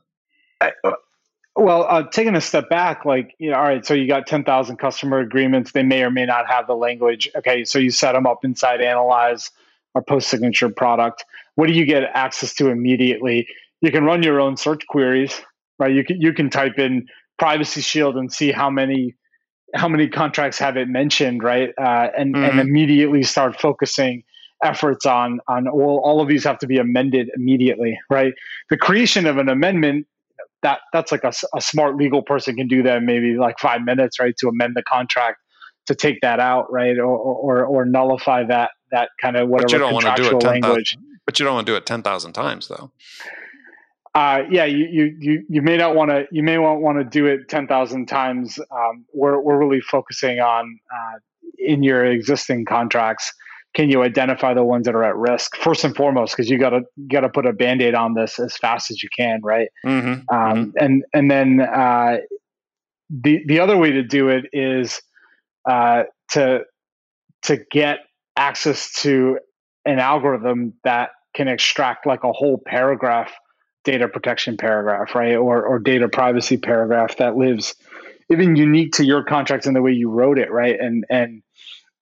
I, 0.61 0.73
uh, 0.85 0.93
well 1.57 1.86
uh, 1.88 2.02
taking 2.02 2.34
a 2.34 2.40
step 2.40 2.68
back 2.68 3.05
like 3.05 3.34
you 3.38 3.50
know 3.50 3.57
all 3.57 3.62
right 3.62 3.86
so 3.86 3.94
you 3.94 4.07
got 4.07 4.26
10,000 4.26 4.76
customer 4.76 5.18
agreements 5.18 5.72
they 5.72 5.82
may 5.82 6.02
or 6.02 6.11
may 6.11 6.26
not 6.26 6.46
have 6.46 6.66
the 6.66 6.74
language 6.74 7.28
okay 7.36 7.64
so 7.64 7.78
you 7.78 7.90
set 7.90 8.12
them 8.12 8.26
up 8.26 8.44
inside 8.44 8.80
analyze 8.80 9.50
our 9.94 10.02
post 10.02 10.28
signature 10.28 10.68
product 10.68 11.24
what 11.55 11.66
do 11.66 11.72
you 11.72 11.84
get 11.84 12.02
access 12.14 12.55
to 12.55 12.68
immediately 12.68 13.46
you 13.80 13.92
can 13.92 14.05
run 14.05 14.22
your 14.22 14.40
own 14.40 14.57
search 14.57 14.86
queries 14.88 15.40
right 15.78 15.94
you 15.94 16.05
can 16.05 16.20
you 16.20 16.32
can 16.32 16.50
type 16.50 16.78
in 16.78 17.07
privacy 17.38 17.80
shield 17.80 18.16
and 18.16 18.32
see 18.32 18.52
how 18.52 18.70
many 18.70 19.14
how 19.74 19.88
many 19.88 20.09
contracts 20.09 20.59
have 20.59 20.76
it 20.76 20.88
mentioned, 20.88 21.42
right? 21.42 21.70
Uh, 21.78 22.09
and 22.16 22.34
mm-hmm. 22.34 22.44
and 22.44 22.61
immediately 22.61 23.22
start 23.22 23.61
focusing 23.61 24.22
efforts 24.62 25.05
on 25.05 25.40
on 25.48 25.64
well, 25.64 25.98
all 25.98 26.20
of 26.20 26.28
these 26.28 26.44
have 26.44 26.59
to 26.59 26.66
be 26.66 26.78
amended 26.78 27.30
immediately, 27.36 27.98
right? 28.09 28.34
The 28.70 28.76
creation 28.76 29.26
of 29.26 29.38
an 29.38 29.48
amendment 29.48 30.07
that 30.65 30.81
that's 30.93 31.12
like 31.12 31.23
a, 31.23 31.33
a 31.55 31.61
smart 31.61 31.97
legal 31.97 32.23
person 32.23 32.57
can 32.57 32.67
do 32.67 32.83
that 32.83 33.03
maybe 33.03 33.37
like 33.37 33.59
five 33.61 33.83
minutes, 33.83 34.19
right? 34.19 34.35
To 34.39 34.49
amend 34.49 34.73
the 34.75 34.83
contract 34.83 35.39
to 35.87 35.95
take 35.95 36.21
that 36.23 36.41
out, 36.41 36.73
right, 36.73 36.99
or 36.99 37.17
or, 37.17 37.65
or 37.65 37.85
nullify 37.85 38.45
that 38.45 38.71
that 38.91 39.11
kind 39.23 39.37
of 39.37 39.49
whatever 39.49 39.89
contractual 39.89 40.41
language. 40.41 40.99
But 41.25 41.39
you 41.39 41.45
don't 41.45 41.55
want 41.55 41.67
to 41.67 41.73
do 41.73 41.77
it 41.77 41.87
ten 41.87 42.03
thousand 42.03 42.33
times, 42.33 42.67
though 42.67 42.91
uh, 44.15 44.43
yeah, 44.49 44.65
you, 44.65 44.87
you, 44.91 45.17
you, 45.19 45.45
you 45.49 45.62
may 45.62 45.77
not 45.77 45.97
want 45.97 46.11
to, 46.11 46.25
you 46.31 46.43
may 46.43 46.57
not 46.57 46.77
want 46.77 46.99
to 46.99 47.05
do 47.05 47.27
it 47.27 47.49
10,000 47.49 48.07
times. 48.07 48.59
Um, 48.71 49.05
we're, 49.12 49.41
we're 49.41 49.59
really 49.59 49.81
focusing 49.81 50.39
on, 50.39 50.79
uh, 50.93 51.19
in 51.59 51.83
your 51.83 52.05
existing 52.05 52.65
contracts, 52.65 53.33
can 53.75 53.91
you 53.91 54.03
identify 54.03 54.55
the 54.55 54.64
ones 54.64 54.87
that 54.87 54.95
are 54.95 55.05
at 55.05 55.16
risk 55.16 55.57
first 55.57 55.85
and 55.85 55.95
foremost? 55.97 56.37
Cause 56.37 56.49
you 56.49 56.59
gotta, 56.59 56.83
gotta 57.11 57.29
put 57.29 57.45
a 57.45 57.53
band-aid 57.53 57.95
on 57.95 58.14
this 58.14 58.39
as 58.39 58.57
fast 58.57 58.91
as 58.91 59.03
you 59.03 59.09
can. 59.16 59.41
Right. 59.43 59.68
Mm-hmm. 59.85 60.09
Um, 60.09 60.27
mm-hmm. 60.29 60.70
and, 60.79 61.05
and 61.12 61.31
then, 61.31 61.61
uh, 61.61 62.18
the, 63.11 63.45
the 63.47 63.61
other 63.61 63.77
way 63.77 63.91
to 63.91 64.03
do 64.03 64.29
it 64.29 64.47
is, 64.53 65.01
uh, 65.68 66.05
to, 66.31 66.61
to 67.43 67.59
get 67.70 67.99
access 68.37 68.93
to 69.03 69.39
an 69.85 69.99
algorithm 69.99 70.72
that 70.85 71.11
can 71.35 71.49
extract 71.49 72.07
like 72.07 72.25
a 72.25 72.33
whole 72.33 72.62
paragraph 72.64 73.33
data 73.85 74.09
protection 74.09 74.57
paragraph, 74.57 75.14
right? 75.14 75.37
Or, 75.37 75.62
or 75.64 75.79
data 75.79 76.09
privacy 76.09 76.57
paragraph 76.57 77.16
that 77.18 77.37
lives 77.37 77.75
even 78.31 78.57
unique 78.57 78.93
to 78.95 79.05
your 79.05 79.22
contracts 79.22 79.66
and 79.66 79.77
the 79.77 79.83
way 79.83 79.93
you 79.93 80.09
wrote 80.09 80.39
it, 80.39 80.51
right? 80.51 80.81
And, 80.81 81.05
and 81.11 81.43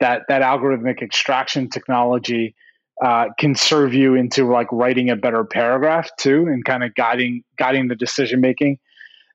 that, 0.02 0.22
that 0.28 0.42
algorithmic 0.42 1.02
extraction 1.02 1.68
technology 1.68 2.54
uh, 3.02 3.26
can 3.38 3.54
serve 3.54 3.94
you 3.94 4.14
into 4.14 4.50
like 4.50 4.66
writing 4.70 5.10
a 5.10 5.16
better 5.16 5.44
paragraph 5.44 6.08
too 6.18 6.46
and 6.46 6.64
kind 6.64 6.84
of 6.84 6.94
guiding, 6.94 7.42
guiding 7.56 7.88
the 7.88 7.96
decision 7.96 8.40
making. 8.40 8.78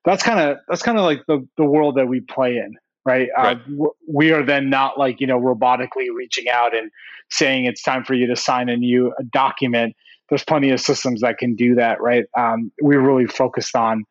That's 0.05 0.23
kind 0.23 0.39
of, 0.39 0.57
that's 0.67 0.83
kind 0.83 0.97
of 0.97 1.03
like 1.03 1.23
the, 1.27 1.45
the 1.57 1.65
world 1.65 1.95
that 1.97 2.07
we 2.07 2.21
play 2.21 2.57
in, 2.57 2.75
right? 3.05 3.29
Uh, 3.37 3.41
right. 3.41 3.57
Uh, 3.57 3.87
we 4.07 4.31
are 4.31 4.43
then 4.43 4.69
not 4.69 4.97
like, 4.97 5.19
you 5.19 5.27
know, 5.27 5.39
robotically 5.39 6.07
reaching 6.15 6.47
out 6.47 6.75
and 6.75 6.91
saying 7.29 7.65
it's 7.65 7.81
time 7.81 8.05
for 8.05 8.13
you 8.13 8.27
to 8.27 8.35
sign 8.35 8.69
a 8.69 8.77
new 8.77 9.13
a 9.19 9.23
document 9.23 9.95
there's 10.29 10.43
plenty 10.43 10.71
of 10.71 10.81
systems 10.81 11.21
that 11.21 11.37
can 11.37 11.55
do 11.55 11.75
that, 11.75 12.01
right? 12.01 12.25
Um, 12.37 12.71
we 12.81 12.95
really 12.95 13.27
focused 13.27 13.75
on 13.75 14.03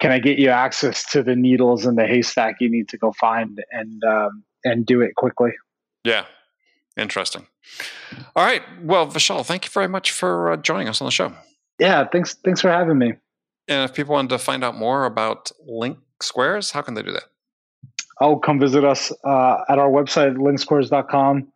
can 0.00 0.10
I 0.10 0.18
get 0.18 0.38
you 0.38 0.48
access 0.48 1.08
to 1.12 1.22
the 1.22 1.36
needles 1.36 1.86
in 1.86 1.94
the 1.94 2.06
haystack 2.06 2.56
you 2.60 2.68
need 2.68 2.88
to 2.88 2.98
go 2.98 3.12
find 3.12 3.62
and 3.70 4.02
um, 4.04 4.42
and 4.64 4.84
do 4.84 5.00
it 5.00 5.14
quickly. 5.14 5.52
Yeah, 6.04 6.24
interesting. 6.96 7.46
All 8.34 8.44
right, 8.44 8.62
well, 8.82 9.06
Vishal, 9.06 9.44
thank 9.44 9.64
you 9.64 9.70
very 9.70 9.88
much 9.88 10.10
for 10.12 10.52
uh, 10.52 10.56
joining 10.56 10.88
us 10.88 11.00
on 11.00 11.06
the 11.06 11.12
show. 11.12 11.32
Yeah, 11.78 12.06
thanks. 12.06 12.34
Thanks 12.34 12.60
for 12.60 12.70
having 12.70 12.98
me. 12.98 13.14
And 13.68 13.88
if 13.88 13.94
people 13.94 14.14
wanted 14.14 14.30
to 14.30 14.38
find 14.38 14.64
out 14.64 14.76
more 14.76 15.04
about 15.04 15.50
Link 15.66 15.98
Squares, 16.20 16.72
how 16.72 16.82
can 16.82 16.94
they 16.94 17.02
do 17.02 17.12
that? 17.12 17.24
Oh, 18.20 18.36
come 18.36 18.60
visit 18.60 18.84
us 18.84 19.12
uh, 19.24 19.64
at 19.68 19.78
our 19.78 19.88
website, 19.88 20.36
linksquares.com. 20.36 21.48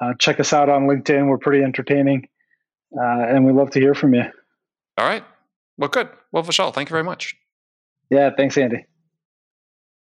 Uh, 0.00 0.14
check 0.18 0.40
us 0.40 0.52
out 0.52 0.68
on 0.68 0.86
LinkedIn. 0.86 1.28
We're 1.28 1.38
pretty 1.38 1.62
entertaining 1.62 2.28
uh, 2.98 3.26
and 3.28 3.44
we 3.44 3.52
love 3.52 3.70
to 3.70 3.80
hear 3.80 3.94
from 3.94 4.14
you. 4.14 4.24
All 4.98 5.06
right. 5.06 5.24
Well, 5.76 5.88
good. 5.88 6.08
Well, 6.32 6.42
Vishal, 6.42 6.72
thank 6.72 6.88
you 6.88 6.94
very 6.94 7.04
much. 7.04 7.34
Yeah, 8.10 8.30
thanks, 8.36 8.56
Andy. 8.56 8.86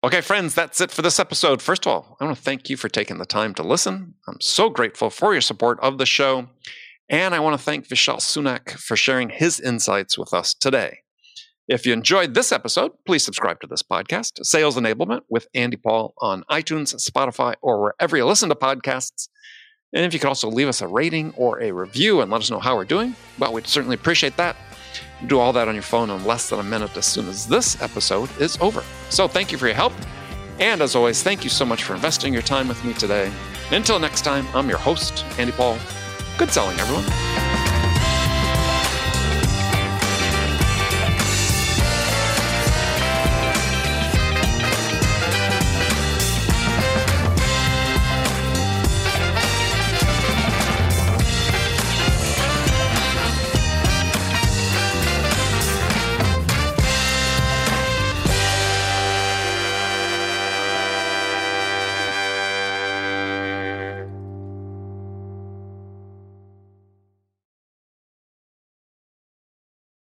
Okay, 0.02 0.22
friends, 0.22 0.56
that's 0.56 0.80
it 0.80 0.92
for 0.92 1.02
this 1.02 1.20
episode. 1.20 1.62
First 1.62 1.86
of 1.86 1.92
all, 1.92 2.16
I 2.22 2.24
want 2.24 2.38
to 2.38 2.42
thank 2.42 2.70
you 2.70 2.78
for 2.78 2.88
taking 2.88 3.18
the 3.18 3.26
time 3.26 3.54
to 3.56 3.64
listen. 3.64 4.14
I'm 4.30 4.40
so 4.40 4.70
grateful 4.70 5.10
for 5.10 5.34
your 5.34 5.42
support 5.42 5.78
of 5.82 5.98
the 5.98 6.06
show. 6.06 6.48
And 7.10 7.36
I 7.36 7.42
want 7.42 7.60
to 7.60 7.62
thank 7.64 7.86
Vishal 7.86 8.22
Sunak 8.22 8.72
for 8.80 8.96
sharing 8.96 9.28
his 9.28 9.60
insights 9.60 10.18
with 10.18 10.34
us 10.34 10.54
today. 10.54 11.00
If 11.68 11.86
you 11.86 11.92
enjoyed 11.92 12.34
this 12.34 12.54
episode, 12.54 12.92
please 13.06 13.26
subscribe 13.26 13.60
to 13.60 13.68
this 13.68 13.84
podcast, 13.84 14.46
Sales 14.46 14.78
Enablement 14.78 15.24
with 15.30 15.48
Andy 15.54 15.76
Paul 15.76 16.14
on 16.20 16.46
iTunes, 16.50 16.96
Spotify, 16.96 17.56
or 17.62 17.82
wherever 17.82 18.16
you 18.16 18.26
listen 18.26 18.48
to 18.48 18.56
podcasts. 18.56 19.28
And 19.92 20.06
if 20.06 20.14
you 20.14 20.20
could 20.22 20.30
also 20.30 20.50
leave 20.50 20.70
us 20.70 20.82
a 20.82 20.88
rating 20.88 21.34
or 21.36 21.62
a 21.62 21.74
review 21.74 22.22
and 22.22 22.32
let 22.32 22.40
us 22.40 22.50
know 22.50 22.60
how 22.60 22.78
we're 22.78 22.86
doing, 22.86 23.18
well, 23.38 23.52
we'd 23.52 23.68
certainly 23.68 23.96
appreciate 23.96 24.38
that. 24.38 24.56
Do 25.28 25.40
all 25.40 25.54
that 25.54 25.68
on 25.68 25.76
your 25.76 25.84
phone 25.84 26.10
in 26.10 26.24
less 26.26 26.50
than 26.50 26.60
a 26.60 26.64
minute 26.64 26.96
as 26.98 27.06
soon 27.06 27.28
as 27.28 27.48
this 27.48 27.82
episode 27.82 28.30
is 28.40 28.58
over. 28.62 28.84
So 29.10 29.28
thank 29.28 29.52
you 29.52 29.58
for 29.58 29.68
your 29.68 29.76
help. 29.76 29.94
And 30.60 30.82
as 30.82 30.96
always, 30.96 31.24
thank 31.24 31.44
you 31.44 31.50
so 31.50 31.66
much 31.66 31.84
for 31.84 31.94
investing 31.96 32.34
your 32.34 32.42
time 32.42 32.68
with 32.68 32.84
me 32.84 32.94
today. 32.94 33.32
Until 33.72 34.00
next 34.00 34.22
time, 34.22 34.46
I'm 34.54 34.70
your 34.70 34.78
host, 34.78 35.26
Andy 35.38 35.54
Paul. 35.54 35.78
Good 36.38 36.52
selling, 36.52 36.80
everyone. 36.80 37.49